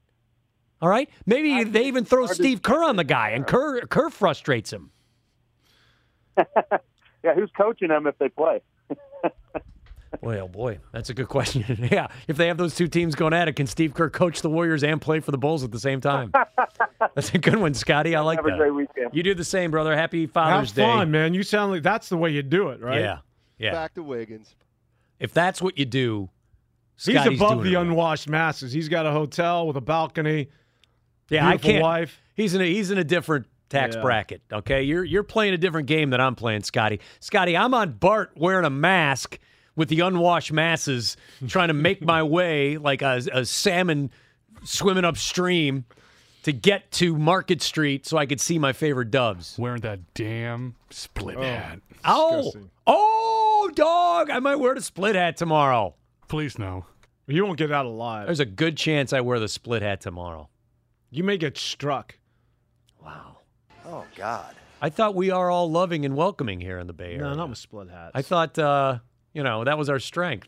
All 0.82 0.90
right, 0.90 1.10
maybe 1.26 1.64
they 1.64 1.86
even 1.86 2.06
throw 2.06 2.28
Steve 2.28 2.62
Kerr 2.62 2.84
on 2.84 2.96
the 2.96 3.04
guy, 3.04 3.32
and 3.32 3.46
Kerr 3.46 3.82
Kerr 3.88 4.10
frustrates 4.10 4.72
him. 4.72 4.92
Yeah, 7.24 7.34
who's 7.34 7.52
coaching 7.58 7.90
them 7.90 8.08
if 8.08 8.18
they 8.20 8.30
play? 8.30 8.62
Boy, 10.22 10.40
oh 10.40 10.48
boy, 10.48 10.80
that's 10.92 11.10
a 11.10 11.14
good 11.14 11.28
question. 11.28 11.64
yeah, 11.92 12.08
if 12.28 12.38
they 12.38 12.48
have 12.48 12.58
those 12.58 12.76
two 12.76 12.88
teams 12.88 13.14
going 13.16 13.34
at 13.34 13.48
it, 13.48 13.54
can 13.56 13.68
Steve 13.68 13.94
Kerr 13.94 14.10
coach 14.10 14.42
the 14.42 14.50
Warriors 14.50 14.84
and 14.84 15.02
play 15.02 15.20
for 15.20 15.32
the 15.32 15.38
Bulls 15.38 15.64
at 15.64 15.72
the 15.72 15.80
same 15.80 16.02
time? 16.02 16.32
that's 17.16 17.34
a 17.34 17.38
good 17.38 17.58
one, 17.58 17.74
Scotty. 17.74 18.16
I 18.16 18.22
like 18.22 18.38
Have 18.40 18.46
a 18.46 18.50
that. 18.52 18.58
great 18.58 18.72
weekend. 18.74 19.10
You 19.14 19.24
do 19.24 19.34
the 19.34 19.44
same, 19.44 19.72
brother. 19.72 19.96
Happy 19.96 20.26
Father's 20.26 20.70
Have 20.70 20.76
Day. 20.76 20.82
fun, 20.84 21.12
man. 21.12 21.34
You 21.34 21.44
sound 21.44 21.72
like 21.72 21.84
that's 21.84 22.10
the 22.10 22.18
way 22.18 22.32
you 22.32 22.42
do 22.44 22.70
it, 22.70 22.82
right? 22.82 23.02
Yeah, 23.02 23.20
yeah. 23.58 23.72
Back 23.72 23.94
to 23.96 24.04
Wiggins. 24.04 24.56
If 25.20 25.34
that's 25.34 25.62
what 25.62 25.78
you 25.78 25.86
do, 25.86 26.30
He's 26.96 27.16
above 27.16 27.28
doing 27.62 27.64
the 27.64 27.74
it 27.74 27.76
right. 27.78 27.86
unwashed 27.88 28.28
masses. 28.30 28.72
He's 28.72 28.90
got 28.90 29.06
a 29.06 29.12
hotel 29.12 29.68
with 29.68 29.78
a 29.78 29.82
balcony. 29.82 30.50
Yeah, 31.30 31.48
I 31.48 31.58
can't. 31.58 31.84
Wife. 31.84 32.20
He's 32.34 32.54
in 32.56 32.62
a 32.62 32.66
he's 32.66 32.90
in 32.92 32.98
a 32.98 33.04
different 33.04 33.46
tax 33.70 33.96
Yeah. 33.96 34.02
bracket. 34.02 34.42
Okay, 34.52 34.84
you're 34.84 35.04
you're 35.04 35.24
playing 35.24 35.54
a 35.54 35.58
different 35.58 35.88
game 35.88 36.10
than 36.10 36.22
I'm 36.22 36.36
playing, 36.36 36.64
Scotty. 36.64 37.00
Scotty, 37.20 37.56
I'm 37.58 37.74
on 37.74 37.92
Bart 37.94 38.32
wearing 38.36 38.66
a 38.66 38.70
mask 38.70 39.38
with 39.78 39.88
the 39.88 40.02
unwashed 40.02 40.52
masses, 40.52 41.16
trying 41.48 41.70
to 41.70 41.74
make 41.74 42.04
my 42.04 42.22
way 42.24 42.78
like 42.78 43.02
a, 43.02 43.22
a 43.32 43.46
salmon 43.46 44.12
swimming 44.66 45.06
upstream 45.06 45.86
to 46.44 46.52
get 46.52 46.92
to 46.92 47.16
Market 47.18 47.62
Street 47.62 48.06
so 48.06 48.18
I 48.18 48.26
could 48.26 48.42
see 48.42 48.60
my 48.60 48.74
favorite 48.74 49.12
doves. 49.12 49.56
Wearing 49.58 49.82
that 49.82 50.14
damn 50.14 50.76
split 50.90 51.38
hat. 51.38 51.80
Oh, 52.04 52.52
oh, 52.86 53.72
dog! 53.74 54.30
I 54.30 54.40
might 54.40 54.56
wear 54.56 54.76
the 54.76 54.82
split 54.82 55.16
hat 55.16 55.38
tomorrow. 55.38 55.96
Please 56.28 56.58
no. 56.58 56.86
You 57.28 57.46
won't 57.46 57.58
get 57.58 57.72
out 57.72 57.86
alive. 57.86 58.26
There's 58.28 58.40
a 58.40 58.46
good 58.46 58.78
chance 58.78 59.14
I 59.14 59.22
wear 59.22 59.40
the 59.40 59.50
split 59.50 59.82
hat 59.82 60.02
tomorrow. 60.02 60.50
You 61.12 61.24
may 61.24 61.38
get 61.38 61.58
struck. 61.58 62.18
Wow. 63.04 63.38
Oh 63.86 64.06
God. 64.16 64.56
I 64.82 64.90
thought 64.90 65.16
we 65.16 65.32
are 65.32 65.50
all 65.50 65.70
loving 65.70 66.06
and 66.06 66.16
welcoming 66.16 66.62
here 66.62 66.80
in 66.80 66.88
the 66.88 66.94
Bay 66.94 67.16
Area. 67.16 67.22
No, 67.22 67.34
not 67.34 67.50
with 67.50 67.58
split 67.58 67.90
hats. 67.90 68.12
I 68.14 68.22
thought, 68.22 68.58
uh, 68.60 69.00
you 69.38 69.44
know, 69.44 69.64
that 69.64 69.78
was 69.78 69.88
our 69.88 70.00
strength. 70.00 70.48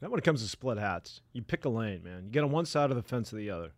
Not 0.00 0.12
when 0.12 0.18
it 0.18 0.24
comes 0.24 0.40
to 0.40 0.48
split 0.48 0.78
hats. 0.78 1.20
You 1.32 1.42
pick 1.42 1.64
a 1.64 1.68
lane, 1.68 2.04
man. 2.04 2.22
You 2.26 2.30
get 2.30 2.44
on 2.44 2.52
one 2.52 2.64
side 2.64 2.90
of 2.90 2.96
the 2.96 3.02
fence 3.02 3.32
or 3.32 3.36
the 3.36 3.50
other. 3.50 3.72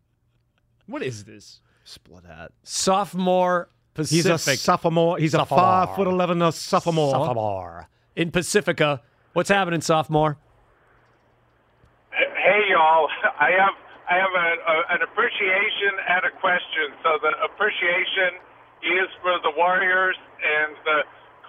What 0.86 1.02
is 1.02 1.24
this 1.24 1.62
split 1.82 2.26
hat? 2.26 2.52
Sophomore 2.64 3.70
Pacific. 3.94 4.26
He's 4.26 4.26
a 4.26 4.56
sophomore. 4.58 5.16
He's 5.16 5.32
Sophomore. 5.32 5.58
a 5.58 5.62
five 5.62 5.96
foot 5.96 6.06
eleven 6.06 6.42
a 6.42 6.52
sophomore. 6.52 7.12
Sophomore. 7.12 7.88
In 8.14 8.30
Pacifica. 8.30 9.00
What's 9.32 9.48
happening, 9.48 9.80
sophomore? 9.80 10.36
Hey 12.10 12.60
y'all, 12.68 13.08
I 13.40 13.52
have 13.56 13.74
I 14.10 14.14
have 14.20 14.34
a, 14.36 14.48
a, 14.68 14.96
an 14.96 15.02
appreciation 15.02 15.96
and 16.10 16.26
a 16.26 16.40
question. 16.40 16.92
So 17.02 17.16
the 17.22 17.32
appreciation 17.42 18.36
is 18.84 19.08
for 19.22 19.32
the 19.42 19.52
Warriors 19.56 20.16
and 20.44 20.76
the 20.84 20.98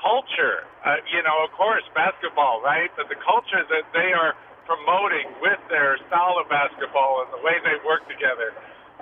culture. 0.03 0.67
Uh, 0.83 0.99
you 1.07 1.23
know, 1.23 1.47
of 1.47 1.55
course, 1.55 1.81
basketball, 1.95 2.59
right? 2.59 2.91
But 2.99 3.07
the 3.07 3.17
culture 3.23 3.63
that 3.63 3.87
they 3.95 4.11
are 4.11 4.35
promoting 4.67 5.31
with 5.39 5.59
their 5.71 5.95
style 6.11 6.35
of 6.39 6.51
basketball 6.51 7.23
and 7.23 7.31
the 7.31 7.41
way 7.43 7.55
they 7.63 7.79
work 7.87 8.03
together. 8.11 8.51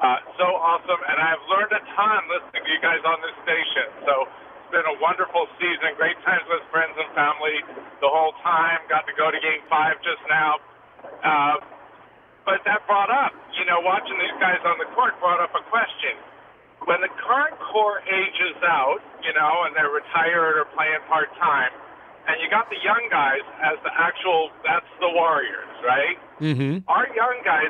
Uh, 0.02 0.18
so 0.38 0.46
awesome, 0.58 1.02
and 1.06 1.18
I've 1.22 1.44
learned 1.46 1.74
a 1.78 1.82
ton 1.94 2.22
listening 2.30 2.66
to 2.66 2.72
you 2.74 2.82
guys 2.82 3.02
on 3.06 3.22
this 3.22 3.38
station. 3.46 3.86
So 4.06 4.26
it's 4.26 4.72
been 4.74 4.88
a 4.90 4.98
wonderful 4.98 5.46
season. 5.62 5.94
Great 5.98 6.18
times 6.26 6.42
with 6.50 6.66
friends 6.74 6.98
and 6.98 7.10
family 7.14 7.62
the 8.02 8.10
whole 8.10 8.34
time. 8.42 8.82
Got 8.90 9.06
to 9.06 9.14
go 9.14 9.30
to 9.30 9.38
Game 9.38 9.62
Five 9.70 10.02
just 10.02 10.22
now. 10.26 10.58
Uh, 11.22 11.62
but 12.46 12.66
that 12.66 12.82
brought 12.90 13.14
up, 13.14 13.38
you 13.54 13.66
know, 13.70 13.86
watching 13.86 14.18
these 14.18 14.34
guys 14.42 14.58
on 14.66 14.82
the 14.82 14.90
court 14.98 15.14
brought 15.22 15.38
up 15.38 15.54
a 15.54 15.62
question. 15.70 16.18
When 16.90 17.00
the 17.02 17.14
current 17.22 17.56
core 17.72 18.02
ages 18.10 18.58
out, 18.66 19.00
you 19.22 19.34
know, 19.38 19.70
and 19.70 19.76
they're 19.78 19.94
retired 19.94 20.58
or 20.58 20.66
playing 20.74 21.02
part 21.06 21.30
time, 21.38 21.70
and 22.26 22.42
you 22.42 22.50
got 22.50 22.70
the 22.70 22.82
young 22.82 23.06
guys 23.10 23.46
as 23.62 23.78
the 23.86 23.94
actual, 23.94 24.50
that's 24.66 24.90
the 24.98 25.10
Warriors, 25.10 25.70
right? 25.86 26.18
Mm-hmm. 26.42 26.86
Our 26.90 27.06
young 27.14 27.38
guys, 27.46 27.70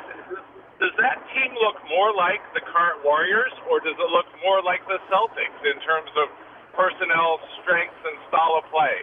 does 0.80 0.94
that 0.96 1.20
team 1.32 1.52
look 1.60 1.76
more 1.88 2.12
like 2.16 2.40
the 2.56 2.64
current 2.64 3.04
Warriors, 3.04 3.52
or 3.68 3.80
does 3.80 3.96
it 3.96 4.10
look 4.12 4.28
more 4.40 4.64
like 4.64 4.80
the 4.88 5.00
Celtics 5.12 5.60
in 5.60 5.76
terms 5.84 6.12
of 6.16 6.32
personnel, 6.72 7.40
strength, 7.60 7.96
and 8.04 8.16
style 8.32 8.60
of 8.60 8.64
play? 8.72 8.96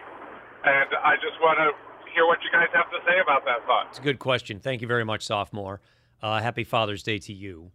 And 0.66 0.90
I 1.02 1.14
just 1.22 1.38
want 1.38 1.58
to 1.62 1.70
hear 2.14 2.26
what 2.26 2.42
you 2.42 2.50
guys 2.50 2.68
have 2.74 2.90
to 2.90 2.98
say 3.06 3.18
about 3.22 3.46
that 3.46 3.62
thought. 3.66 3.86
It's 3.90 3.98
a 3.98 4.02
good 4.02 4.18
question. 4.18 4.58
Thank 4.58 4.82
you 4.82 4.88
very 4.90 5.04
much, 5.04 5.22
sophomore. 5.22 5.80
Uh, 6.22 6.40
happy 6.42 6.64
Father's 6.64 7.02
Day 7.02 7.18
to 7.18 7.32
you. 7.32 7.72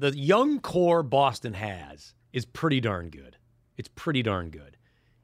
The 0.00 0.16
young 0.16 0.60
core 0.60 1.02
Boston 1.02 1.52
has 1.52 2.14
is 2.32 2.46
pretty 2.46 2.80
darn 2.80 3.10
good. 3.10 3.36
It's 3.76 3.90
pretty 3.94 4.22
darn 4.22 4.48
good. 4.48 4.78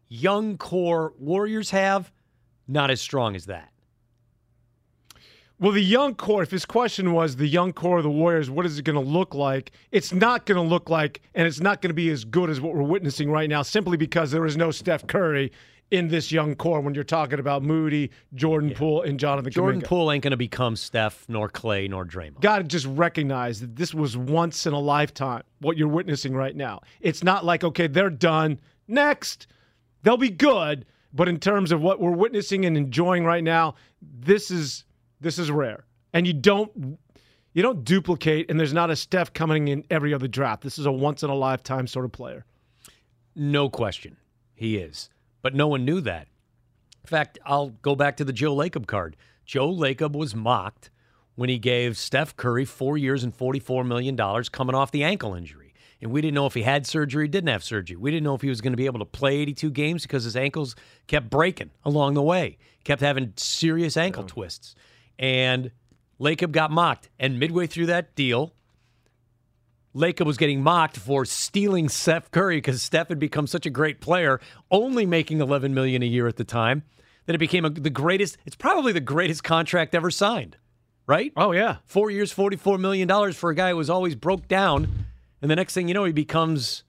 Young 0.07 0.59
core 0.59 1.15
Warriors 1.19 1.71
have 1.71 2.13
not 2.69 2.91
as 2.91 3.01
strong 3.01 3.35
as 3.35 3.47
that. 3.47 3.73
Well, 5.59 5.73
the 5.73 5.81
young 5.81 6.15
core, 6.15 6.43
if 6.43 6.51
his 6.51 6.67
question 6.67 7.15
was 7.15 7.37
the 7.37 7.47
young 7.47 7.73
core 7.73 7.97
of 7.97 8.03
the 8.03 8.11
Warriors, 8.11 8.51
what 8.51 8.67
is 8.67 8.79
it 8.79 8.85
going 8.85 9.03
to 9.03 9.11
look 9.11 9.35
like? 9.35 9.73
It's 9.93 10.13
not 10.13 10.45
going 10.45 10.63
to 10.63 10.69
look 10.69 10.91
like, 10.91 11.23
and 11.35 11.49
it's 11.49 11.61
not 11.61 11.81
going 11.81 11.89
to 11.89 11.95
be 11.95 12.11
as 12.11 12.27
good 12.27 12.51
as 12.51 12.61
what 12.61 12.75
we're 12.75 12.83
witnessing 12.83 13.31
right 13.31 13.49
now, 13.49 13.63
simply 13.63 13.97
because 13.97 14.31
there 14.31 14.45
is 14.45 14.59
no 14.59 14.71
Steph 14.71 15.07
Curry 15.07 15.53
in 15.91 16.09
this 16.09 16.33
young 16.33 16.55
core 16.55 16.81
when 16.81 16.95
you're 16.95 17.05
talking 17.05 17.39
about 17.39 17.63
Moody, 17.63 18.11
Jordan 18.35 18.75
Poole, 18.75 19.03
and 19.03 19.21
Jonathan 19.21 19.53
Jordan 19.53 19.81
Kuminga. 19.81 19.87
Poole 19.87 20.13
ain't 20.13 20.25
going 20.25 20.33
to 20.33 20.37
become 20.37 20.77
Steph, 20.77 21.25
nor 21.29 21.49
Clay, 21.49 21.87
nor 21.89 22.05
Draymond. 22.05 22.41
Got 22.41 22.59
to 22.59 22.65
just 22.65 22.87
recognize 22.87 23.61
that 23.61 23.77
this 23.77 23.95
was 23.95 24.17
once 24.17 24.67
in 24.67 24.73
a 24.73 24.81
lifetime, 24.81 25.43
what 25.61 25.77
you're 25.77 25.89
witnessing 25.89 26.35
right 26.35 26.57
now. 26.57 26.81
It's 27.01 27.23
not 27.23 27.45
like, 27.45 27.63
okay, 27.63 27.87
they're 27.87 28.11
done. 28.11 28.59
Next. 28.89 29.47
They'll 30.03 30.17
be 30.17 30.31
good, 30.31 30.87
but 31.13 31.29
in 31.29 31.41
terms 31.41 31.73
of 31.73 31.81
what 31.83 32.01
we're 32.01 32.13
witnessing 32.13 32.65
and 32.65 32.77
enjoying 32.77 33.25
right 33.25 33.43
now, 33.43 33.75
this 34.01 34.51
is 34.53 34.85
this 35.21 35.39
is 35.39 35.51
rare. 35.51 35.85
And 36.13 36.27
you 36.27 36.33
don't 36.33 36.99
you 37.53 37.63
don't 37.63 37.83
duplicate 37.85 38.49
and 38.49 38.61
there's 38.61 38.73
not 38.73 38.91
a 38.91 38.97
Steph 38.97 39.33
coming 39.33 39.67
in 39.67 39.85
every 39.91 40.15
other 40.15 40.29
draft. 40.29 40.63
This 40.63 40.79
is 40.79 40.87
a 40.87 40.93
once 40.93 41.25
in 41.25 41.31
a 41.31 41.35
lifetime 41.35 41.87
sort 41.87 42.05
of 42.05 42.13
player. 42.13 42.45
No 43.35 43.69
question. 43.69 44.17
He 44.55 44.77
is. 44.77 45.11
But 45.47 45.55
no 45.55 45.69
one 45.69 45.85
knew 45.85 46.01
that. 46.01 46.27
In 47.05 47.07
fact, 47.07 47.39
I'll 47.47 47.69
go 47.69 47.95
back 47.95 48.17
to 48.17 48.25
the 48.25 48.33
Joe 48.33 48.57
Lacob 48.57 48.89
card. 48.89 49.17
Joe 49.45 49.73
Lacob 49.73 50.17
was 50.17 50.35
mocked 50.35 50.91
when 51.37 51.49
he 51.49 51.57
gave 51.57 51.97
Steph 51.97 52.35
Curry 52.35 52.65
four 52.65 52.99
years 52.99 53.23
and 53.23 53.33
$44 53.33 53.87
million 53.87 54.17
coming 54.51 54.75
off 54.75 54.91
the 54.91 55.05
ankle 55.05 55.37
injury. 55.37 55.73
And 56.03 56.11
we 56.11 56.21
didn't 56.21 56.35
know 56.35 56.47
if 56.47 56.55
he 56.55 56.63
had 56.63 56.85
surgery, 56.85 57.29
didn't 57.29 57.51
have 57.51 57.63
surgery. 57.63 57.97
We 57.97 58.11
didn't 58.11 58.25
know 58.25 58.35
if 58.35 58.43
he 58.43 58.49
was 58.49 58.61
going 58.61 58.73
to 58.73 58.77
be 58.77 58.87
able 58.87 58.99
to 58.99 59.05
play 59.05 59.37
82 59.37 59.71
games 59.71 60.03
because 60.03 60.25
his 60.25 60.37
ankles 60.37 60.75
kept 61.07 61.31
breaking 61.31 61.71
along 61.85 62.15
the 62.15 62.23
way, 62.23 62.59
kept 62.83 63.01
having 63.01 63.33
serious 63.37 63.97
ankle 63.97 64.25
twists. 64.25 64.75
And 65.17 65.71
Lacob 66.19 66.51
got 66.51 66.73
mocked. 66.73 67.09
And 67.21 67.39
midway 67.39 67.69
through 67.69 67.87
that 67.87 68.17
deal, 68.17 68.53
Lacob 69.97 70.27
was 70.27 70.37
getting 70.37 70.63
mocked 70.63 70.99
for 70.99 71.25
stealing 71.25 71.89
Steph 71.89 72.31
Curry 72.31 72.59
because 72.59 72.83
Steph 72.83 73.09
had 73.09 73.19
become 73.19 73.47
such 73.47 73.65
a 73.65 73.71
great 73.71 74.01
player, 74.01 74.41
only 74.71 75.07
making 75.07 75.41
11 75.41 75.73
million 75.73 76.03
a 76.03 76.07
year 76.07 76.27
at 76.27 76.37
the 76.37 76.45
time, 76.45 76.83
that 77.25 77.35
it 77.35 77.39
became 77.39 77.65
a, 77.65 77.71
the 77.71 77.89
greatest. 77.89 78.37
It's 78.45 78.57
probably 78.57 78.93
the 78.93 79.01
greatest 79.01 79.43
contract 79.43 79.95
ever 79.95 80.11
signed, 80.11 80.59
right? 81.07 81.33
Oh 81.35 81.53
yeah, 81.53 81.79
four 81.87 82.11
years, 82.11 82.31
44 82.31 82.77
million 82.77 83.09
dollars 83.09 83.37
for 83.37 83.49
a 83.49 83.55
guy 83.55 83.71
who 83.71 83.77
was 83.77 83.89
always 83.89 84.15
broke 84.15 84.47
down, 84.49 85.07
and 85.41 85.51
the 85.51 85.57
next 85.57 85.73
thing 85.73 85.89
you 85.89 85.95
know, 85.95 86.05
he 86.05 86.13
becomes 86.13 86.85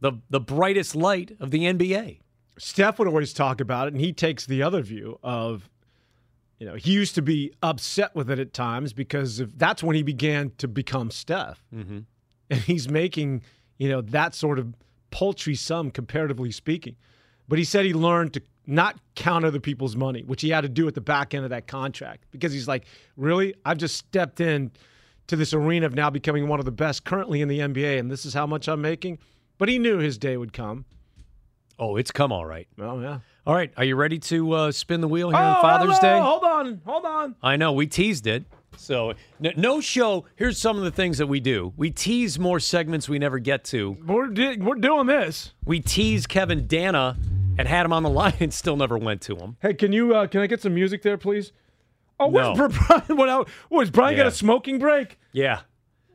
the 0.00 0.12
the 0.28 0.40
brightest 0.40 0.94
light 0.94 1.34
of 1.40 1.50
the 1.50 1.60
NBA. 1.60 2.20
Steph 2.58 2.98
would 2.98 3.08
always 3.08 3.32
talk 3.32 3.60
about 3.60 3.88
it, 3.88 3.94
and 3.94 4.00
he 4.02 4.12
takes 4.12 4.44
the 4.44 4.62
other 4.62 4.82
view 4.82 5.18
of, 5.22 5.68
you 6.58 6.66
know, 6.66 6.74
he 6.74 6.92
used 6.92 7.14
to 7.14 7.22
be 7.22 7.52
upset 7.62 8.14
with 8.14 8.30
it 8.30 8.38
at 8.38 8.52
times 8.52 8.92
because 8.92 9.40
of, 9.40 9.58
that's 9.58 9.82
when 9.82 9.96
he 9.96 10.02
began 10.02 10.52
to 10.58 10.68
become 10.68 11.10
Steph. 11.10 11.64
Mm-hmm. 11.74 12.00
And 12.50 12.60
he's 12.60 12.88
making, 12.88 13.42
you 13.78 13.88
know, 13.88 14.00
that 14.02 14.34
sort 14.34 14.58
of 14.58 14.74
paltry 15.10 15.54
sum, 15.54 15.90
comparatively 15.90 16.50
speaking. 16.50 16.96
But 17.48 17.58
he 17.58 17.64
said 17.64 17.84
he 17.84 17.94
learned 17.94 18.34
to 18.34 18.42
not 18.66 18.98
count 19.14 19.44
other 19.44 19.60
people's 19.60 19.96
money, 19.96 20.22
which 20.22 20.42
he 20.42 20.50
had 20.50 20.62
to 20.62 20.68
do 20.68 20.88
at 20.88 20.94
the 20.94 21.00
back 21.00 21.34
end 21.34 21.44
of 21.44 21.50
that 21.50 21.66
contract 21.66 22.26
because 22.30 22.52
he's 22.52 22.68
like, 22.68 22.84
really? 23.16 23.54
I've 23.64 23.78
just 23.78 23.96
stepped 23.96 24.40
in 24.40 24.72
to 25.26 25.36
this 25.36 25.54
arena 25.54 25.86
of 25.86 25.94
now 25.94 26.10
becoming 26.10 26.48
one 26.48 26.58
of 26.58 26.64
the 26.64 26.72
best 26.72 27.04
currently 27.04 27.40
in 27.40 27.48
the 27.48 27.60
NBA, 27.60 27.98
and 27.98 28.10
this 28.10 28.26
is 28.26 28.34
how 28.34 28.46
much 28.46 28.68
I'm 28.68 28.80
making. 28.80 29.18
But 29.58 29.68
he 29.68 29.78
knew 29.78 29.98
his 29.98 30.18
day 30.18 30.36
would 30.36 30.52
come. 30.52 30.84
Oh, 31.78 31.96
it's 31.96 32.10
come 32.10 32.30
all 32.30 32.46
right. 32.46 32.68
Oh 32.78 33.00
yeah. 33.00 33.20
All 33.46 33.54
right, 33.54 33.72
are 33.76 33.84
you 33.84 33.96
ready 33.96 34.18
to 34.18 34.52
uh, 34.52 34.72
spin 34.72 35.00
the 35.00 35.08
wheel 35.08 35.28
here 35.30 35.38
oh, 35.38 35.42
on 35.42 35.60
Father's. 35.60 35.98
Day? 35.98 36.18
Hold 36.18 36.44
on, 36.44 36.80
hold 36.86 37.04
on. 37.04 37.34
I 37.42 37.56
know 37.56 37.72
we 37.72 37.86
teased 37.86 38.26
it. 38.26 38.44
So 38.76 39.14
no 39.40 39.80
show. 39.80 40.26
Here's 40.36 40.58
some 40.58 40.76
of 40.76 40.84
the 40.84 40.90
things 40.90 41.18
that 41.18 41.26
we 41.26 41.40
do. 41.40 41.72
We 41.76 41.90
tease 41.90 42.38
more 42.38 42.60
segments 42.60 43.08
we 43.08 43.18
never 43.18 43.38
get 43.38 43.64
to. 43.66 43.96
We're 44.06 44.26
di- 44.28 44.56
we're 44.58 44.74
doing 44.76 45.06
this. 45.06 45.52
We 45.64 45.80
tease 45.80 46.26
Kevin 46.26 46.66
Danna 46.66 47.16
and 47.58 47.66
had 47.68 47.86
him 47.86 47.92
on 47.92 48.02
the 48.02 48.10
line 48.22 48.34
and 48.40 48.52
still 48.52 48.76
never 48.76 48.98
went 48.98 49.20
to 49.22 49.36
him. 49.36 49.56
Hey, 49.62 49.74
can 49.74 49.92
you 49.92 50.14
uh, 50.14 50.26
can 50.26 50.40
I 50.40 50.46
get 50.46 50.60
some 50.60 50.74
music 50.74 51.02
there, 51.02 51.16
please? 51.18 51.52
Oh, 52.20 52.28
No. 52.30 52.52
where's 52.54 52.76
Brian? 52.88 53.16
What? 53.16 53.48
Was 53.70 53.90
Brian 53.90 54.16
got 54.16 54.26
a 54.26 54.30
smoking 54.30 54.78
break? 54.78 55.18
Yeah, 55.32 55.60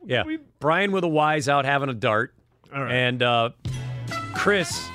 yeah. 0.06 0.22
Brian 0.58 0.92
with 0.92 1.04
a 1.04 1.08
wise 1.08 1.48
out 1.48 1.64
having 1.64 1.88
a 1.90 1.94
dart, 1.94 2.34
All 2.74 2.82
right. 2.84 2.92
and 2.94 3.22
uh, 3.22 3.50
Chris, 4.34 4.86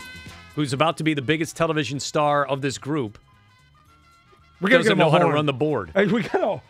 who's 0.55 0.73
about 0.73 0.97
to 0.97 1.03
be 1.03 1.13
the 1.13 1.21
biggest 1.21 1.55
television 1.55 1.99
star 1.99 2.45
of 2.45 2.61
this 2.61 2.77
group, 2.79 3.19
We 4.61 4.71
doesn't 4.71 4.97
know 4.97 5.11
how 5.11 5.19
to 5.19 5.25
run 5.27 5.45
the 5.45 5.53
board. 5.53 5.91
Hey, 5.93 6.07
we 6.07 6.23
gotta. 6.23 6.61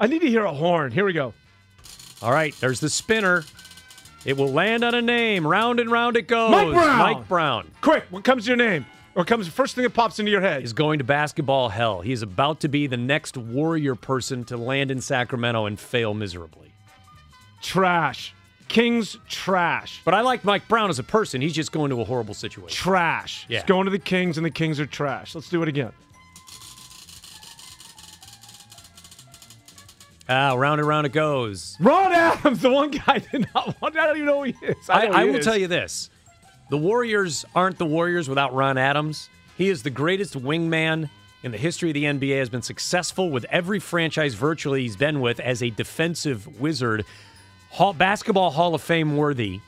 I 0.00 0.06
need 0.06 0.20
to 0.20 0.28
hear 0.28 0.44
a 0.44 0.52
horn. 0.52 0.92
Here 0.92 1.04
we 1.04 1.12
go. 1.12 1.34
All 2.22 2.32
right, 2.32 2.54
there's 2.60 2.80
the 2.80 2.88
spinner. 2.88 3.44
It 4.24 4.36
will 4.36 4.52
land 4.52 4.84
on 4.84 4.94
a 4.94 5.02
name. 5.02 5.46
Round 5.46 5.80
and 5.80 5.90
round 5.90 6.16
it 6.16 6.28
goes. 6.28 6.50
Mike 6.50 6.72
Brown. 6.72 6.98
Mike 6.98 7.28
Brown. 7.28 7.70
Quick, 7.80 8.04
what 8.10 8.22
comes 8.22 8.44
to 8.44 8.50
your 8.50 8.56
name? 8.56 8.86
What 9.14 9.26
comes 9.26 9.46
first 9.48 9.74
thing 9.74 9.82
that 9.82 9.90
pops 9.90 10.18
into 10.18 10.30
your 10.30 10.40
head? 10.40 10.62
is 10.62 10.72
going 10.72 10.98
to 10.98 11.04
basketball 11.04 11.68
hell. 11.68 12.00
He 12.00 12.12
is 12.12 12.22
about 12.22 12.60
to 12.60 12.68
be 12.68 12.86
the 12.86 12.96
next 12.96 13.36
warrior 13.36 13.94
person 13.94 14.44
to 14.44 14.56
land 14.56 14.90
in 14.90 15.00
Sacramento 15.00 15.66
and 15.66 15.78
fail 15.78 16.14
miserably. 16.14 16.72
Trash. 17.60 18.34
Kings 18.68 19.18
trash. 19.28 20.00
But 20.04 20.14
I 20.14 20.22
like 20.22 20.44
Mike 20.44 20.66
Brown 20.66 20.88
as 20.88 20.98
a 20.98 21.02
person. 21.02 21.42
He's 21.42 21.52
just 21.52 21.72
going 21.72 21.90
to 21.90 22.00
a 22.00 22.04
horrible 22.04 22.32
situation. 22.32 22.74
Trash. 22.74 23.44
Yeah. 23.48 23.58
It's 23.58 23.66
going 23.66 23.84
to 23.84 23.90
the 23.90 23.98
Kings, 23.98 24.38
and 24.38 24.46
the 24.46 24.50
Kings 24.50 24.80
are 24.80 24.86
trash. 24.86 25.34
Let's 25.34 25.50
do 25.50 25.62
it 25.62 25.68
again. 25.68 25.92
Ah, 30.28 30.54
round 30.54 30.80
and 30.80 30.88
round 30.88 31.06
it 31.06 31.12
goes. 31.12 31.76
Ron 31.80 32.12
Adams, 32.12 32.60
the 32.62 32.70
one 32.70 32.90
guy 32.90 33.02
I 33.06 33.18
did 33.18 33.48
not 33.54 33.80
want. 33.80 33.96
I 33.96 34.06
don't 34.06 34.16
even 34.16 34.26
know 34.26 34.38
who 34.44 34.52
he 34.52 34.66
is. 34.66 34.88
I, 34.88 35.08
I 35.08 35.24
he 35.24 35.30
will 35.30 35.38
is. 35.38 35.44
tell 35.44 35.56
you 35.56 35.66
this: 35.66 36.10
the 36.70 36.78
Warriors 36.78 37.44
aren't 37.54 37.78
the 37.78 37.86
Warriors 37.86 38.28
without 38.28 38.54
Ron 38.54 38.78
Adams. 38.78 39.28
He 39.58 39.68
is 39.68 39.82
the 39.82 39.90
greatest 39.90 40.34
wingman 40.34 41.10
in 41.42 41.52
the 41.52 41.58
history 41.58 41.90
of 41.90 41.94
the 41.94 42.04
NBA. 42.04 42.38
Has 42.38 42.48
been 42.48 42.62
successful 42.62 43.30
with 43.30 43.44
every 43.50 43.78
franchise 43.78 44.34
virtually 44.34 44.82
he's 44.82 44.96
been 44.96 45.20
with 45.20 45.40
as 45.40 45.62
a 45.62 45.70
defensive 45.70 46.60
wizard, 46.60 47.04
Hall, 47.70 47.92
basketball 47.92 48.50
Hall 48.50 48.74
of 48.74 48.82
Fame 48.82 49.16
worthy. 49.16 49.60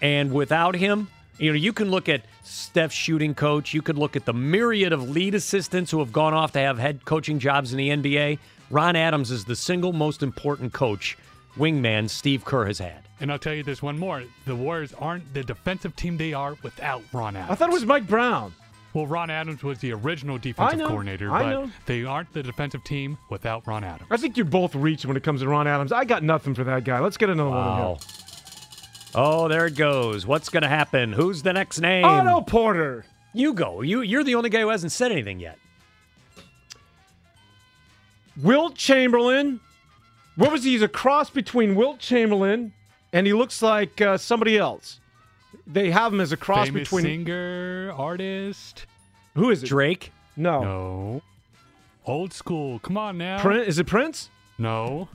And 0.00 0.32
without 0.32 0.76
him, 0.76 1.08
you 1.38 1.52
know, 1.52 1.56
you 1.56 1.72
can 1.72 1.90
look 1.90 2.08
at 2.08 2.22
Steph's 2.42 2.94
shooting 2.94 3.34
coach. 3.34 3.72
You 3.72 3.82
could 3.82 3.96
look 3.96 4.16
at 4.16 4.24
the 4.24 4.32
myriad 4.32 4.92
of 4.92 5.08
lead 5.08 5.34
assistants 5.34 5.90
who 5.90 6.00
have 6.00 6.12
gone 6.12 6.34
off 6.34 6.52
to 6.52 6.58
have 6.58 6.78
head 6.78 7.04
coaching 7.04 7.38
jobs 7.38 7.72
in 7.72 7.78
the 7.78 7.90
NBA. 7.90 8.38
Ron 8.70 8.96
Adams 8.96 9.30
is 9.30 9.44
the 9.44 9.56
single 9.56 9.92
most 9.92 10.22
important 10.22 10.72
coach, 10.72 11.16
wingman 11.56 12.10
Steve 12.10 12.44
Kerr 12.44 12.66
has 12.66 12.78
had. 12.78 13.02
And 13.20 13.32
I'll 13.32 13.38
tell 13.38 13.54
you 13.54 13.62
this 13.62 13.82
one 13.82 13.98
more. 13.98 14.22
The 14.46 14.54
Warriors 14.54 14.92
aren't 14.94 15.32
the 15.34 15.42
defensive 15.42 15.96
team 15.96 16.16
they 16.16 16.32
are 16.32 16.56
without 16.62 17.02
Ron 17.12 17.36
Adams. 17.36 17.50
I 17.50 17.54
thought 17.54 17.70
it 17.70 17.74
was 17.74 17.86
Mike 17.86 18.06
Brown. 18.06 18.52
Well, 18.94 19.06
Ron 19.06 19.30
Adams 19.30 19.62
was 19.62 19.78
the 19.78 19.92
original 19.92 20.38
defensive 20.38 20.78
know, 20.78 20.88
coordinator, 20.88 21.30
I 21.30 21.42
but 21.42 21.50
know. 21.50 21.70
they 21.86 22.04
aren't 22.04 22.32
the 22.32 22.42
defensive 22.42 22.82
team 22.84 23.18
without 23.28 23.66
Ron 23.66 23.84
Adams. 23.84 24.08
I 24.10 24.16
think 24.16 24.36
you're 24.36 24.46
both 24.46 24.74
reaching 24.74 25.08
when 25.08 25.16
it 25.16 25.22
comes 25.22 25.40
to 25.42 25.48
Ron 25.48 25.66
Adams. 25.66 25.92
I 25.92 26.04
got 26.04 26.22
nothing 26.22 26.54
for 26.54 26.64
that 26.64 26.84
guy. 26.84 26.98
Let's 26.98 27.16
get 27.16 27.28
another 27.28 27.50
one 27.50 27.76
here. 27.76 27.96
Oh, 29.14 29.48
there 29.48 29.66
it 29.66 29.74
goes. 29.76 30.26
What's 30.26 30.48
going 30.48 30.62
to 30.62 30.68
happen? 30.68 31.12
Who's 31.12 31.42
the 31.42 31.52
next 31.52 31.80
name? 31.80 32.04
Otto 32.04 32.42
Porter. 32.42 33.04
You 33.32 33.52
go. 33.54 33.82
You 33.82 34.00
you're 34.02 34.24
the 34.24 34.34
only 34.34 34.50
guy 34.50 34.60
who 34.60 34.68
hasn't 34.68 34.92
said 34.92 35.12
anything 35.12 35.38
yet. 35.40 35.58
Wilt 38.42 38.74
Chamberlain. 38.74 39.60
What 40.36 40.52
was 40.52 40.64
he? 40.64 40.70
He's 40.72 40.82
a 40.82 40.88
cross 40.88 41.30
between 41.30 41.74
Wilt 41.74 41.98
Chamberlain 41.98 42.72
and 43.12 43.26
he 43.26 43.32
looks 43.32 43.62
like 43.62 44.00
uh, 44.00 44.16
somebody 44.16 44.56
else. 44.58 45.00
They 45.66 45.90
have 45.90 46.12
him 46.12 46.20
as 46.20 46.32
a 46.32 46.36
cross 46.36 46.66
Famous 46.66 46.82
between. 46.88 47.04
singer, 47.04 47.92
artist. 47.96 48.86
Who 49.34 49.50
is 49.50 49.62
it? 49.62 49.66
Drake. 49.66 50.12
No. 50.36 50.62
No. 50.62 51.22
Old 52.06 52.32
school. 52.32 52.78
Come 52.78 52.96
on 52.96 53.18
now. 53.18 53.40
Prin- 53.40 53.64
is 53.64 53.78
it 53.78 53.86
Prince? 53.86 54.30
No. 54.56 55.08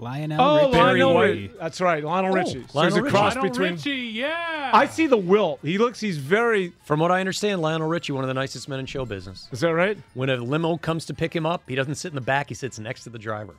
Lionel 0.00 0.40
Oh, 0.40 0.66
Richie. 0.68 0.78
Lionel 0.78 1.14
White. 1.14 1.24
Richie. 1.30 1.50
That's 1.58 1.80
right, 1.80 2.04
Lionel 2.04 2.30
Oh, 2.30 2.34
Richie. 2.34 2.64
So 2.68 2.78
Lionel 2.78 2.98
a 2.98 3.02
Richie. 3.02 3.10
cross 3.12 3.34
Lionel 3.34 3.50
between. 3.50 3.72
Richie, 3.74 3.90
yeah. 4.14 4.70
I 4.72 4.86
see 4.86 5.06
the 5.08 5.16
Wilt. 5.16 5.58
He 5.62 5.76
looks. 5.76 5.98
He's 5.98 6.18
very. 6.18 6.72
From 6.84 7.00
what 7.00 7.10
I 7.10 7.18
understand, 7.20 7.60
Lionel 7.62 7.88
Richie, 7.88 8.12
one 8.12 8.22
of 8.22 8.28
the 8.28 8.34
nicest 8.34 8.68
men 8.68 8.78
in 8.78 8.86
show 8.86 9.04
business. 9.04 9.48
Is 9.50 9.60
that 9.60 9.74
right? 9.74 9.98
When 10.14 10.30
a 10.30 10.36
limo 10.36 10.76
comes 10.76 11.04
to 11.06 11.14
pick 11.14 11.34
him 11.34 11.44
up, 11.46 11.62
he 11.68 11.74
doesn't 11.74 11.96
sit 11.96 12.10
in 12.10 12.14
the 12.14 12.20
back. 12.20 12.48
He 12.48 12.54
sits 12.54 12.78
next 12.78 13.02
to 13.04 13.10
the 13.10 13.18
driver. 13.18 13.56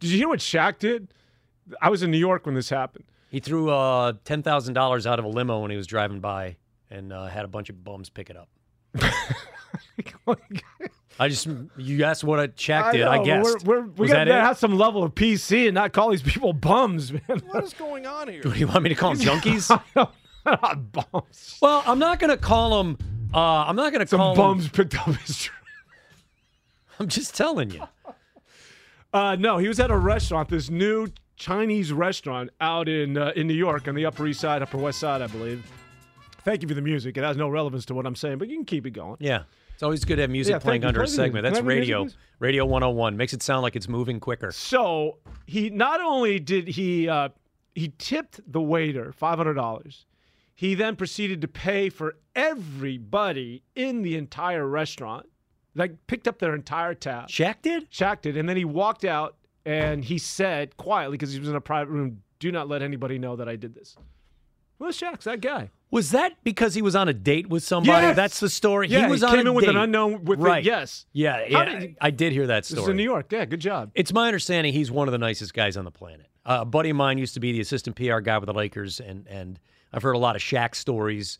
Did 0.00 0.10
you 0.10 0.18
hear 0.18 0.28
what 0.28 0.40
Shaq 0.40 0.78
did? 0.80 1.08
I 1.80 1.88
was 1.90 2.02
in 2.02 2.10
New 2.10 2.18
York 2.18 2.46
when 2.46 2.54
this 2.56 2.68
happened. 2.70 3.04
He 3.30 3.38
threw 3.38 3.70
uh, 3.70 4.14
ten 4.24 4.42
thousand 4.42 4.74
dollars 4.74 5.06
out 5.06 5.20
of 5.20 5.24
a 5.24 5.28
limo 5.28 5.60
when 5.60 5.70
he 5.70 5.76
was 5.76 5.86
driving 5.86 6.18
by, 6.18 6.56
and 6.90 7.12
uh, 7.12 7.26
had 7.26 7.44
a 7.44 7.48
bunch 7.48 7.70
of 7.70 7.84
bums 7.84 8.08
pick 8.10 8.28
it 8.28 8.36
up. 8.36 8.48
I 11.20 11.28
just 11.28 11.46
you 11.76 12.02
asked 12.04 12.24
what 12.24 12.40
a 12.40 12.48
Shaq 12.48 12.82
I 12.82 12.92
did. 12.92 13.02
I 13.02 13.18
know, 13.18 13.24
guessed. 13.24 13.64
We're, 13.66 13.82
we're, 13.82 13.86
we 13.90 14.08
got 14.08 14.24
to 14.24 14.32
have 14.32 14.56
some 14.56 14.78
level 14.78 15.02
of 15.04 15.14
PC 15.14 15.66
and 15.66 15.74
not 15.74 15.92
call 15.92 16.08
these 16.10 16.22
people 16.22 16.54
bums, 16.54 17.12
man. 17.12 17.20
What 17.46 17.62
is 17.62 17.74
going 17.74 18.06
on 18.06 18.28
here? 18.28 18.40
Do 18.40 18.50
you 18.52 18.66
want 18.66 18.82
me 18.84 18.88
to 18.88 18.94
call 18.94 19.14
them 19.14 19.26
junkies? 19.40 19.68
bums. 20.44 21.58
well, 21.60 21.82
I'm 21.86 21.98
not 21.98 22.20
going 22.20 22.30
to 22.30 22.38
call 22.38 22.82
them. 22.82 22.96
Uh, 23.34 23.38
I'm 23.38 23.76
not 23.76 23.92
going 23.92 24.00
to 24.00 24.08
Some 24.08 24.18
call 24.18 24.34
bums 24.34 24.64
them. 24.64 24.72
picked 24.72 24.96
up 24.98 25.14
his. 25.16 25.36
Tr- 25.42 25.52
I'm 26.98 27.08
just 27.08 27.36
telling 27.36 27.70
you. 27.70 27.86
Uh, 29.12 29.36
no, 29.36 29.58
he 29.58 29.68
was 29.68 29.78
at 29.78 29.90
a 29.90 29.96
restaurant, 29.98 30.48
this 30.48 30.70
new 30.70 31.08
Chinese 31.36 31.92
restaurant 31.92 32.48
out 32.62 32.88
in 32.88 33.18
uh, 33.18 33.32
in 33.36 33.46
New 33.46 33.54
York 33.54 33.88
on 33.88 33.94
the 33.94 34.06
Upper 34.06 34.26
East 34.26 34.40
Side, 34.40 34.62
Upper 34.62 34.78
West 34.78 34.98
Side, 35.00 35.20
I 35.20 35.26
believe. 35.26 35.70
Thank 36.44 36.62
you 36.62 36.68
for 36.68 36.74
the 36.74 36.80
music. 36.82 37.18
It 37.18 37.24
has 37.24 37.36
no 37.36 37.50
relevance 37.50 37.84
to 37.86 37.94
what 37.94 38.06
I'm 38.06 38.16
saying, 38.16 38.38
but 38.38 38.48
you 38.48 38.56
can 38.56 38.64
keep 38.64 38.86
it 38.86 38.92
going. 38.92 39.16
Yeah. 39.20 39.42
It's 39.80 39.82
always 39.82 40.04
good 40.04 40.16
to 40.16 40.20
have 40.24 40.30
music 40.30 40.52
Yeah, 40.52 40.58
playing 40.58 40.84
under 40.84 41.00
a 41.00 41.04
music. 41.04 41.16
segment. 41.16 41.42
That's 41.42 41.56
Can 41.58 41.66
I 41.66 41.72
have 41.72 41.74
the 41.74 41.74
music, 41.76 41.94
radio. 41.94 42.04
please? 42.04 42.16
Radio 42.38 42.66
101 42.66 43.16
makes 43.16 43.32
it 43.32 43.42
sound 43.42 43.62
like 43.62 43.76
it's 43.76 43.88
moving 43.88 44.20
quicker. 44.20 44.52
So 44.52 45.20
he 45.46 45.70
not 45.70 46.02
only 46.02 46.38
did 46.38 46.68
he 46.68 47.08
uh, 47.08 47.30
he 47.74 47.94
tipped 47.96 48.40
the 48.46 48.60
waiter 48.60 49.10
five 49.10 49.38
hundred 49.38 49.54
dollars, 49.54 50.04
he 50.54 50.74
then 50.74 50.96
proceeded 50.96 51.40
to 51.40 51.48
pay 51.48 51.88
for 51.88 52.16
everybody 52.36 53.62
in 53.74 54.02
the 54.02 54.16
entire 54.18 54.66
restaurant. 54.68 55.24
Like 55.74 55.96
picked 56.06 56.28
up 56.28 56.40
their 56.40 56.54
entire 56.54 56.92
tab. 56.92 57.28
Shaq 57.30 57.62
did. 57.62 57.90
Shaq 57.90 58.20
did, 58.20 58.36
and 58.36 58.46
then 58.46 58.58
he 58.58 58.66
walked 58.66 59.06
out 59.06 59.36
and 59.64 60.04
he 60.04 60.18
said 60.18 60.76
quietly 60.76 61.16
because 61.16 61.32
he 61.32 61.40
was 61.40 61.48
in 61.48 61.56
a 61.56 61.60
private 61.62 61.90
room, 61.90 62.20
"Do 62.38 62.52
not 62.52 62.68
let 62.68 62.82
anybody 62.82 63.18
know 63.18 63.34
that 63.36 63.48
I 63.48 63.56
did 63.56 63.74
this." 63.74 63.96
Well, 64.80 64.90
Shaq's 64.90 65.24
that 65.26 65.40
guy. 65.40 65.70
Was 65.92 66.10
that 66.12 66.32
because 66.42 66.74
he 66.74 66.82
was 66.82 66.96
on 66.96 67.08
a 67.08 67.12
date 67.12 67.48
with 67.48 67.62
somebody? 67.62 68.06
Yes! 68.06 68.16
That's 68.16 68.40
the 68.40 68.48
story. 68.48 68.88
Yeah, 68.88 69.04
he 69.04 69.10
was 69.10 69.20
he 69.20 69.26
on 69.26 69.32
came 69.36 69.46
a 69.46 69.50
in 69.50 69.54
with 69.56 69.68
an 69.68 69.76
unknown- 69.76 70.24
with 70.24 70.38
the- 70.40 70.44
right. 70.44 70.64
yes. 70.64 71.04
Yeah, 71.12 71.44
yeah. 71.48 71.64
did 71.66 71.82
he- 71.82 71.96
I 72.00 72.10
did 72.10 72.32
hear 72.32 72.46
that 72.48 72.62
This 72.62 72.70
is 72.72 72.78
story. 72.78 72.90
in 72.92 72.96
New 72.96 73.02
York. 73.04 73.30
Yeah, 73.30 73.44
good 73.44 73.60
job. 73.60 73.90
It's 73.94 74.12
my 74.12 74.26
understanding 74.26 74.72
he's 74.72 74.90
one 74.90 75.06
of 75.06 75.12
the 75.12 75.18
nicest 75.18 75.52
guys 75.54 75.76
on 75.76 75.84
the 75.84 75.90
planet. 75.90 76.26
Uh, 76.46 76.58
a 76.62 76.64
buddy 76.64 76.90
of 76.90 76.96
mine 76.96 77.18
used 77.18 77.34
to 77.34 77.40
be 77.40 77.52
the 77.52 77.60
assistant 77.60 77.94
PR 77.96 78.18
guy 78.20 78.38
with 78.38 78.46
the 78.46 78.54
Lakers, 78.54 78.98
and 79.00 79.26
and 79.28 79.58
I've 79.92 80.02
heard 80.02 80.14
a 80.16 80.18
lot 80.18 80.34
of 80.36 80.42
Shaq 80.42 80.74
stories. 80.74 81.38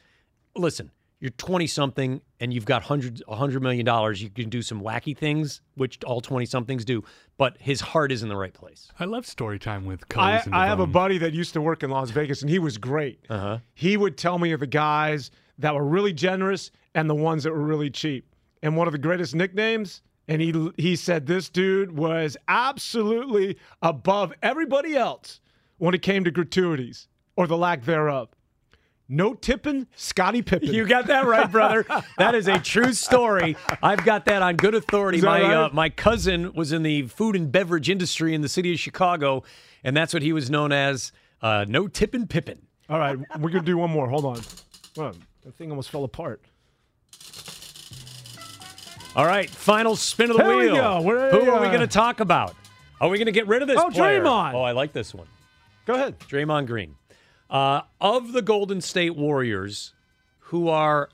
Listen, 0.57 0.91
you're 1.21 1.31
20 1.31 1.67
something 1.67 2.23
and 2.41 2.53
you've 2.53 2.65
got 2.65 2.83
hundreds, 2.83 3.23
a 3.29 3.37
hundred 3.37 3.63
million 3.63 3.85
dollars. 3.85 4.23
You 4.23 4.31
can 4.31 4.49
do 4.49 4.63
some 4.63 4.81
wacky 4.81 5.17
things, 5.17 5.61
which 5.75 6.03
all 6.05 6.21
20 6.23 6.47
somethings 6.47 6.85
do, 6.85 7.05
but 7.37 7.57
his 7.61 7.81
heart 7.81 8.11
is 8.11 8.23
in 8.23 8.31
the 8.31 8.37
right 8.37 8.55
place. 8.55 8.89
I 8.99 9.05
love 9.05 9.27
story 9.27 9.59
time 9.59 9.85
with 9.85 10.03
I, 10.17 10.39
and 10.39 10.55
I 10.55 10.67
have 10.67 10.81
a 10.81 10.87
buddy 10.87 11.19
that 11.19 11.35
used 11.35 11.53
to 11.53 11.61
work 11.61 11.83
in 11.83 11.91
Las 11.91 12.11
Vegas, 12.11 12.41
and 12.41 12.51
he 12.51 12.59
was 12.59 12.79
great. 12.79 13.27
Uh-huh. 13.29 13.59
He 13.75 13.99
would 13.99 14.17
tell 14.17 14.39
me 14.39 14.53
of 14.53 14.61
the 14.61 14.67
guys 14.67 15.31
that 15.59 15.75
were 15.75 15.85
really 15.85 16.15
generous 16.15 16.71
and 16.95 17.09
the 17.09 17.15
ones 17.15 17.45
that 17.45 17.53
were 17.53 17.61
really 17.61 17.91
cheap. 17.91 18.35
And 18.63 18.77
one 18.77 18.89
of 18.89 18.93
the 18.93 18.99
greatest 18.99 19.35
nicknames, 19.35 20.03
and 20.27 20.41
he 20.41 20.71
he 20.77 20.97
said 20.97 21.27
this 21.27 21.49
dude 21.51 21.97
was 21.97 22.37
absolutely 22.49 23.59
above 23.83 24.33
everybody 24.43 24.97
else 24.97 25.41
when 25.79 25.95
it 25.95 26.03
came 26.03 26.25
to 26.25 26.31
gratuities 26.31 27.09
or 27.37 27.47
the 27.47 27.57
lack 27.57 27.85
thereof. 27.85 28.29
No 29.13 29.35
tipping, 29.35 29.89
Scottie 29.97 30.41
Pippen. 30.41 30.73
You 30.73 30.87
got 30.87 31.09
that 31.09 31.27
right, 31.27 31.51
brother. 31.51 31.85
that 32.19 32.37
is 32.37 32.47
a 32.47 32.61
true 32.61 32.93
story. 32.93 33.57
I've 33.83 34.05
got 34.05 34.25
that 34.27 34.41
on 34.41 34.55
good 34.55 34.77
authority. 34.77 35.19
That 35.19 35.27
My 35.27 35.43
uh, 35.43 35.69
my 35.73 35.89
cousin 35.89 36.53
was 36.53 36.71
in 36.73 36.85
the 36.85 37.03
food 37.09 37.35
and 37.35 37.51
beverage 37.51 37.91
industry 37.91 38.35
in 38.35 38.41
the 38.41 38.49
city 38.49 38.73
of 38.73 38.79
Chicago, 38.79 39.43
and 39.83 39.97
that's 39.97 40.15
what 40.15 40.23
he 40.23 40.33
was 40.33 40.49
known 40.49 40.71
as. 40.71 41.11
Uh, 41.43 41.65
no 41.67 41.89
tipping 41.89 42.29
Pippen. 42.29 42.67
All 42.89 42.99
right, 43.01 43.19
we're 43.41 43.51
gonna 43.51 43.65
do 43.65 43.77
one 43.79 43.91
more. 43.91 44.09
Hold 44.09 44.27
on. 44.27 44.41
Well, 44.97 45.13
the 45.43 45.51
thing 45.51 45.71
almost 45.71 45.91
fell 45.91 46.05
apart. 46.05 46.43
All 49.17 49.27
right, 49.27 49.51
final 49.51 49.97
spin 49.97 50.31
of 50.31 50.37
the 50.37 50.45
Here 50.45 50.57
we 50.57 50.65
wheel. 50.67 50.75
go. 50.77 51.01
We're, 51.03 51.31
Who 51.33 51.51
are 51.51 51.61
we 51.61 51.67
uh, 51.67 51.71
going 51.73 51.81
to 51.81 51.89
talk 51.89 52.21
about? 52.21 52.55
Are 53.01 53.09
we 53.09 53.19
going 53.19 53.27
to 53.27 53.33
get 53.33 53.49
rid 53.49 53.61
of 53.61 53.67
this 53.67 53.77
Oh, 53.81 53.91
player? 53.91 54.21
Draymond. 54.23 54.55
Oh, 54.55 54.63
I 54.63 54.71
like 54.71 54.93
this 54.93 55.13
one. 55.13 55.27
Go 55.85 55.95
ahead. 55.95 56.17
Draymond 56.21 56.67
Green. 56.69 56.95
Uh, 57.51 57.83
of 58.01 58.33
the 58.33 58.43
Golden 58.43 58.81
State 58.81 59.17
Warriors, 59.17 59.93
who 60.39 60.69
are 60.69 61.11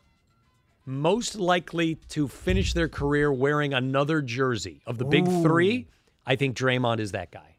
most 0.85 1.35
likely 1.35 1.97
to 2.11 2.29
finish 2.29 2.75
their 2.75 2.89
career 2.89 3.33
wearing 3.33 3.73
another 3.73 4.21
jersey 4.21 4.83
of 4.87 4.99
the 4.99 5.05
big 5.05 5.27
Ooh. 5.27 5.43
three, 5.43 5.89
I 6.27 6.37
think 6.37 6.57
Draymond 6.57 7.01
is 7.01 7.13
that 7.13 7.31
guy. 7.31 7.57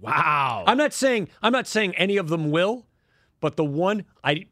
Wow. 0.00 0.64
I'm 0.66 0.78
not 0.78 0.92
saying 0.92 1.28
I'm 1.42 1.52
not 1.52 1.66
saying 1.66 1.94
any 1.96 2.16
of 2.16 2.28
them 2.28 2.50
will, 2.50 2.86
but 3.40 3.56
the 3.56 3.64
one 3.64 4.04
I 4.24 4.46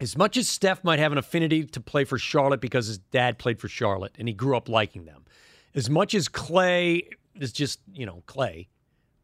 as 0.00 0.16
much 0.16 0.36
as 0.36 0.48
Steph 0.48 0.82
might 0.84 0.98
have 0.98 1.12
an 1.12 1.18
affinity 1.18 1.64
to 1.64 1.80
play 1.80 2.04
for 2.04 2.18
Charlotte 2.18 2.60
because 2.60 2.86
his 2.86 2.98
dad 2.98 3.38
played 3.38 3.60
for 3.60 3.68
Charlotte 3.68 4.12
and 4.18 4.28
he 4.28 4.34
grew 4.34 4.56
up 4.56 4.68
liking 4.68 5.04
them, 5.04 5.24
as 5.74 5.88
much 5.88 6.14
as 6.14 6.28
Clay 6.28 7.08
is 7.36 7.52
just, 7.52 7.80
you 7.92 8.04
know, 8.04 8.22
Clay, 8.26 8.68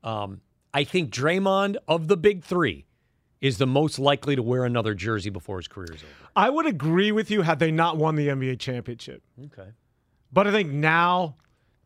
um, 0.04 0.40
I 0.72 0.84
think 0.84 1.10
Draymond 1.10 1.76
of 1.86 2.08
the 2.08 2.16
big 2.16 2.44
three 2.44 2.86
is 3.40 3.58
the 3.58 3.66
most 3.66 3.98
likely 3.98 4.34
to 4.36 4.42
wear 4.42 4.64
another 4.64 4.94
jersey 4.94 5.30
before 5.30 5.58
his 5.58 5.68
career 5.68 5.92
is 5.94 6.02
over. 6.02 6.30
I 6.36 6.50
would 6.50 6.66
agree 6.66 7.12
with 7.12 7.30
you 7.30 7.42
had 7.42 7.58
they 7.58 7.70
not 7.70 7.96
won 7.96 8.14
the 8.16 8.28
NBA 8.28 8.58
championship. 8.58 9.22
Okay. 9.46 9.70
But 10.32 10.46
I 10.46 10.50
think 10.50 10.70
now 10.72 11.36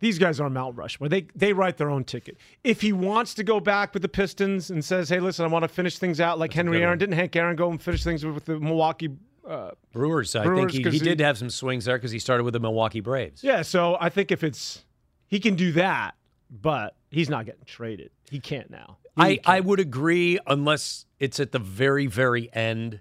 these 0.00 0.18
guys 0.18 0.40
are 0.40 0.50
Mount 0.50 0.76
Rushmore. 0.76 1.08
They 1.08 1.26
they 1.34 1.52
write 1.52 1.76
their 1.76 1.90
own 1.90 2.04
ticket. 2.04 2.36
If 2.64 2.80
he 2.80 2.92
wants 2.92 3.34
to 3.34 3.44
go 3.44 3.60
back 3.60 3.92
with 3.94 4.02
the 4.02 4.08
Pistons 4.08 4.70
and 4.70 4.84
says, 4.84 5.08
"Hey, 5.08 5.20
listen, 5.20 5.44
I 5.44 5.48
want 5.48 5.62
to 5.62 5.68
finish 5.68 5.98
things 5.98 6.20
out 6.20 6.38
like 6.38 6.52
Henry 6.52 6.82
Aaron," 6.82 6.98
didn't 6.98 7.14
Hank 7.14 7.36
Aaron 7.36 7.54
go 7.54 7.70
and 7.70 7.80
finish 7.80 8.02
things 8.02 8.24
with 8.24 8.44
the 8.46 8.58
Milwaukee? 8.58 9.10
Uh, 9.46 9.72
Brewers, 9.92 10.34
I 10.36 10.44
Brewers, 10.44 10.72
think 10.72 10.86
he, 10.86 10.90
he 10.90 10.98
he- 10.98 11.04
did 11.04 11.20
have 11.20 11.36
some 11.38 11.50
swings 11.50 11.84
there 11.84 11.96
because 11.98 12.10
he 12.12 12.18
started 12.18 12.44
with 12.44 12.54
the 12.54 12.60
Milwaukee 12.60 13.00
Braves. 13.00 13.42
yeah, 13.44 13.62
so 13.62 13.96
I 14.00 14.08
think 14.08 14.30
if 14.32 14.42
it's 14.44 14.84
he 15.26 15.38
can 15.40 15.54
do 15.56 15.72
that, 15.72 16.14
but 16.50 16.96
he's 17.10 17.28
not 17.30 17.44
getting 17.46 17.64
traded. 17.64 18.10
He 18.30 18.40
can't 18.40 18.70
now. 18.70 18.98
I, 19.16 19.38
I 19.44 19.60
would 19.60 19.78
agree 19.78 20.38
unless 20.46 21.04
it's 21.22 21.38
at 21.40 21.52
the 21.52 21.58
very, 21.58 22.06
very 22.06 22.52
end. 22.52 22.98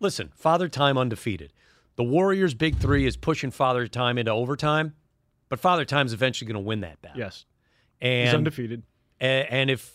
Listen, 0.00 0.30
Father 0.34 0.68
Time 0.68 0.98
undefeated. 0.98 1.52
The 1.96 2.02
Warriors' 2.04 2.54
big 2.54 2.78
three 2.78 3.06
is 3.06 3.16
pushing 3.16 3.50
Father 3.50 3.86
Time 3.86 4.18
into 4.18 4.30
overtime, 4.32 4.94
but 5.48 5.60
Father 5.60 5.84
Time's 5.84 6.12
eventually 6.12 6.46
going 6.50 6.62
to 6.62 6.66
win 6.66 6.80
that 6.80 7.00
battle. 7.00 7.18
Yes, 7.20 7.44
And, 8.00 8.26
he's 8.28 8.34
undefeated. 8.34 8.82
a- 9.20 9.24
And 9.52 9.70
if 9.70 9.92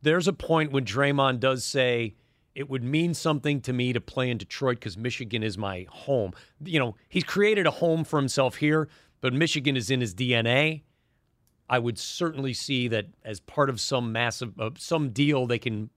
there's 0.00 0.26
a 0.28 0.32
point 0.32 0.72
when 0.72 0.84
Draymond 0.84 1.40
does 1.40 1.64
say, 1.64 2.14
it 2.54 2.68
would 2.70 2.82
mean 2.82 3.12
something 3.14 3.60
to 3.62 3.72
me 3.72 3.92
to 3.92 4.00
play 4.00 4.30
in 4.30 4.38
Detroit 4.38 4.76
because 4.80 4.96
Michigan 4.96 5.42
is 5.42 5.58
my 5.58 5.86
home. 5.90 6.32
You 6.64 6.78
know, 6.78 6.96
he's 7.08 7.24
created 7.24 7.66
a 7.66 7.70
home 7.72 8.02
for 8.04 8.18
himself 8.18 8.56
here, 8.56 8.88
but 9.20 9.32
Michigan 9.34 9.76
is 9.76 9.90
in 9.90 10.00
his 10.00 10.14
DNA. 10.14 10.82
I 11.68 11.78
would 11.80 11.98
certainly 11.98 12.52
see 12.54 12.88
that 12.88 13.06
as 13.24 13.40
part 13.40 13.68
of 13.68 13.78
some 13.80 14.10
massive, 14.12 14.58
uh, 14.58 14.70
some 14.78 15.10
deal 15.10 15.46
they 15.46 15.58
can, 15.58 15.90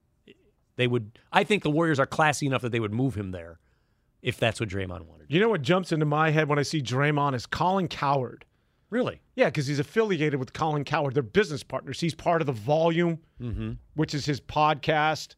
they 0.76 0.86
would. 0.86 1.18
I 1.32 1.44
think 1.44 1.62
the 1.62 1.70
Warriors 1.70 1.98
are 2.00 2.06
classy 2.06 2.46
enough 2.46 2.62
that 2.62 2.72
they 2.72 2.80
would 2.80 2.92
move 2.92 3.14
him 3.16 3.30
there, 3.30 3.58
if 4.22 4.38
that's 4.38 4.60
what 4.60 4.68
Draymond 4.68 5.02
wanted. 5.02 5.26
You 5.28 5.40
know 5.40 5.48
what 5.48 5.62
jumps 5.62 5.92
into 5.92 6.06
my 6.06 6.30
head 6.30 6.48
when 6.48 6.58
I 6.58 6.62
see 6.62 6.80
Draymond 6.82 7.34
is 7.34 7.46
Colin 7.46 7.88
Cowherd. 7.88 8.44
Really? 8.90 9.22
Yeah, 9.36 9.46
because 9.46 9.66
he's 9.66 9.78
affiliated 9.78 10.38
with 10.38 10.52
Colin 10.52 10.84
Cowherd. 10.84 11.14
They're 11.14 11.22
business 11.22 11.62
partners. 11.62 11.98
He's 12.00 12.14
part 12.14 12.42
of 12.42 12.46
the 12.46 12.52
Volume, 12.52 13.18
Mm-hmm. 13.40 13.72
which 13.94 14.14
is 14.14 14.26
his 14.26 14.40
podcast. 14.40 15.34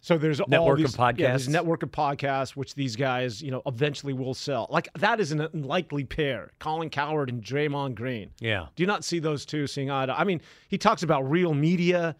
So 0.00 0.16
there's 0.16 0.40
all 0.40 0.46
Network 0.48 0.78
of 0.78 0.84
these, 0.86 0.96
Yeah, 0.96 1.12
podcasts. 1.12 1.48
network 1.48 1.82
of 1.82 1.90
podcasts, 1.90 2.50
which 2.50 2.74
these 2.76 2.94
guys, 2.94 3.42
you 3.42 3.50
know, 3.50 3.62
eventually 3.66 4.12
will 4.12 4.32
sell. 4.34 4.68
Like 4.70 4.88
that 4.98 5.18
is 5.18 5.32
an 5.32 5.40
unlikely 5.40 6.04
pair: 6.04 6.52
Colin 6.60 6.88
Cowherd 6.88 7.30
and 7.30 7.42
Draymond 7.42 7.96
Green. 7.96 8.30
Yeah. 8.38 8.66
Do 8.76 8.82
you 8.82 8.86
not 8.86 9.04
see 9.04 9.18
those 9.18 9.44
two 9.44 9.66
seeing 9.66 9.90
eye 9.90 10.06
to? 10.06 10.16
I 10.18 10.22
mean, 10.24 10.40
he 10.68 10.78
talks 10.78 11.02
about 11.02 11.28
real 11.28 11.52
media 11.52 12.14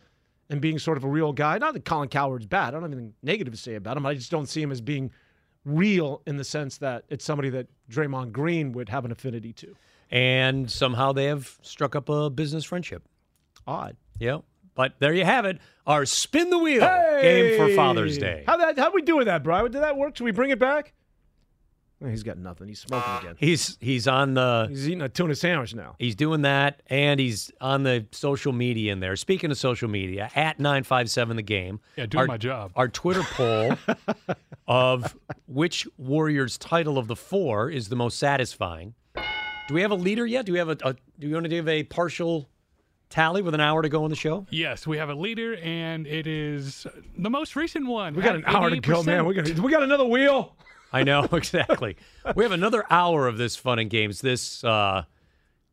and 0.51 0.61
being 0.61 0.79
sort 0.79 0.97
of 0.97 1.05
a 1.05 1.09
real 1.09 1.33
guy. 1.33 1.59
Not 1.59 1.75
that 1.75 1.85
Colin 1.85 2.09
Cowherd's 2.09 2.47
bad. 2.47 2.69
I 2.69 2.71
don't 2.73 2.83
have 2.83 2.93
anything 2.93 3.15
negative 3.23 3.53
to 3.53 3.59
say 3.59 3.75
about 3.75 3.97
him. 3.97 4.07
I 4.07 4.15
just 4.15 4.31
don't 4.31 4.49
see 4.49 4.63
him 4.63 4.73
as 4.73 4.81
being 4.81 5.11
real 5.65 6.23
in 6.27 6.37
the 6.37 6.45
sense 6.45 6.79
that 6.79 7.05
it's 7.09 7.25
somebody 7.25 7.51
that 7.51 7.67
Draymond 7.91 8.33
Green 8.33 8.73
would 8.73 8.89
have 8.89 9.05
an 9.05 9.13
affinity 9.13 9.53
to. 9.55 9.75
And 10.11 10.71
somehow 10.71 11.13
they 11.13 11.27
have 11.27 11.59
struck 11.63 11.95
up 11.95 12.09
a 12.09 12.31
business 12.31 12.65
friendship. 12.65 13.03
Odd. 13.67 13.97
Yeah. 14.19 14.39
But 14.75 14.95
there 15.01 15.13
you 15.13 15.25
have 15.25 15.45
it. 15.45 15.59
Our 15.87 16.07
spin 16.07 16.51
the 16.51 16.59
wheel 16.59 16.81
game 17.21 17.59
for 17.59 17.75
Father's 17.75 18.17
Day. 18.17 18.45
How 18.47 18.57
that? 18.59 18.79
How 18.79 18.93
we 18.93 19.03
do 19.03 19.17
with 19.17 19.27
that, 19.27 19.43
bro? 19.43 19.67
Did 19.69 19.83
that 19.83 19.97
work? 19.97 20.17
Should 20.17 20.25
we 20.25 20.31
bring 20.31 20.51
it 20.51 20.59
back? 20.59 20.93
He's 22.07 22.23
got 22.23 22.39
nothing. 22.39 22.69
He's 22.69 22.79
smoking 22.79 23.13
again. 23.21 23.35
He's 23.39 23.77
he's 23.81 24.07
on 24.07 24.35
the 24.35 24.67
He's 24.69 24.89
eating 24.89 25.03
a 25.03 25.09
tuna 25.09 25.35
sandwich 25.35 25.75
now. 25.75 25.97
He's 25.99 26.15
doing 26.15 26.43
that, 26.43 26.81
and 26.87 27.19
he's 27.19 27.51
on 27.61 27.83
the 27.83 28.07
social 28.13 28.53
media 28.53 28.93
in 28.93 29.01
there. 29.01 29.17
Speaking 29.17 29.51
of 29.51 29.59
social 29.59 29.89
media, 29.89 30.31
at 30.37 30.61
nine 30.61 30.85
five 30.85 31.11
seven 31.11 31.37
the 31.37 31.43
game. 31.43 31.81
Yeah, 31.97 32.07
doing 32.07 32.21
our, 32.21 32.27
my 32.27 32.37
job. 32.37 32.71
Our 32.77 32.89
Twitter 32.89 33.25
poll 33.25 33.75
of 34.69 35.17
which 35.47 35.89
Warriors 35.97 36.57
title 36.57 36.99
of 36.99 37.09
the 37.09 37.17
four 37.17 37.69
is 37.69 37.89
the 37.89 37.97
most 37.97 38.19
satisfying. 38.19 38.95
Do 39.17 39.75
we 39.75 39.83
have 39.83 39.91
a 39.91 39.97
leader 39.97 40.25
yet? 40.25 40.47
Do 40.47 40.53
we 40.53 40.59
have 40.59 40.69
a, 40.69 40.77
a 40.85 40.95
do 41.19 41.27
we 41.27 41.33
want 41.33 41.45
to 41.45 41.51
give 41.51 41.69
a 41.69 41.83
partial 41.83 42.49
tally 43.11 43.43
with 43.43 43.55
an 43.55 43.61
hour 43.61 43.83
to 43.83 43.89
go 43.89 44.05
on 44.05 44.11
the 44.11 44.17
show? 44.17 44.47
Yes, 44.51 44.87
we 44.87 44.99
have 44.99 45.09
a 45.09 45.15
leader, 45.15 45.57
and 45.57 46.07
it 46.07 46.29
is 46.29 46.87
the 47.17 47.31
most 47.31 47.57
recent 47.57 47.89
one. 47.89 48.15
We 48.15 48.23
got 48.23 48.37
an 48.37 48.45
at 48.45 48.55
hour 48.55 48.71
to 48.71 48.79
go, 48.79 49.03
man. 49.03 49.27
We 49.27 49.35
got 49.35 49.49
we 49.59 49.71
got 49.73 49.83
another 49.83 50.05
wheel. 50.05 50.55
I 50.93 51.03
know 51.03 51.23
exactly. 51.33 51.97
we 52.35 52.45
have 52.45 52.53
another 52.53 52.85
hour 52.91 53.27
of 53.27 53.39
this 53.39 53.57
fun 53.57 53.79
and 53.79 53.91
games. 53.91 54.21
This 54.21 54.63
uh, 54.65 55.05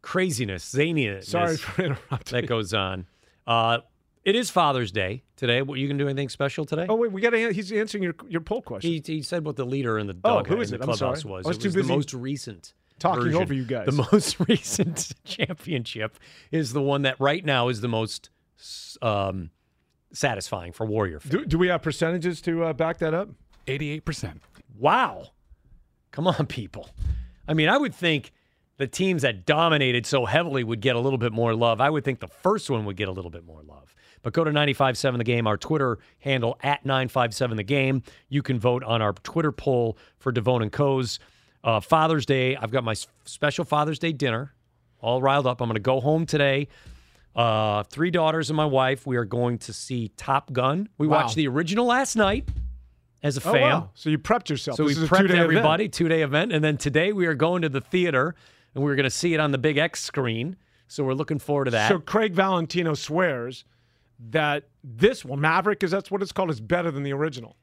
craziness, 0.01 0.73
zaniness. 0.73 1.25
Sorry 1.25 1.57
for 1.57 1.81
interrupting. 1.83 2.41
that 2.41 2.47
goes 2.47 2.73
on. 2.73 3.05
Uh, 3.47 3.79
it 4.23 4.35
is 4.35 4.49
Father's 4.49 4.91
Day 4.91 5.23
today. 5.35 5.61
What 5.61 5.77
you 5.79 5.87
can 5.87 5.97
do 5.97 6.07
anything 6.07 6.29
special 6.29 6.65
today? 6.65 6.87
Oh 6.89 6.95
wait, 6.95 7.11
we 7.11 7.21
got 7.21 7.29
to. 7.31 7.53
He's 7.53 7.71
answering 7.71 8.03
your 8.03 8.15
your 8.27 8.41
poll 8.41 8.61
question. 8.61 8.91
He, 8.91 9.01
he 9.05 9.21
said 9.21 9.45
what 9.45 9.55
the 9.55 9.65
leader 9.65 9.99
in 9.99 10.07
the 10.07 10.17
Oh, 10.23 10.37
dog 10.37 10.47
who 10.47 10.61
is 10.61 10.71
in 10.71 10.81
it? 10.81 10.87
I'm 10.87 10.95
sorry. 10.95 11.13
clubhouse 11.19 11.25
was. 11.25 11.45
I 11.45 11.49
was 11.49 11.57
it 11.57 11.61
too 11.61 11.67
was 11.67 11.75
the 11.75 11.83
most 11.83 12.13
recent 12.13 12.73
talking 12.97 13.23
version. 13.25 13.41
over 13.41 13.53
you 13.53 13.65
guys. 13.65 13.85
The 13.85 14.07
most 14.11 14.39
recent 14.47 15.11
championship 15.25 16.17
is 16.51 16.73
the 16.73 16.81
one 16.81 17.03
that 17.03 17.19
right 17.19 17.45
now 17.45 17.67
is 17.69 17.81
the 17.81 17.87
most 17.87 18.31
um, 19.03 19.51
satisfying 20.11 20.71
for 20.71 20.85
Warrior 20.87 21.19
fans. 21.19 21.31
do, 21.31 21.45
do 21.45 21.57
we 21.59 21.67
have 21.67 21.81
percentages 21.83 22.41
to 22.41 22.63
uh, 22.63 22.73
back 22.73 22.97
that 22.99 23.13
up? 23.13 23.29
Eighty-eight 23.67 24.05
percent. 24.05 24.41
Wow. 24.77 25.27
Come 26.11 26.27
on, 26.27 26.45
people. 26.47 26.89
I 27.47 27.53
mean, 27.53 27.69
I 27.69 27.77
would 27.77 27.93
think 27.93 28.31
the 28.77 28.87
teams 28.87 29.21
that 29.21 29.45
dominated 29.45 30.05
so 30.05 30.25
heavily 30.25 30.63
would 30.63 30.81
get 30.81 30.95
a 30.95 30.99
little 30.99 31.17
bit 31.19 31.31
more 31.31 31.53
love. 31.55 31.79
I 31.79 31.89
would 31.89 32.03
think 32.03 32.19
the 32.19 32.27
first 32.27 32.69
one 32.69 32.85
would 32.85 32.97
get 32.97 33.07
a 33.07 33.11
little 33.11 33.31
bit 33.31 33.45
more 33.45 33.61
love. 33.63 33.95
But 34.21 34.33
go 34.33 34.43
to 34.43 34.49
957 34.51 35.17
the 35.19 35.23
game, 35.23 35.45
our 35.45 35.55
Twitter 35.57 35.99
handle 36.19 36.57
at 36.63 36.83
957 36.85 37.57
the 37.57 37.63
game. 37.63 38.01
You 38.27 38.41
can 38.41 38.59
vote 38.59 38.83
on 38.83 39.01
our 39.01 39.13
Twitter 39.13 39.51
poll 39.51 39.97
for 40.17 40.33
Devone 40.33 40.63
and 40.63 40.71
Co's 40.71 41.19
uh, 41.63 41.79
Father's 41.79 42.25
Day. 42.25 42.55
I've 42.55 42.71
got 42.71 42.83
my 42.83 42.95
special 43.25 43.65
Father's 43.65 43.99
Day 43.99 44.11
dinner 44.11 44.53
all 44.99 45.21
riled 45.21 45.45
up. 45.45 45.61
I'm 45.61 45.67
going 45.67 45.75
to 45.75 45.79
go 45.79 45.99
home 45.99 46.25
today. 46.25 46.67
Uh, 47.35 47.83
three 47.83 48.09
daughters 48.11 48.49
and 48.49 48.57
my 48.57 48.65
wife. 48.65 49.05
We 49.05 49.17
are 49.17 49.25
going 49.25 49.59
to 49.59 49.73
see 49.73 50.09
Top 50.17 50.51
Gun. 50.51 50.89
We 50.97 51.05
Wow. 51.07 51.17
watched 51.23 51.35
the 51.35 51.47
original 51.47 51.85
last 51.85 52.15
night 52.15 52.47
as 53.25 53.37
a 53.37 53.49
Oh, 53.49 53.53
fam. 53.53 53.61
wow. 53.61 53.89
So 53.95 54.09
you 54.09 54.17
prepped 54.19 54.49
yourself. 54.49 54.77
So 54.77 54.83
This 54.87 54.97
we 54.97 55.03
is 55.03 55.09
a 55.09 55.13
prepped 55.13 55.19
two-day 55.21 55.33
event. 55.33 55.43
everybody, 55.43 55.89
two 55.89 56.07
day 56.07 56.21
event. 56.21 56.51
And 56.51 56.63
then 56.63 56.77
today 56.77 57.11
we 57.11 57.25
are 57.25 57.33
going 57.33 57.61
to 57.63 57.69
the 57.69 57.81
theater 57.81 58.35
and 58.73 58.83
we're 58.83 58.95
going 58.95 59.05
to 59.05 59.09
see 59.09 59.33
it 59.33 59.39
on 59.39 59.51
the 59.51 59.57
big 59.57 59.77
X 59.77 60.01
screen. 60.01 60.55
So 60.87 61.03
we're 61.03 61.13
looking 61.13 61.39
forward 61.39 61.65
to 61.65 61.71
that. 61.71 61.89
So 61.89 61.99
Craig 61.99 62.33
Valentino 62.33 62.93
swears 62.93 63.65
that 64.29 64.65
this 64.83 65.25
one, 65.25 65.41
Maverick, 65.41 65.79
because 65.79 65.91
that's 65.91 66.11
what 66.11 66.21
it's 66.21 66.31
called, 66.31 66.51
is 66.51 66.61
better 66.61 66.91
than 66.91 67.03
the 67.03 67.11
original. 67.13 67.55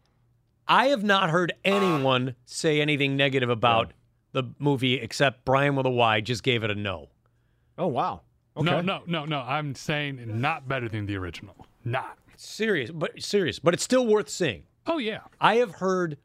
I 0.68 0.86
have 0.88 1.04
not 1.04 1.30
heard 1.30 1.52
anyone 1.64 2.34
say 2.44 2.80
anything 2.80 3.16
negative 3.16 3.48
about 3.50 3.92
the 4.32 4.44
movie 4.58 4.94
except 4.94 5.44
Brian 5.44 5.76
with 5.76 5.86
a 5.86 5.90
Y 5.90 6.20
just 6.20 6.42
gave 6.42 6.64
it 6.64 6.70
a 6.70 6.74
no. 6.74 7.08
Oh 7.78 7.86
wow. 7.86 8.22
Okay. 8.56 8.64
No, 8.66 8.80
no, 8.80 9.02
no, 9.06 9.24
no. 9.24 9.38
I'm 9.40 9.74
saying 9.74 10.20
not 10.40 10.68
better 10.68 10.88
than 10.88 11.06
the 11.06 11.16
original. 11.16 11.54
Not. 11.84 12.18
Serious, 12.36 12.90
but 12.90 13.20
serious, 13.22 13.58
but 13.58 13.72
it's 13.74 13.82
still 13.82 14.06
worth 14.06 14.28
seeing. 14.28 14.64
Oh 14.86 14.98
yeah. 14.98 15.20
I 15.40 15.56
have 15.56 15.76
heard 15.76 16.18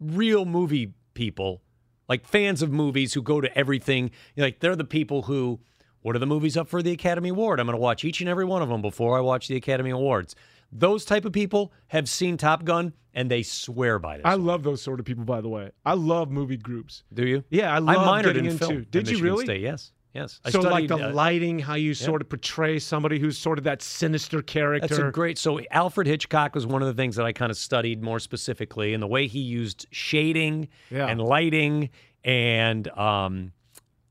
real 0.00 0.44
movie 0.44 0.92
people, 1.14 1.62
like 2.08 2.26
fans 2.26 2.62
of 2.62 2.70
movies 2.72 3.14
who 3.14 3.22
go 3.22 3.40
to 3.40 3.56
everything. 3.56 4.10
Like 4.36 4.60
they're 4.60 4.76
the 4.76 4.84
people 4.84 5.22
who, 5.22 5.60
what 6.02 6.16
are 6.16 6.18
the 6.18 6.26
movies 6.26 6.56
up 6.56 6.68
for 6.68 6.82
the 6.82 6.92
Academy 6.92 7.28
Award? 7.28 7.60
I'm 7.60 7.66
going 7.66 7.76
to 7.76 7.80
watch 7.80 8.04
each 8.04 8.20
and 8.20 8.28
every 8.28 8.44
one 8.44 8.62
of 8.62 8.68
them 8.68 8.82
before 8.82 9.16
I 9.16 9.20
watch 9.20 9.48
the 9.48 9.56
Academy 9.56 9.90
Awards. 9.90 10.34
Those 10.72 11.04
type 11.04 11.24
of 11.24 11.32
people 11.32 11.72
have 11.88 12.08
seen 12.08 12.36
Top 12.38 12.64
Gun 12.64 12.94
and 13.14 13.30
they 13.30 13.42
swear 13.42 13.98
by 13.98 14.16
this. 14.16 14.24
I 14.26 14.34
love 14.34 14.62
those 14.62 14.80
sort 14.80 14.98
of 15.00 15.06
people, 15.06 15.24
by 15.24 15.42
the 15.42 15.48
way. 15.48 15.70
I 15.84 15.92
love 15.94 16.30
movie 16.30 16.56
groups. 16.56 17.04
Do 17.12 17.26
you? 17.26 17.44
Yeah, 17.50 17.72
I 17.74 17.78
love 17.78 17.96
minored 17.98 18.24
getting 18.24 18.46
in 18.46 18.52
into. 18.52 18.66
film. 18.66 18.78
at 18.78 18.90
Did 18.90 19.06
you 19.08 19.12
Michigan 19.14 19.24
really? 19.32 19.44
State, 19.44 19.60
Yes. 19.60 19.92
Yes. 20.14 20.40
I 20.44 20.50
so 20.50 20.60
like 20.60 20.88
the 20.88 21.08
uh, 21.08 21.12
lighting, 21.12 21.58
how 21.58 21.74
you 21.74 21.94
sort 21.94 22.20
of 22.20 22.28
portray 22.28 22.78
somebody 22.78 23.18
who's 23.18 23.38
sort 23.38 23.56
of 23.58 23.64
that 23.64 23.80
sinister 23.80 24.42
character. 24.42 24.86
That's 24.88 25.00
a 25.00 25.10
great. 25.10 25.38
So 25.38 25.60
Alfred 25.70 26.06
Hitchcock 26.06 26.54
was 26.54 26.66
one 26.66 26.82
of 26.82 26.88
the 26.88 26.94
things 26.94 27.16
that 27.16 27.24
I 27.24 27.32
kind 27.32 27.50
of 27.50 27.56
studied 27.56 28.02
more 28.02 28.18
specifically, 28.20 28.92
and 28.92 29.02
the 29.02 29.06
way 29.06 29.26
he 29.26 29.38
used 29.40 29.86
shading 29.90 30.68
Yeah. 30.90 31.06
and 31.06 31.20
lighting, 31.20 31.88
and 32.24 32.88
um, 32.88 33.52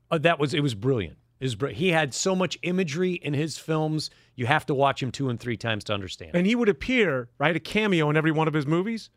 uh, 0.10 0.18
that 0.20 0.40
was 0.40 0.54
it 0.54 0.62
was 0.62 0.74
brilliant. 0.74 1.18
It 1.40 1.46
was 1.46 1.56
br- 1.56 1.68
he 1.68 1.90
had 1.90 2.14
so 2.14 2.36
much 2.36 2.58
imagery 2.64 3.14
in 3.14 3.34
his 3.34 3.58
films. 3.58 4.10
You 4.36 4.46
have 4.48 4.66
to 4.68 4.74
watch 4.74 5.02
him 5.04 5.12
two 5.12 5.30
and 5.30 5.40
three 5.40 5.58
times 5.58 5.84
to 5.86 5.94
understand. 5.94 6.32
and 6.36 6.48
he 6.48 6.56
would 6.56 6.70
appear 6.70 7.30
right 7.38 7.56
a 7.56 7.60
cameo 7.60 8.10
in 8.10 8.18
every 8.18 8.32
one 8.32 8.48
of 8.48 8.54
his 8.54 8.66
movies. 8.66 9.10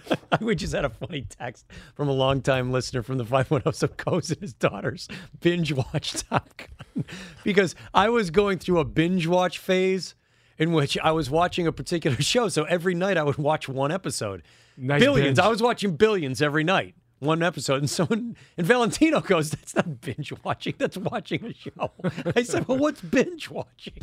we 0.40 0.54
just 0.54 0.74
had 0.74 0.84
a 0.84 0.90
funny 0.90 1.22
text 1.28 1.66
from 1.94 2.08
a 2.08 2.12
longtime 2.12 2.72
listener 2.72 3.02
from 3.02 3.18
the 3.18 3.24
510 3.24 3.72
so 3.72 3.88
Coase 3.88 4.30
and 4.32 4.40
his 4.40 4.54
daughters 4.54 5.08
binge 5.40 5.72
watch 5.72 6.12
Top 6.28 6.48
Gun 6.56 7.04
because 7.44 7.74
I 7.92 8.08
was 8.08 8.30
going 8.30 8.58
through 8.58 8.78
a 8.78 8.84
binge 8.84 9.26
watch 9.26 9.58
phase 9.58 10.14
in 10.58 10.72
which 10.72 10.96
I 11.02 11.12
was 11.12 11.28
watching 11.30 11.66
a 11.66 11.72
particular 11.72 12.16
show. 12.20 12.48
So 12.48 12.64
every 12.64 12.94
night 12.94 13.16
I 13.16 13.22
would 13.22 13.38
watch 13.38 13.68
one 13.68 13.90
episode. 13.90 14.42
Nice 14.76 15.00
billions. 15.00 15.38
binge. 15.38 15.38
I 15.38 15.48
was 15.48 15.62
watching 15.62 15.96
billions 15.96 16.40
every 16.40 16.64
night. 16.64 16.94
One 17.18 17.40
episode, 17.42 17.76
and 17.78 17.88
someone 17.88 18.36
and 18.56 18.66
Valentino 18.66 19.20
goes, 19.20 19.50
"That's 19.50 19.76
not 19.76 20.00
binge 20.00 20.32
watching. 20.42 20.74
That's 20.76 20.96
watching 20.96 21.44
a 21.44 21.54
show." 21.54 21.92
I 22.34 22.42
said, 22.42 22.66
"Well, 22.66 22.78
what's 22.78 23.00
binge 23.00 23.48
watching?" 23.48 23.94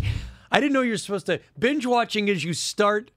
I 0.49 0.61
didn't 0.61 0.71
know 0.71 0.81
you're 0.81 0.95
supposed 0.95 1.25
to. 1.25 1.41
Binge 1.57 1.85
watching 1.85 2.29
is 2.29 2.45
you 2.45 2.53
start 2.53 3.11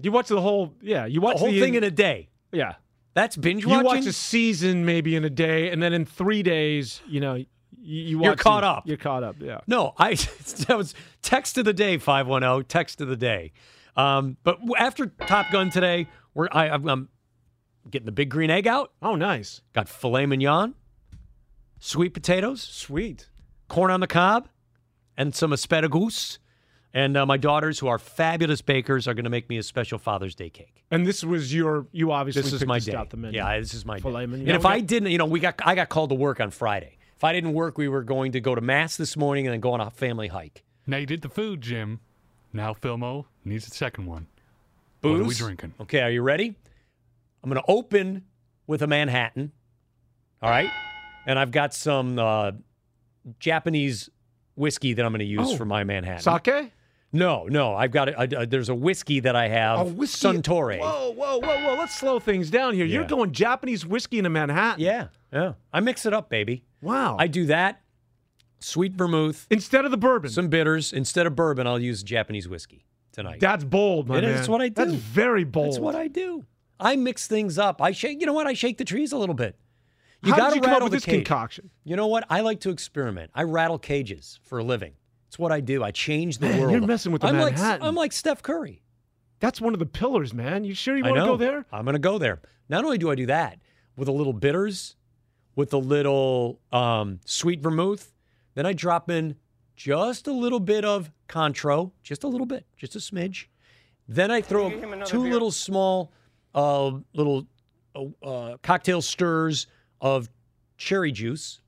You 0.00 0.10
watch 0.12 0.28
the 0.28 0.40
whole, 0.40 0.74
yeah, 0.82 1.06
you 1.06 1.20
watch 1.20 1.34
the 1.36 1.40
whole 1.40 1.50
the 1.52 1.60
thing 1.60 1.74
in 1.74 1.84
a 1.84 1.90
day. 1.90 2.28
yeah. 2.52 2.74
That's 3.14 3.36
binge 3.36 3.64
watching. 3.64 3.78
You 3.78 3.84
watch 3.86 4.06
a 4.06 4.12
season 4.12 4.84
maybe 4.84 5.14
in 5.14 5.24
a 5.24 5.30
day, 5.30 5.70
and 5.70 5.80
then 5.80 5.92
in 5.92 6.04
three 6.04 6.42
days, 6.42 7.00
you 7.06 7.20
know, 7.20 7.34
you, 7.34 7.46
you 7.80 8.18
watch 8.18 8.24
You're 8.26 8.34
caught 8.36 8.62
the- 8.62 8.66
up. 8.68 8.88
You're 8.88 8.96
caught 8.96 9.22
up. 9.22 9.36
Yeah. 9.38 9.60
No, 9.68 9.94
I 9.98 10.14
that 10.66 10.76
was 10.76 10.94
text 11.22 11.56
of 11.56 11.64
the 11.64 11.72
day 11.72 11.96
510 11.98 12.64
text 12.66 13.00
of 13.00 13.06
the 13.06 13.16
day. 13.16 13.52
Um, 13.96 14.36
but 14.42 14.58
after 14.76 15.06
Top 15.06 15.52
Gun 15.52 15.70
today, 15.70 16.08
we're 16.34 16.48
I, 16.50 16.68
I'm, 16.70 16.88
I'm 16.88 17.08
getting 17.88 18.06
the 18.06 18.10
big 18.12 18.30
green 18.30 18.50
egg 18.50 18.66
out. 18.66 18.90
Oh, 19.00 19.14
nice. 19.14 19.60
Got 19.74 19.88
filet 19.88 20.26
mignon, 20.26 20.74
sweet 21.78 22.14
potatoes, 22.14 22.62
Sweet. 22.62 23.28
corn 23.68 23.92
on 23.92 24.00
the 24.00 24.08
cob, 24.08 24.48
and 25.16 25.32
some 25.36 25.52
asparagus. 25.52 26.40
And 26.96 27.16
uh, 27.16 27.26
my 27.26 27.36
daughters, 27.36 27.80
who 27.80 27.88
are 27.88 27.98
fabulous 27.98 28.62
bakers, 28.62 29.08
are 29.08 29.14
going 29.14 29.24
to 29.24 29.30
make 29.30 29.48
me 29.48 29.58
a 29.58 29.64
special 29.64 29.98
Father's 29.98 30.36
Day 30.36 30.48
cake. 30.48 30.84
And 30.92 31.04
this 31.04 31.24
was 31.24 31.52
your. 31.52 31.86
You 31.90 32.12
obviously 32.12 32.42
This 32.42 32.52
is 32.52 32.64
my 32.64 32.76
this 32.78 32.84
day. 32.86 32.94
out 32.94 33.10
the 33.10 33.16
menu. 33.16 33.36
Yeah, 33.38 33.58
this 33.58 33.74
is 33.74 33.84
my 33.84 33.98
Filet 33.98 34.22
day. 34.22 34.26
mignon. 34.30 34.48
And 34.48 34.56
if 34.56 34.64
I 34.64 34.78
got- 34.78 34.86
didn't, 34.86 35.10
you 35.10 35.18
know, 35.18 35.26
we 35.26 35.40
got 35.40 35.56
I 35.64 35.74
got 35.74 35.88
called 35.88 36.10
to 36.10 36.14
work 36.14 36.38
on 36.40 36.50
Friday. 36.50 36.96
If 37.16 37.24
I 37.24 37.32
didn't 37.32 37.52
work, 37.52 37.76
we 37.78 37.88
were 37.88 38.04
going 38.04 38.30
to 38.32 38.40
go 38.40 38.54
to 38.54 38.60
mass 38.60 38.96
this 38.96 39.16
morning 39.16 39.46
and 39.46 39.52
then 39.52 39.60
go 39.60 39.72
on 39.72 39.80
a 39.80 39.90
family 39.90 40.28
hike. 40.28 40.62
Now 40.86 40.98
you 40.98 41.06
did 41.06 41.22
the 41.22 41.28
food, 41.28 41.60
Jim. 41.62 41.98
Now 42.52 42.74
Filmo 42.74 43.24
needs 43.44 43.66
a 43.66 43.70
second 43.70 44.06
one. 44.06 44.28
What 45.00 45.20
are 45.20 45.24
we 45.24 45.34
drinking? 45.34 45.74
Okay, 45.80 46.00
are 46.00 46.10
you 46.10 46.22
ready? 46.22 46.54
I'm 47.42 47.50
going 47.50 47.60
to 47.62 47.68
open 47.70 48.24
with 48.66 48.82
a 48.82 48.86
Manhattan. 48.86 49.50
All 50.40 50.48
right. 50.50 50.70
And 51.26 51.38
I've 51.38 51.50
got 51.50 51.74
some 51.74 52.18
uh, 52.18 52.52
Japanese 53.38 54.10
whiskey 54.56 54.92
that 54.94 55.04
I'm 55.04 55.12
going 55.12 55.18
to 55.20 55.24
use 55.24 55.50
Oh, 55.52 55.56
for 55.56 55.64
my 55.64 55.84
Manhattan. 55.84 56.22
Sake? 56.22 56.70
No, 57.14 57.46
no. 57.48 57.74
I've 57.74 57.92
got 57.92 58.08
a, 58.08 58.40
a- 58.40 58.46
there's 58.46 58.68
a 58.68 58.74
whiskey 58.74 59.20
that 59.20 59.36
I 59.36 59.48
have. 59.48 59.78
A 59.78 59.84
whiskey. 59.84 60.26
Suntory. 60.28 60.80
Whoa, 60.80 61.12
whoa, 61.12 61.38
whoa, 61.38 61.64
whoa. 61.64 61.74
Let's 61.78 61.94
slow 61.94 62.18
things 62.18 62.50
down 62.50 62.74
here. 62.74 62.84
You're 62.84 63.04
going 63.04 63.32
Japanese 63.32 63.86
whiskey 63.86 64.18
in 64.18 64.26
a 64.26 64.30
Manhattan. 64.30 64.80
Yeah, 64.84 65.06
yeah. 65.32 65.52
I 65.72 65.80
mix 65.80 66.04
it 66.06 66.12
up, 66.12 66.28
baby. 66.28 66.64
Wow. 66.82 67.16
I 67.18 67.28
do 67.28 67.46
that. 67.46 67.80
Sweet 68.60 68.94
vermouth, 68.94 69.46
Instead 69.50 69.84
of 69.84 69.90
the 69.90 69.96
bourbon. 69.98 70.30
some 70.30 70.48
bitters. 70.48 70.92
Instead 70.92 71.26
of 71.26 71.36
bourbon, 71.36 71.66
I'll 71.66 71.78
use 71.78 72.02
Japanese 72.02 72.48
whiskey 72.48 72.86
tonight. 73.12 73.38
That's 73.38 73.62
bold, 73.62 74.08
my 74.08 74.18
It 74.18 74.22
man. 74.22 74.34
That's 74.36 74.48
what 74.48 74.62
I 74.62 74.68
do. 74.68 74.74
That's 74.74 74.94
very 74.94 75.44
bold. 75.44 75.66
That's 75.66 75.78
what 75.78 75.94
I 75.94 76.08
do. 76.08 76.44
I 76.80 76.96
mix 76.96 77.26
things 77.26 77.58
up. 77.58 77.82
I 77.82 77.92
shake. 77.92 78.20
You 78.20 78.26
know 78.26 78.32
what? 78.32 78.46
I 78.46 78.54
shake 78.54 78.78
the 78.78 78.84
trees 78.84 79.12
a 79.12 79.18
little 79.18 79.34
bit. 79.34 79.56
You 80.22 80.32
How 80.32 80.48
did 80.48 80.56
you 80.56 80.62
come 80.62 80.72
up 80.72 80.82
with 80.82 80.92
this 80.92 81.04
cage. 81.04 81.26
concoction? 81.26 81.68
You 81.84 81.94
know 81.96 82.06
what? 82.06 82.24
I 82.30 82.40
like 82.40 82.60
to 82.60 82.70
experiment. 82.70 83.30
I 83.34 83.42
rattle 83.42 83.78
cages 83.78 84.40
for 84.44 84.58
a 84.58 84.64
living. 84.64 84.92
It's 85.34 85.38
what 85.40 85.50
I 85.50 85.58
do. 85.58 85.82
I 85.82 85.90
change 85.90 86.38
the 86.38 86.46
Man, 86.46 86.60
world. 86.60 86.70
you're 86.70 86.80
messing 86.86 87.10
with 87.10 87.22
the 87.22 87.26
I'm 87.26 87.40
like 87.40 87.56
Manhattan. 87.56 87.84
I'm 87.84 87.96
like 87.96 88.12
Steph 88.12 88.40
Curry. 88.40 88.84
That's 89.40 89.60
one 89.60 89.72
of 89.72 89.80
the 89.80 89.86
pillars, 89.86 90.32
man. 90.32 90.62
You 90.62 90.74
sure 90.74 90.96
you 90.96 91.02
want 91.02 91.16
to 91.16 91.24
go 91.24 91.36
there? 91.36 91.66
I'm 91.72 91.84
going 91.84 91.94
to 91.94 91.98
go 91.98 92.18
there. 92.18 92.40
Not 92.68 92.84
only 92.84 92.98
do 92.98 93.10
I 93.10 93.16
do 93.16 93.26
that 93.26 93.58
with 93.96 94.06
a 94.06 94.12
little 94.12 94.32
bitters, 94.32 94.94
with 95.56 95.72
a 95.72 95.76
little 95.76 96.60
um, 96.70 97.18
sweet 97.24 97.60
vermouth, 97.60 98.12
then 98.54 98.64
I 98.64 98.74
drop 98.74 99.10
in 99.10 99.34
just 99.74 100.28
a 100.28 100.32
little 100.32 100.60
bit 100.60 100.84
of 100.84 101.10
Cointreau, 101.28 101.90
just 102.04 102.22
a 102.22 102.28
little 102.28 102.46
bit, 102.46 102.64
just 102.76 102.94
a 102.94 103.00
smidge. 103.00 103.46
Then 104.06 104.30
I 104.30 104.40
throw 104.40 104.70
Give 104.70 105.04
two 105.04 105.24
beer. 105.24 105.32
little 105.32 105.50
small, 105.50 106.12
uh, 106.54 106.92
little 107.12 107.48
uh, 107.96 108.04
uh, 108.22 108.56
cocktail 108.62 109.02
stirs 109.02 109.66
of 110.00 110.30
cherry 110.76 111.10
juice. 111.10 111.58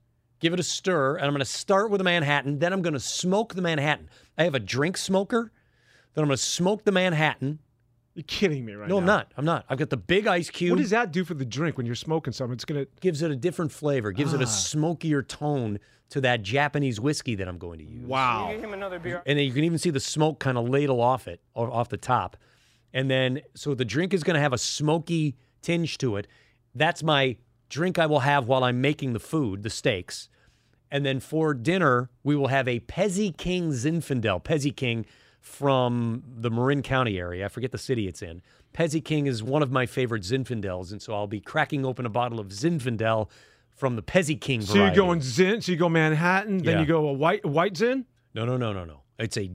Give 0.40 0.52
it 0.52 0.60
a 0.60 0.64
stir, 0.64 1.16
and 1.16 1.24
I'm 1.24 1.32
going 1.32 1.38
to 1.40 1.44
start 1.44 1.90
with 1.90 2.00
a 2.00 2.04
Manhattan. 2.04 2.58
Then 2.58 2.72
I'm 2.72 2.82
going 2.82 2.92
to 2.94 3.00
smoke 3.00 3.54
the 3.54 3.62
Manhattan. 3.62 4.10
I 4.36 4.44
have 4.44 4.54
a 4.54 4.60
drink 4.60 4.96
smoker. 4.96 5.50
Then 6.14 6.22
I'm 6.22 6.28
going 6.28 6.36
to 6.36 6.42
smoke 6.42 6.84
the 6.84 6.92
Manhattan. 6.92 7.58
You're 8.14 8.24
kidding 8.24 8.64
me 8.64 8.74
right 8.74 8.88
no, 8.88 8.96
now. 8.96 9.00
I'm 9.00 9.06
not. 9.06 9.32
I'm 9.36 9.44
not. 9.44 9.64
I've 9.68 9.78
got 9.78 9.90
the 9.90 9.96
big 9.96 10.26
ice 10.26 10.48
cube. 10.50 10.70
What 10.72 10.80
does 10.80 10.90
that 10.90 11.12
do 11.12 11.24
for 11.24 11.34
the 11.34 11.44
drink 11.44 11.76
when 11.76 11.84
you're 11.86 11.94
smoking 11.94 12.32
something? 12.32 12.54
It's 12.54 12.64
gonna 12.64 12.86
Gives 13.00 13.20
it 13.22 13.30
a 13.30 13.36
different 13.36 13.72
flavor. 13.72 14.12
Gives 14.12 14.32
it 14.32 14.40
Ah. 14.40 14.44
a 14.44 14.46
smokier 14.46 15.22
tone 15.22 15.78
to 16.10 16.20
that 16.22 16.42
Japanese 16.42 17.00
whiskey 17.00 17.34
that 17.34 17.48
I'm 17.48 17.58
going 17.58 17.78
to 17.78 17.84
use. 17.84 18.06
wow. 18.06 18.48
Give 18.52 18.62
him 18.62 18.72
another 18.72 18.98
beer. 18.98 19.22
And 19.26 19.38
then 19.38 19.44
you 19.46 19.52
can 19.52 19.64
even 19.64 19.76
see 19.78 19.90
the 19.90 20.00
smoke 20.00 20.38
kind 20.38 20.56
of 20.56 20.68
ladle 20.68 21.00
off 21.00 21.26
it, 21.28 21.40
or 21.54 21.70
off 21.70 21.88
the 21.88 21.96
top. 21.96 22.36
And 22.94 23.10
then, 23.10 23.40
so 23.54 23.74
the 23.74 23.84
drink 23.84 24.14
is 24.14 24.22
going 24.22 24.34
to 24.36 24.40
have 24.40 24.52
a 24.52 24.58
smoky 24.58 25.36
tinge 25.62 25.98
to 25.98 26.16
it. 26.16 26.26
That's 26.74 27.02
my 27.02 27.36
drink 27.68 27.98
I 27.98 28.06
will 28.06 28.20
have 28.20 28.46
while 28.46 28.64
I'm 28.64 28.80
making 28.80 29.12
the 29.12 29.20
food, 29.20 29.62
the 29.62 29.70
steaks. 29.70 30.28
And 30.90 31.04
then 31.04 31.18
for 31.20 31.52
dinner, 31.52 32.10
we 32.22 32.36
will 32.36 32.46
have 32.48 32.68
a 32.68 32.80
Pezzi 32.80 33.36
King 33.36 33.70
Zinfandel. 33.70 34.42
Pezzi 34.44 34.74
King 34.74 35.04
from 35.40 36.22
the 36.36 36.50
Marin 36.50 36.82
County 36.82 37.18
area. 37.18 37.44
I 37.44 37.48
forget 37.48 37.72
the 37.72 37.78
city 37.78 38.06
it's 38.08 38.22
in. 38.22 38.42
Pezzi 38.74 39.02
King 39.04 39.26
is 39.26 39.42
one 39.42 39.62
of 39.62 39.70
my 39.72 39.86
favorite 39.86 40.22
Zinfandels, 40.22 40.92
and 40.92 41.00
so 41.00 41.14
I'll 41.14 41.26
be 41.26 41.40
cracking 41.40 41.84
open 41.86 42.04
a 42.06 42.10
bottle 42.10 42.38
of 42.38 42.48
Zinfandel 42.48 43.28
from 43.74 43.96
the 43.96 44.02
Pezzi 44.02 44.40
King 44.40 44.60
So 44.62 44.74
variety. 44.74 44.90
you 44.96 44.96
go 45.02 45.06
going 45.06 45.20
Zin, 45.22 45.60
so 45.60 45.72
you 45.72 45.78
go 45.78 45.88
Manhattan, 45.88 46.58
then 46.58 46.74
Yeah. 46.74 46.80
you 46.80 46.86
go 46.86 47.08
a 47.08 47.12
white 47.12 47.44
white 47.44 47.76
Zin. 47.76 48.06
No, 48.34 48.44
no, 48.44 48.56
no, 48.56 48.72
no, 48.72 48.84
no. 48.84 49.00
It's 49.18 49.36
a 49.36 49.50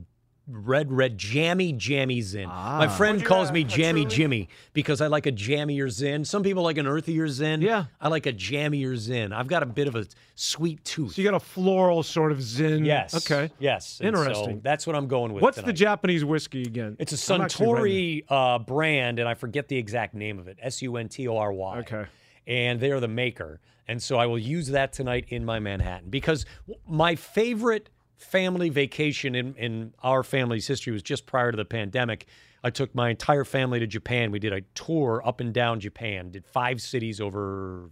red, 0.48 0.90
red, 0.92 1.16
jammy, 1.18 1.72
jammy 1.72 2.20
Zin. 2.20 2.48
My 2.48 2.86
Ah. 2.86 2.96
friend 2.96 3.24
calls 3.24 3.50
uh, 3.50 3.52
me 3.52 3.60
a 3.60 3.64
Jammy 3.64 4.02
Truly? 4.02 4.16
Jimmy 4.16 4.48
because 4.72 5.00
I 5.00 5.06
like 5.06 5.26
a 5.26 5.32
jammier 5.32 5.88
Zin. 5.90 6.24
Some 6.24 6.42
people 6.42 6.62
like 6.62 6.78
an 6.78 6.86
earthier 6.86 7.28
Zin. 7.28 7.60
Yeah. 7.62 7.84
I 8.00 8.08
like 8.08 8.26
a 8.26 8.32
jammier 8.32 8.96
Zin. 8.96 9.32
I've 9.32 9.46
got 9.48 9.62
a 9.62 9.66
bit 9.66 9.86
of 9.88 9.94
a 9.94 10.06
sweet 10.34 10.84
tooth. 10.84 11.14
So 11.14 11.22
you 11.22 11.28
got 11.30 11.36
a 11.36 11.40
floral 11.44 12.02
sort 12.02 12.32
of 12.32 12.42
Zin. 12.42 12.84
Yes. 12.84 13.14
Okay. 13.14 13.52
Yes. 13.58 14.00
And 14.02 14.16
so 14.16 14.22
Interesting. 14.22 14.60
that's 14.62 14.86
what 14.86 14.96
I'm 14.96 15.06
going 15.06 15.32
with. 15.32 15.42
What's 15.42 15.60
the. 15.60 15.72
Japanese 15.72 16.24
whiskey 16.24 16.62
again? 16.62 16.96
It's 16.98 17.12
a 17.28 17.34
I'm 17.34 17.40
Suntory 17.42 18.24
uh, 18.28 18.58
brand, 18.58 19.18
and 19.18 19.28
I 19.28 19.34
forget 19.34 19.68
the 19.68 19.76
exact 19.78 20.14
name 20.14 20.38
of 20.38 20.48
it. 20.48 20.58
S 20.60 20.82
U 20.82 20.96
N 20.96 21.08
T 21.08 21.26
O 21.28 21.36
R 21.36 21.52
Y. 21.52 21.78
Okay. 21.78 22.04
And 22.46 22.78
they 22.80 22.90
are 22.90 23.00
the 23.00 23.08
maker, 23.08 23.60
and 23.88 24.02
so 24.02 24.16
I 24.16 24.26
will 24.26 24.38
use 24.38 24.68
that 24.68 24.92
tonight 24.92 25.26
in 25.28 25.44
my 25.44 25.60
Manhattan 25.60 26.10
because 26.10 26.44
my 26.86 27.14
favorite 27.14 27.88
family 28.22 28.68
vacation 28.68 29.34
in 29.34 29.54
in 29.56 29.94
our 30.02 30.22
family's 30.22 30.66
history 30.66 30.92
was 30.92 31.02
just 31.02 31.26
prior 31.26 31.50
to 31.50 31.56
the 31.56 31.64
pandemic. 31.64 32.26
I 32.64 32.70
took 32.70 32.94
my 32.94 33.10
entire 33.10 33.44
family 33.44 33.80
to 33.80 33.86
Japan. 33.86 34.30
We 34.30 34.38
did 34.38 34.52
a 34.52 34.60
tour 34.74 35.20
up 35.24 35.40
and 35.40 35.52
down 35.52 35.80
Japan. 35.80 36.30
Did 36.30 36.46
five 36.46 36.80
cities 36.80 37.20
over 37.20 37.90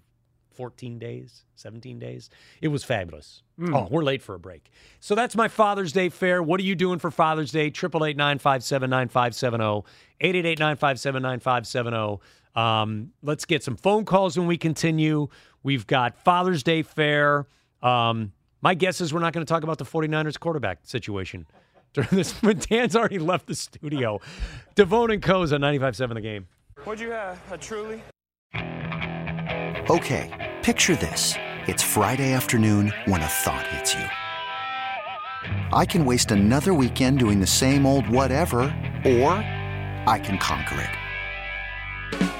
14 0.53 0.99
days, 0.99 1.45
17 1.57 1.99
days. 1.99 2.31
It 2.61 2.69
was 2.69 2.85
fabulous. 2.85 3.43
Mm. 3.59 3.75
Oh, 3.75 3.89
we're 3.91 4.05
late 4.05 4.23
for 4.23 4.35
a 4.35 4.39
break. 4.39 4.71
So 5.01 5.15
that's 5.15 5.35
my 5.35 5.49
Father's 5.49 5.93
Day 5.93 6.09
fair. 6.09 6.43
What 6.43 6.61
are 6.61 6.65
you 6.65 6.75
doing 6.75 6.99
for 6.99 7.11
Father's 7.11 7.51
Day? 7.51 7.67
888 7.67 8.17
957 8.17 8.91
9570. 8.91 9.65
888 10.21 10.59
957 10.59 11.23
9570. 11.23 12.21
Um, 12.55 13.13
Let's 13.23 13.45
get 13.45 13.65
some 13.65 13.77
phone 13.77 14.05
calls 14.05 14.39
when 14.39 14.47
we 14.47 14.59
continue. 14.59 15.29
We've 15.63 15.87
got 15.87 16.23
Father's 16.23 16.63
Day 16.63 16.83
Fair. 16.83 17.47
Um, 17.83 18.33
my 18.63 18.75
guess 18.75 19.01
is 19.01 19.13
we're 19.15 19.21
not 19.21 19.33
going 19.33 19.45
to 19.45 19.51
talk 19.51 19.63
about 19.63 19.79
the 19.79 19.85
49ers 19.85 20.39
quarterback 20.39 20.81
situation 20.83 21.47
during 21.93 22.11
this. 22.11 22.33
But 22.33 22.69
Dan's 22.69 22.95
already 22.97 23.19
left 23.19 23.47
the 23.47 23.55
studio. 23.55 24.21
Devone 24.77 25.13
and 25.13 25.23
Co's 25.23 25.53
on 25.53 25.61
95.7 25.61 26.15
the 26.15 26.21
game. 26.21 26.49
What'd 26.85 27.01
you 27.01 27.11
have? 27.11 27.39
A 27.53 27.59
truly? 27.59 28.03
Okay, 29.91 30.55
picture 30.63 30.97
this. 30.97 31.35
It's 31.67 31.83
Friday 31.83 32.33
afternoon 32.33 32.93
when 33.07 33.21
a 33.21 33.27
thought 33.27 33.67
hits 33.69 33.95
you. 33.95 34.05
I 35.73 35.85
can 35.85 36.05
waste 36.05 36.31
another 36.31 36.75
weekend 36.75 37.19
doing 37.19 37.41
the 37.41 37.47
same 37.47 37.87
old 37.87 38.09
whatever, 38.09 38.61
or 39.05 39.33
I 40.07 40.21
can 40.23 40.39
conquer 40.39 40.81
it. 40.81 42.40